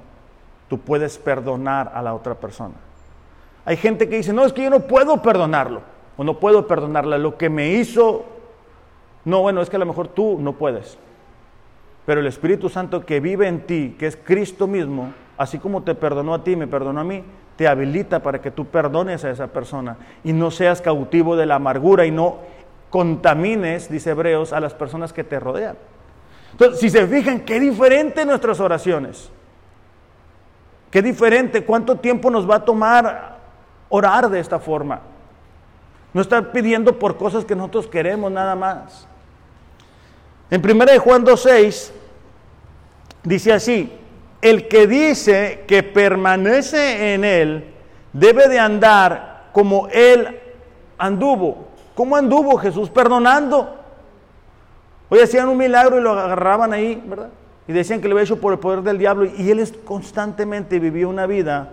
tú 0.69 0.79
puedes 0.79 1.19
perdonar 1.19 1.93
a 1.95 2.01
la 2.01 2.15
otra 2.15 2.35
persona. 2.35 2.75
Hay 3.65 3.77
gente 3.77 4.09
que 4.09 4.17
dice, 4.17 4.33
no, 4.33 4.45
es 4.45 4.53
que 4.53 4.63
yo 4.63 4.71
no 4.71 4.81
puedo 4.81 5.21
perdonarlo, 5.23 5.83
o 6.17 6.25
no 6.25 6.39
puedo 6.39 6.67
perdonarle 6.67 7.19
lo 7.19 7.37
que 7.37 7.49
me 7.49 7.73
hizo. 7.73 8.25
No, 9.25 9.41
bueno, 9.41 9.63
es 9.63 9.71
que 9.71 9.77
a 9.77 9.79
lo 9.79 9.87
mejor 9.87 10.09
tú 10.09 10.39
no 10.41 10.55
puedes. 10.55 10.99
Pero 12.07 12.21
el 12.21 12.27
Espíritu 12.27 12.69
Santo 12.69 13.07
que 13.07 13.21
vive 13.21 13.47
en 13.47 13.67
ti, 13.67 13.97
que 13.99 14.07
es 14.07 14.17
Cristo 14.17 14.67
mismo, 14.67 15.13
así 15.39 15.59
como 15.59 15.83
te 15.83 15.95
perdonó 15.95 16.35
a 16.35 16.45
ti, 16.45 16.57
me 16.57 16.67
perdonó 16.67 17.01
a 17.01 17.05
mí, 17.05 17.23
te 17.57 17.69
habilita 17.69 18.21
para 18.21 18.41
que 18.41 18.51
tú 18.51 18.67
perdones 18.67 19.25
a 19.25 19.31
esa 19.31 19.49
persona 19.49 19.97
y 20.25 20.33
no 20.33 20.51
seas 20.51 20.81
cautivo 20.81 21.37
de 21.37 21.47
la 21.47 21.57
amargura 21.57 22.05
y 22.07 22.11
no 22.11 22.39
contamines, 22.91 23.91
dice 23.91 24.11
Hebreos, 24.11 24.53
a 24.53 24.61
las 24.61 24.75
personas 24.75 25.13
que 25.13 25.25
te 25.25 25.39
rodean. 25.39 25.77
Entonces, 26.53 26.81
si 26.81 26.91
se 26.91 27.07
fijan, 27.07 27.41
qué 27.41 27.59
diferente 27.59 28.27
nuestras 28.27 28.61
oraciones. 28.61 29.31
Qué 30.91 31.01
diferente, 31.01 31.65
cuánto 31.65 31.97
tiempo 31.97 32.31
nos 32.31 32.49
va 32.49 32.57
a 32.57 32.65
tomar 32.65 33.39
orar 33.89 34.29
de 34.29 34.41
esta 34.41 34.59
forma. 34.59 35.01
No 36.13 36.21
estar 36.21 36.53
pidiendo 36.53 36.99
por 36.99 37.17
cosas 37.17 37.45
que 37.45 37.57
nosotros 37.57 37.87
queremos 37.87 38.31
nada 38.31 38.55
más. 38.55 39.07
En 40.51 40.61
1 40.65 41.01
Juan 41.01 41.25
2.6 41.25 41.91
dice 43.23 43.53
así, 43.53 43.93
el 44.43 44.69
que 44.69 44.87
dice 44.87 45.65
que 45.67 45.83
permanece 45.83 47.15
en 47.15 47.25
él 47.25 47.73
debe 48.13 48.49
de 48.49 48.59
andar 48.59 49.49
como 49.53 49.89
él 49.89 50.41
anduvo. 50.99 51.69
¿Cómo 51.95 52.17
anduvo 52.17 52.57
Jesús? 52.59 52.91
Perdonando. 52.91 53.77
Hoy 55.09 55.21
hacían 55.21 55.49
un 55.49 55.57
milagro 55.57 55.99
y 55.99 56.03
lo 56.03 56.13
agarraban 56.13 56.73
ahí, 56.73 57.03
¿verdad? 57.07 57.29
Y 57.69 57.73
decían 57.73 58.01
que 58.01 58.09
lo 58.09 58.15
había 58.15 58.25
hecho 58.25 58.41
por 58.41 58.53
el 58.53 58.59
poder 58.59 58.83
del 58.83 58.99
diablo. 58.99 59.25
Y 59.25 59.51
él 59.51 59.83
constantemente 59.85 60.79
vivió 60.79 61.09
una 61.09 61.27
vida 61.27 61.71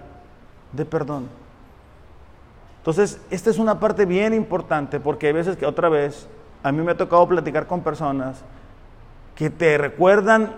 de 0.72 0.86
perdón. 0.86 1.39
Entonces, 2.80 3.20
esta 3.30 3.50
es 3.50 3.60
una 3.60 3.80
parte 3.80 4.06
bien 4.06 4.34
importante 4.34 5.00
porque 5.00 5.28
hay 5.28 5.34
veces 5.34 5.58
que 5.58 5.66
otra 5.66 5.90
vez, 5.90 6.28
a 6.64 6.72
mí 6.72 6.82
me 6.82 6.92
ha 6.92 6.98
tocado 6.98 7.28
platicar 7.28 7.68
con 7.68 7.82
personas 7.82 8.42
que 9.36 9.50
te 9.50 9.78
recuerdan 9.78 10.54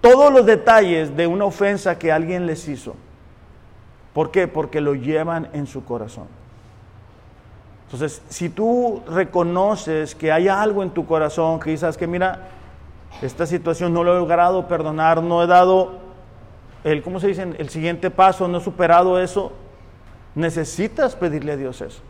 todos 0.00 0.32
los 0.32 0.46
detalles 0.46 1.16
de 1.16 1.26
una 1.26 1.44
ofensa 1.44 1.98
que 1.98 2.12
alguien 2.12 2.46
les 2.46 2.68
hizo. 2.68 2.94
¿Por 4.12 4.30
qué? 4.30 4.46
Porque 4.46 4.80
lo 4.80 4.94
llevan 4.94 5.48
en 5.52 5.66
su 5.66 5.84
corazón. 5.84 6.26
Entonces, 7.86 8.22
si 8.28 8.48
tú 8.48 9.02
reconoces 9.08 10.14
que 10.14 10.32
hay 10.32 10.48
algo 10.48 10.82
en 10.82 10.90
tu 10.90 11.06
corazón 11.06 11.60
que 11.60 11.70
dices 11.70 11.96
que 11.96 12.06
mira, 12.06 12.48
esta 13.22 13.46
situación 13.46 13.92
no 13.92 14.04
lo 14.04 14.14
he 14.14 14.18
logrado 14.18 14.66
perdonar, 14.66 15.22
no 15.22 15.42
he 15.42 15.46
dado 15.46 15.92
el, 16.82 17.02
¿cómo 17.02 17.20
se 17.20 17.28
dice? 17.28 17.42
El 17.56 17.68
siguiente 17.68 18.10
paso, 18.10 18.46
no 18.48 18.58
he 18.58 18.60
superado 18.60 19.20
eso, 19.20 19.52
necesitas 20.34 21.14
pedirle 21.14 21.52
a 21.52 21.56
Dios 21.56 21.80
eso. 21.80 22.00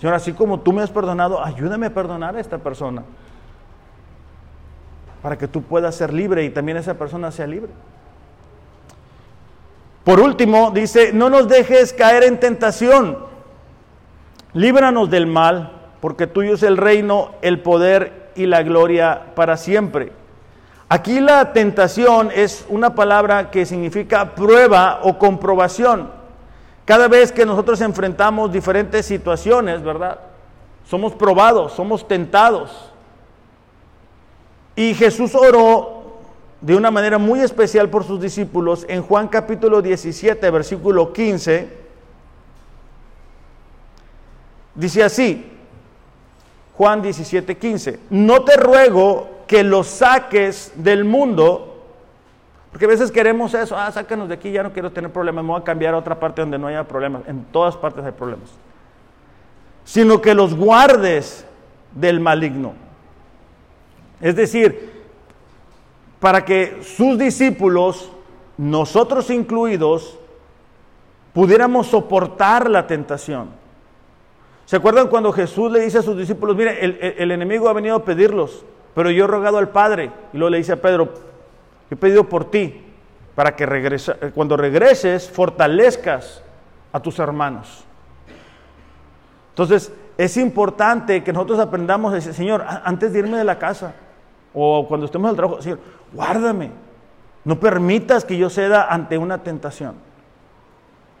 Señor, 0.00 0.14
así 0.14 0.32
como 0.32 0.60
tú 0.60 0.72
me 0.72 0.82
has 0.82 0.90
perdonado, 0.90 1.44
ayúdame 1.44 1.86
a 1.86 1.94
perdonar 1.94 2.36
a 2.36 2.40
esta 2.40 2.58
persona. 2.58 3.02
Para 5.22 5.36
que 5.36 5.46
tú 5.46 5.62
puedas 5.62 5.94
ser 5.94 6.12
libre 6.12 6.44
y 6.44 6.50
también 6.50 6.78
esa 6.78 6.94
persona 6.94 7.30
sea 7.30 7.46
libre. 7.46 7.70
Por 10.04 10.18
último, 10.18 10.70
dice, 10.70 11.12
no 11.12 11.28
nos 11.28 11.48
dejes 11.48 11.92
caer 11.92 12.24
en 12.24 12.40
tentación 12.40 13.30
líbranos 14.52 15.10
del 15.10 15.26
mal, 15.26 15.72
porque 16.00 16.26
tuyo 16.26 16.54
es 16.54 16.62
el 16.62 16.76
reino, 16.76 17.32
el 17.42 17.60
poder 17.60 18.30
y 18.34 18.46
la 18.46 18.62
gloria 18.62 19.26
para 19.34 19.56
siempre. 19.56 20.12
Aquí 20.88 21.20
la 21.20 21.52
tentación 21.52 22.30
es 22.34 22.64
una 22.68 22.94
palabra 22.94 23.50
que 23.50 23.66
significa 23.66 24.34
prueba 24.34 25.00
o 25.02 25.18
comprobación. 25.18 26.19
Cada 26.90 27.06
vez 27.06 27.30
que 27.30 27.46
nosotros 27.46 27.80
enfrentamos 27.82 28.50
diferentes 28.50 29.06
situaciones, 29.06 29.80
¿verdad? 29.80 30.18
Somos 30.84 31.12
probados, 31.12 31.72
somos 31.74 32.08
tentados. 32.08 32.90
Y 34.74 34.92
Jesús 34.94 35.36
oró 35.36 36.18
de 36.60 36.74
una 36.74 36.90
manera 36.90 37.16
muy 37.16 37.42
especial 37.42 37.88
por 37.88 38.02
sus 38.02 38.20
discípulos 38.20 38.84
en 38.88 39.02
Juan 39.02 39.28
capítulo 39.28 39.80
17, 39.80 40.50
versículo 40.50 41.12
15 41.12 41.78
Dice 44.74 45.04
así, 45.04 45.48
Juan 46.76 47.02
17, 47.02 47.56
15, 47.56 48.00
no 48.10 48.42
te 48.42 48.56
ruego 48.56 49.28
que 49.46 49.62
los 49.62 49.86
saques 49.86 50.72
del 50.74 51.04
mundo, 51.04 51.69
porque 52.70 52.84
a 52.84 52.88
veces 52.88 53.10
queremos 53.10 53.52
eso, 53.54 53.76
ah, 53.76 53.90
sácanos 53.90 54.28
de 54.28 54.34
aquí, 54.34 54.52
ya 54.52 54.62
no 54.62 54.72
quiero 54.72 54.92
tener 54.92 55.10
problemas, 55.10 55.44
me 55.44 55.50
voy 55.50 55.60
a 55.60 55.64
cambiar 55.64 55.94
a 55.94 55.98
otra 55.98 56.18
parte 56.18 56.40
donde 56.40 56.58
no 56.58 56.68
haya 56.68 56.84
problemas, 56.84 57.22
en 57.26 57.44
todas 57.46 57.76
partes 57.76 58.04
hay 58.04 58.12
problemas, 58.12 58.50
sino 59.84 60.20
que 60.20 60.34
los 60.34 60.54
guardes 60.54 61.44
del 61.92 62.20
maligno. 62.20 62.74
Es 64.20 64.36
decir, 64.36 64.90
para 66.20 66.44
que 66.44 66.82
sus 66.82 67.18
discípulos, 67.18 68.10
nosotros 68.58 69.30
incluidos, 69.30 70.18
pudiéramos 71.32 71.88
soportar 71.88 72.68
la 72.68 72.86
tentación. 72.86 73.48
¿Se 74.66 74.76
acuerdan 74.76 75.08
cuando 75.08 75.32
Jesús 75.32 75.72
le 75.72 75.80
dice 75.80 75.98
a 75.98 76.02
sus 76.02 76.16
discípulos, 76.16 76.54
mire, 76.54 76.84
el, 77.18 77.30
enemigo 77.32 77.68
ha 77.68 77.72
venido 77.72 77.96
a 77.96 78.04
pedirlos, 78.04 78.64
pero 78.94 79.10
yo 79.10 79.24
he 79.24 79.26
rogado 79.26 79.58
al 79.58 79.70
Padre? 79.70 80.12
Y 80.32 80.38
luego 80.38 80.50
le 80.50 80.58
dice 80.58 80.72
a 80.72 80.80
Pedro, 80.80 81.12
he 81.90 81.96
pedido 81.96 82.28
por 82.28 82.50
ti, 82.50 82.84
para 83.34 83.56
que 83.56 83.66
regrese, 83.66 84.14
cuando 84.34 84.56
regreses 84.56 85.30
fortalezcas 85.30 86.42
a 86.92 87.00
tus 87.00 87.18
hermanos. 87.18 87.84
Entonces, 89.50 89.92
es 90.16 90.36
importante 90.36 91.24
que 91.24 91.32
nosotros 91.32 91.58
aprendamos 91.58 92.12
decir, 92.12 92.34
Señor, 92.34 92.64
antes 92.84 93.12
de 93.12 93.20
irme 93.20 93.38
de 93.38 93.44
la 93.44 93.58
casa, 93.58 93.94
o 94.52 94.86
cuando 94.86 95.06
estemos 95.06 95.30
al 95.30 95.36
trabajo, 95.36 95.62
Señor, 95.62 95.78
guárdame, 96.12 96.70
no 97.44 97.58
permitas 97.58 98.24
que 98.24 98.36
yo 98.36 98.50
ceda 98.50 98.86
ante 98.92 99.16
una 99.16 99.42
tentación. 99.42 99.94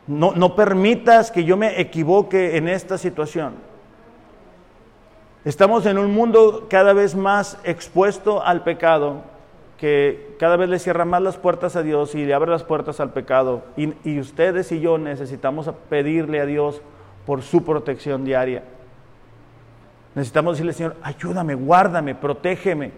No, 0.06 0.56
permitas 0.56 1.30
que 1.30 1.44
yo 1.44 1.56
me 1.56 1.80
equivoque 1.80 2.56
en 2.56 2.68
esta 2.68 2.98
situación. 2.98 3.54
Estamos 5.44 5.86
en 5.86 5.98
un 5.98 6.12
mundo 6.12 6.66
cada 6.68 6.92
vez 6.92 7.14
más 7.14 7.58
expuesto 7.62 8.44
al 8.44 8.64
pecado, 8.64 9.22
que 9.80 10.36
cada 10.38 10.56
vez 10.56 10.68
le 10.68 10.78
cierra 10.78 11.06
más 11.06 11.22
las 11.22 11.38
puertas 11.38 11.74
a 11.74 11.82
Dios 11.82 12.14
y 12.14 12.26
le 12.26 12.34
abre 12.34 12.50
las 12.50 12.64
puertas 12.64 13.00
al 13.00 13.14
pecado. 13.14 13.62
Y, 13.78 14.20
ustedes 14.20 14.70
y 14.72 14.80
yo 14.80 14.98
necesitamos 14.98 15.70
pedirle 15.88 16.38
a 16.38 16.44
Dios 16.44 16.82
por 17.24 17.40
su 17.40 17.64
protección 17.64 18.22
diaria. 18.22 18.62
Necesitamos 20.14 20.52
decirle, 20.52 20.74
Señor, 20.74 20.96
ayúdame, 21.02 21.54
guárdame, 21.54 22.14
protégeme. 22.14 22.92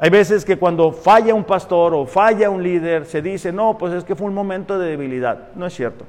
Hay 0.00 0.10
veces 0.10 0.44
que 0.44 0.58
cuando 0.58 0.90
falla 0.90 1.32
un 1.34 1.44
pastor 1.44 1.94
o 1.94 2.04
falla 2.04 2.50
un 2.50 2.60
líder, 2.60 3.06
se 3.06 3.22
dice, 3.22 3.52
no, 3.52 3.78
pues 3.78 3.92
es 3.94 4.02
que 4.02 4.16
fue 4.16 4.26
un 4.26 4.34
momento 4.34 4.76
de 4.76 4.90
debilidad. 4.90 5.52
No 5.54 5.66
es 5.66 5.74
cierto. 5.74 6.04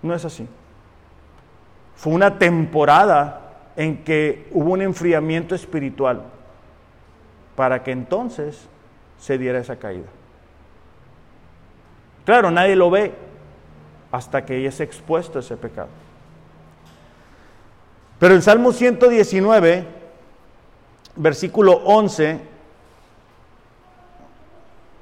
No 0.00 0.14
es 0.14 0.24
así. 0.24 0.48
Fue 1.96 2.14
una 2.14 2.38
temporada 2.38 3.52
en 3.76 4.02
que 4.02 4.48
hubo 4.52 4.72
un 4.72 4.80
enfriamiento 4.80 5.54
espiritual. 5.54 6.22
Para 7.62 7.84
que 7.84 7.92
entonces 7.92 8.58
se 9.20 9.38
diera 9.38 9.60
esa 9.60 9.76
caída. 9.76 10.08
Claro, 12.24 12.50
nadie 12.50 12.74
lo 12.74 12.90
ve 12.90 13.14
hasta 14.10 14.44
que 14.44 14.66
es 14.66 14.80
expuesto 14.80 15.38
ese 15.38 15.56
pecado. 15.56 15.86
Pero 18.18 18.34
el 18.34 18.42
Salmo 18.42 18.72
119, 18.72 19.86
versículo 21.14 21.74
11, 21.84 22.40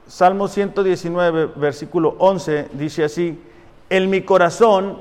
Salmo 0.06 0.46
119, 0.46 1.52
versículo 1.56 2.14
11, 2.18 2.68
dice 2.74 3.04
así, 3.04 3.42
en 3.88 4.11
mi 4.11 4.20
corazón 4.20 4.98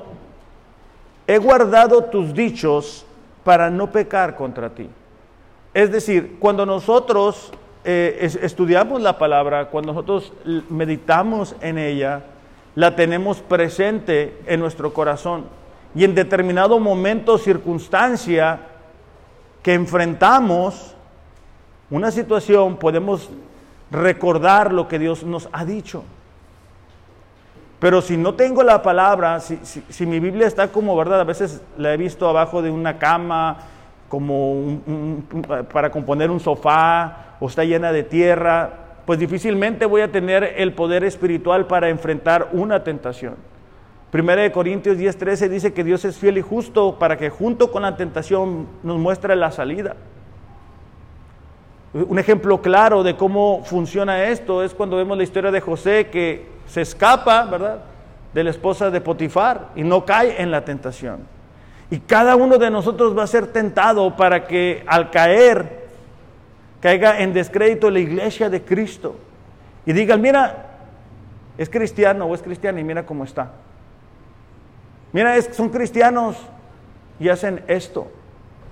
he 1.26 1.36
guardado 1.36 2.04
tus 2.04 2.32
dichos 2.32 3.04
para 3.44 3.68
no 3.68 3.92
pecar 3.92 4.34
contra 4.34 4.70
ti. 4.70 4.88
Es 5.72 5.92
decir, 5.92 6.36
cuando 6.38 6.66
nosotros 6.66 7.52
eh, 7.84 8.30
estudiamos 8.42 9.00
la 9.00 9.18
palabra, 9.18 9.66
cuando 9.66 9.92
nosotros 9.92 10.32
meditamos 10.68 11.54
en 11.60 11.78
ella, 11.78 12.24
la 12.74 12.96
tenemos 12.96 13.38
presente 13.38 14.38
en 14.46 14.60
nuestro 14.60 14.92
corazón. 14.92 15.44
Y 15.94 16.04
en 16.04 16.14
determinado 16.14 16.78
momento, 16.78 17.38
circunstancia 17.38 18.60
que 19.62 19.74
enfrentamos, 19.74 20.94
una 21.90 22.10
situación, 22.10 22.76
podemos 22.76 23.28
recordar 23.90 24.72
lo 24.72 24.88
que 24.88 24.98
Dios 24.98 25.24
nos 25.24 25.48
ha 25.52 25.64
dicho. 25.64 26.04
Pero 27.80 28.02
si 28.02 28.16
no 28.16 28.34
tengo 28.34 28.62
la 28.62 28.82
palabra, 28.82 29.40
si, 29.40 30.06
mi 30.06 30.20
Biblia 30.20 30.46
está 30.46 30.68
como, 30.68 30.96
¿verdad? 30.96 31.20
A 31.20 31.24
veces 31.24 31.62
la 31.78 31.94
he 31.94 31.96
visto 31.96 32.28
abajo 32.28 32.60
de 32.60 32.70
una 32.70 32.98
cama, 32.98 33.56
como 34.10 34.82
para 35.72 35.90
componer 35.90 36.30
un 36.30 36.40
sofá, 36.40 37.36
o 37.40 37.46
está 37.46 37.64
llena 37.64 37.92
de 37.92 38.02
tierra, 38.02 38.70
pues 39.06 39.18
difícilmente 39.18 39.86
voy 39.86 40.02
a 40.02 40.12
tener 40.12 40.54
el 40.58 40.74
poder 40.74 41.04
espiritual 41.04 41.66
para 41.66 41.88
enfrentar 41.88 42.48
una 42.52 42.84
tentación. 42.84 43.36
Primera 44.10 44.42
de 44.42 44.50
Corintios 44.50 44.98
10:13 44.98 45.48
dice 45.48 45.72
que 45.72 45.84
Dios 45.84 46.04
es 46.04 46.18
fiel 46.18 46.36
y 46.38 46.42
justo 46.42 46.98
para 46.98 47.16
que 47.16 47.30
junto 47.30 47.70
con 47.70 47.82
la 47.82 47.96
tentación 47.96 48.66
nos 48.82 48.98
muestre 48.98 49.36
la 49.36 49.52
salida. 49.52 49.94
Un 51.92 52.18
ejemplo 52.18 52.60
claro 52.60 53.04
de 53.04 53.16
cómo 53.16 53.62
funciona 53.64 54.24
esto 54.24 54.64
es 54.64 54.74
cuando 54.74 54.96
vemos 54.96 55.16
la 55.16 55.22
historia 55.22 55.52
de 55.52 55.60
José 55.60 56.08
que 56.08 56.46
se 56.66 56.80
escapa, 56.80 57.44
¿verdad?, 57.44 57.82
de 58.34 58.44
la 58.44 58.50
esposa 58.50 58.90
de 58.90 59.00
Potifar 59.00 59.68
y 59.76 59.84
no 59.84 60.04
cae 60.04 60.42
en 60.42 60.50
la 60.50 60.64
tentación. 60.64 61.39
Y 61.90 61.98
cada 61.98 62.36
uno 62.36 62.56
de 62.56 62.70
nosotros 62.70 63.16
va 63.16 63.24
a 63.24 63.26
ser 63.26 63.48
tentado 63.48 64.16
para 64.16 64.46
que 64.46 64.84
al 64.86 65.10
caer 65.10 65.88
caiga 66.80 67.20
en 67.20 67.32
descrédito 67.32 67.90
la 67.90 67.98
iglesia 67.98 68.48
de 68.48 68.62
Cristo 68.62 69.16
y 69.84 69.92
digan, 69.92 70.20
mira, 70.20 70.66
es 71.58 71.68
cristiano 71.68 72.26
o 72.26 72.34
es 72.34 72.42
cristiana 72.42 72.80
y 72.80 72.84
mira 72.84 73.04
cómo 73.04 73.24
está. 73.24 73.52
Mira, 75.12 75.40
son 75.52 75.68
cristianos 75.68 76.36
y 77.18 77.28
hacen 77.28 77.64
esto. 77.66 78.08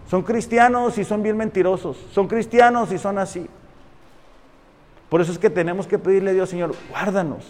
Son 0.09 0.23
cristianos 0.23 0.97
y 0.97 1.05
son 1.05 1.23
bien 1.23 1.37
mentirosos. 1.37 1.99
Son 2.12 2.29
cristianos 2.29 2.93
y 2.93 2.99
son 2.99 3.19
así. 3.19 3.47
Por 5.09 5.21
eso 5.21 5.33
es 5.33 5.39
que 5.39 5.51
tenemos 5.51 5.87
que 5.87 5.99
pedirle 5.99 6.31
a 6.31 6.35
Dios, 6.35 6.49
Señor, 6.49 6.75
guárdanos. 6.91 7.45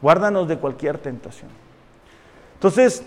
Guárdanos 0.00 0.48
de 0.48 0.56
cualquier 0.58 0.98
tentación. 0.98 1.50
Entonces, 2.54 3.04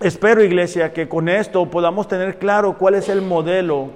espero, 0.00 0.42
iglesia, 0.42 0.92
que 0.92 1.08
con 1.08 1.28
esto 1.28 1.70
podamos 1.70 2.08
tener 2.08 2.38
claro 2.38 2.76
cuál 2.78 2.94
es 2.94 3.08
el 3.08 3.22
modelo 3.22 3.90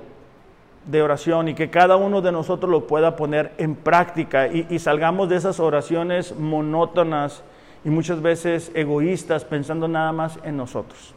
de 0.87 1.03
oración 1.03 1.49
y 1.49 1.55
que 1.55 1.69
cada 1.69 1.97
uno 1.97 2.23
de 2.23 2.33
nosotros 2.33 2.71
lo 2.71 2.87
pueda 2.87 3.17
poner 3.17 3.53
en 3.59 3.75
práctica 3.75 4.47
y, 4.47 4.79
salgamos 4.79 5.29
de 5.29 5.37
esas 5.37 5.59
oraciones 5.59 6.37
monótonas 6.37 7.43
y 7.85 7.91
muchas 7.91 8.23
veces 8.23 8.71
egoístas, 8.75 9.45
pensando 9.45 9.89
nada 9.89 10.13
más 10.13 10.39
en 10.45 10.57
nosotros. 10.57 11.15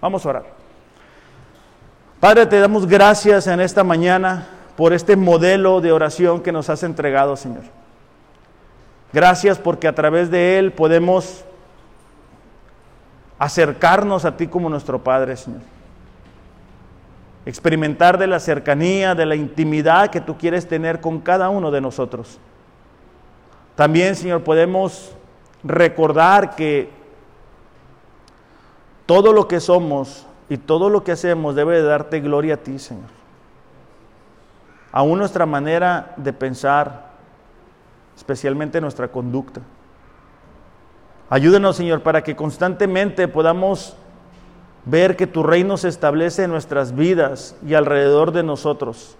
Vamos 0.00 0.24
a 0.24 0.30
orar. 0.30 0.44
Padre, 2.20 2.46
te 2.46 2.60
damos 2.60 2.86
gracias 2.86 3.46
en 3.46 3.60
esta 3.60 3.84
mañana 3.84 4.46
por 4.76 4.92
este 4.92 5.16
modelo 5.16 5.80
de 5.80 5.92
oración 5.92 6.42
que 6.42 6.52
nos 6.52 6.70
has 6.70 6.82
entregado, 6.82 7.36
Señor. 7.36 7.64
Gracias 9.12 9.58
porque 9.58 9.88
a 9.88 9.94
través 9.94 10.30
de 10.30 10.58
él 10.58 10.72
podemos 10.72 11.44
acercarnos 13.42 14.24
a 14.24 14.36
ti 14.36 14.46
como 14.46 14.68
nuestro 14.68 15.02
Padre, 15.02 15.36
Señor. 15.36 15.62
Experimentar 17.44 18.16
de 18.16 18.28
la 18.28 18.38
cercanía, 18.38 19.16
de 19.16 19.26
la 19.26 19.34
intimidad 19.34 20.10
que 20.10 20.20
tú 20.20 20.38
quieres 20.38 20.68
tener 20.68 21.00
con 21.00 21.18
cada 21.18 21.50
uno 21.50 21.72
de 21.72 21.80
nosotros. 21.80 22.38
También, 23.74 24.14
Señor, 24.14 24.44
podemos 24.44 25.12
recordar 25.64 26.54
que 26.54 26.88
todo 29.06 29.32
lo 29.32 29.48
que 29.48 29.58
somos 29.58 30.24
y 30.48 30.56
todo 30.56 30.88
lo 30.88 31.02
que 31.02 31.10
hacemos 31.10 31.56
debe 31.56 31.78
de 31.78 31.82
darte 31.82 32.20
gloria 32.20 32.54
a 32.54 32.58
ti, 32.58 32.78
Señor. 32.78 33.10
Aún 34.92 35.18
nuestra 35.18 35.46
manera 35.46 36.14
de 36.16 36.32
pensar, 36.32 37.10
especialmente 38.16 38.80
nuestra 38.80 39.08
conducta. 39.08 39.62
Ayúdenos, 41.32 41.76
Señor, 41.76 42.02
para 42.02 42.22
que 42.22 42.36
constantemente 42.36 43.26
podamos 43.26 43.96
ver 44.84 45.16
que 45.16 45.26
tu 45.26 45.42
reino 45.42 45.78
se 45.78 45.88
establece 45.88 46.44
en 46.44 46.50
nuestras 46.50 46.94
vidas 46.94 47.56
y 47.66 47.72
alrededor 47.72 48.32
de 48.32 48.42
nosotros. 48.42 49.16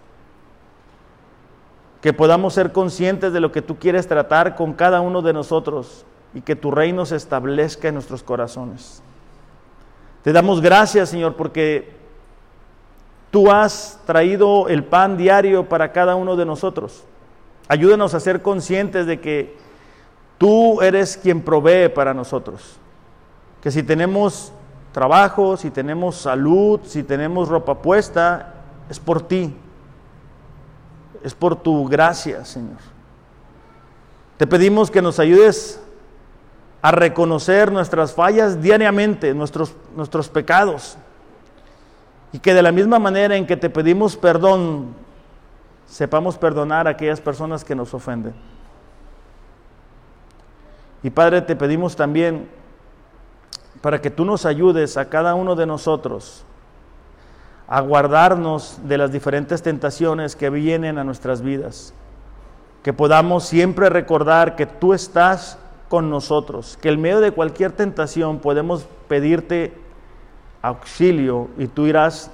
Que 2.03 2.13
podamos 2.13 2.53
ser 2.53 2.71
conscientes 2.73 3.33
de 3.33 3.41
lo 3.41 3.51
que 3.51 3.63
tú 3.63 3.79
quieres 3.79 4.09
tratar 4.09 4.57
con 4.57 4.75
cada 4.75 5.01
uno 5.01 5.23
de 5.23 5.33
nosotros 5.33 6.05
y 6.35 6.43
que 6.43 6.55
tu 6.55 6.71
reino 6.71 7.07
se 7.07 7.17
establezca 7.17 7.89
en 7.89 7.95
nuestros 7.95 8.23
corazones. 8.23 9.03
Te 10.23 10.35
damos 10.35 10.61
gracias, 10.61 11.09
Señor, 11.09 11.35
porque 11.35 11.97
tú 13.31 13.51
has 13.51 13.99
traído 14.05 14.69
el 14.69 14.85
pan 14.85 15.17
diario 15.17 15.67
para 15.67 15.93
cada 15.93 16.15
uno 16.15 16.37
de 16.37 16.45
nosotros. 16.45 17.05
Ayúdanos 17.69 18.13
a 18.13 18.21
ser 18.21 18.43
conscientes 18.43 19.07
de 19.07 19.19
que 19.19 19.72
tú 20.43 20.82
eres 20.82 21.16
quien 21.16 21.40
provee 21.40 21.88
para 21.88 22.12
nosotros. 22.12 22.74
Que 23.62 23.70
si 23.70 23.84
tenemos 23.84 24.53
trabajo, 24.90 25.57
si 25.57 25.70
tenemos 25.70 26.16
salud, 26.16 26.80
si 26.82 27.05
tenemos 27.05 27.49
ropa 27.49 27.80
puesta, 27.80 28.53
es 28.90 28.99
por 28.99 29.22
ti. 29.22 29.55
Es 31.22 31.32
por 31.32 31.55
tu 31.55 31.86
gracia, 31.86 32.45
Señor. 32.45 32.78
Te 34.36 34.49
pedimos 34.49 34.90
que 34.90 35.01
nos 35.01 35.20
ayudes 35.20 35.80
a 36.82 36.90
reconocer 36.90 37.70
nuestras 37.70 38.12
fallas 38.12 38.61
diariamente, 38.61 39.34
nuestros, 39.34 39.76
nuestros 39.95 40.28
pecados. 40.28 40.99
Y 42.32 42.40
que 42.40 42.53
de 42.53 42.62
la 42.64 42.72
misma 42.72 42.99
manera 42.99 43.36
en 43.36 43.47
que 43.47 43.57
te 43.57 43.70
pedimos 43.70 44.16
perdón, 44.16 44.88
sepamos 45.86 46.36
perdonar 46.36 46.88
a 46.88 46.90
aquellas 46.90 47.20
personas 47.20 47.62
que 47.62 47.76
nos 47.76 47.95
ofenden. 47.95 48.34
Y 51.03 51.11
Padre, 51.11 51.42
te 51.42 51.57
pedimos 51.57 51.96
también 51.96 52.48
para 53.80 54.00
que 54.00 54.11
tú 54.11 54.24
nos 54.24 54.46
ayudes 54.46 54.96
a 54.96 55.09
cada 55.09 55.34
uno 55.34 55.57
de 55.57 55.66
nosotros 55.66 56.44
a 57.66 57.80
guardarnos 57.80 58.80
de 58.84 58.98
las 58.98 59.12
diferentes 59.12 59.62
tentaciones 59.62 60.36
que 60.36 60.50
vienen 60.50 60.98
a 60.98 61.05
nuestras 61.05 61.42
vidas. 61.42 61.94
Que 62.82 62.92
podamos 62.92 63.44
siempre 63.44 63.88
recordar 63.88 64.57
que 64.57 64.66
tú 64.66 64.92
estás 64.92 65.59
con 65.88 66.11
nosotros, 66.11 66.78
que 66.80 66.90
en 66.90 67.00
medio 67.00 67.20
de 67.20 67.32
cualquier 67.32 67.72
tentación 67.72 68.40
podemos 68.40 68.86
pedirte 69.09 69.72
auxilio 70.61 71.48
y 71.59 71.66
tú 71.66 71.86
irás 71.86 72.30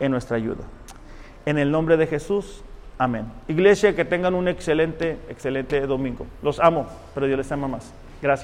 en 0.00 0.12
nuestra 0.12 0.36
ayuda. 0.36 0.64
En 1.44 1.58
el 1.58 1.70
nombre 1.70 1.96
de 1.96 2.06
Jesús, 2.06 2.62
amén. 2.98 3.24
Iglesia, 3.48 3.94
que 3.94 4.04
tengan 4.04 4.34
un 4.34 4.48
excelente, 4.48 5.16
excelente 5.28 5.80
domingo. 5.86 6.26
Los 6.42 6.58
amo, 6.60 6.86
pero 7.14 7.26
Dios 7.26 7.38
les 7.38 7.52
ama 7.52 7.68
más. 7.68 7.92
Gracias. 8.20 8.36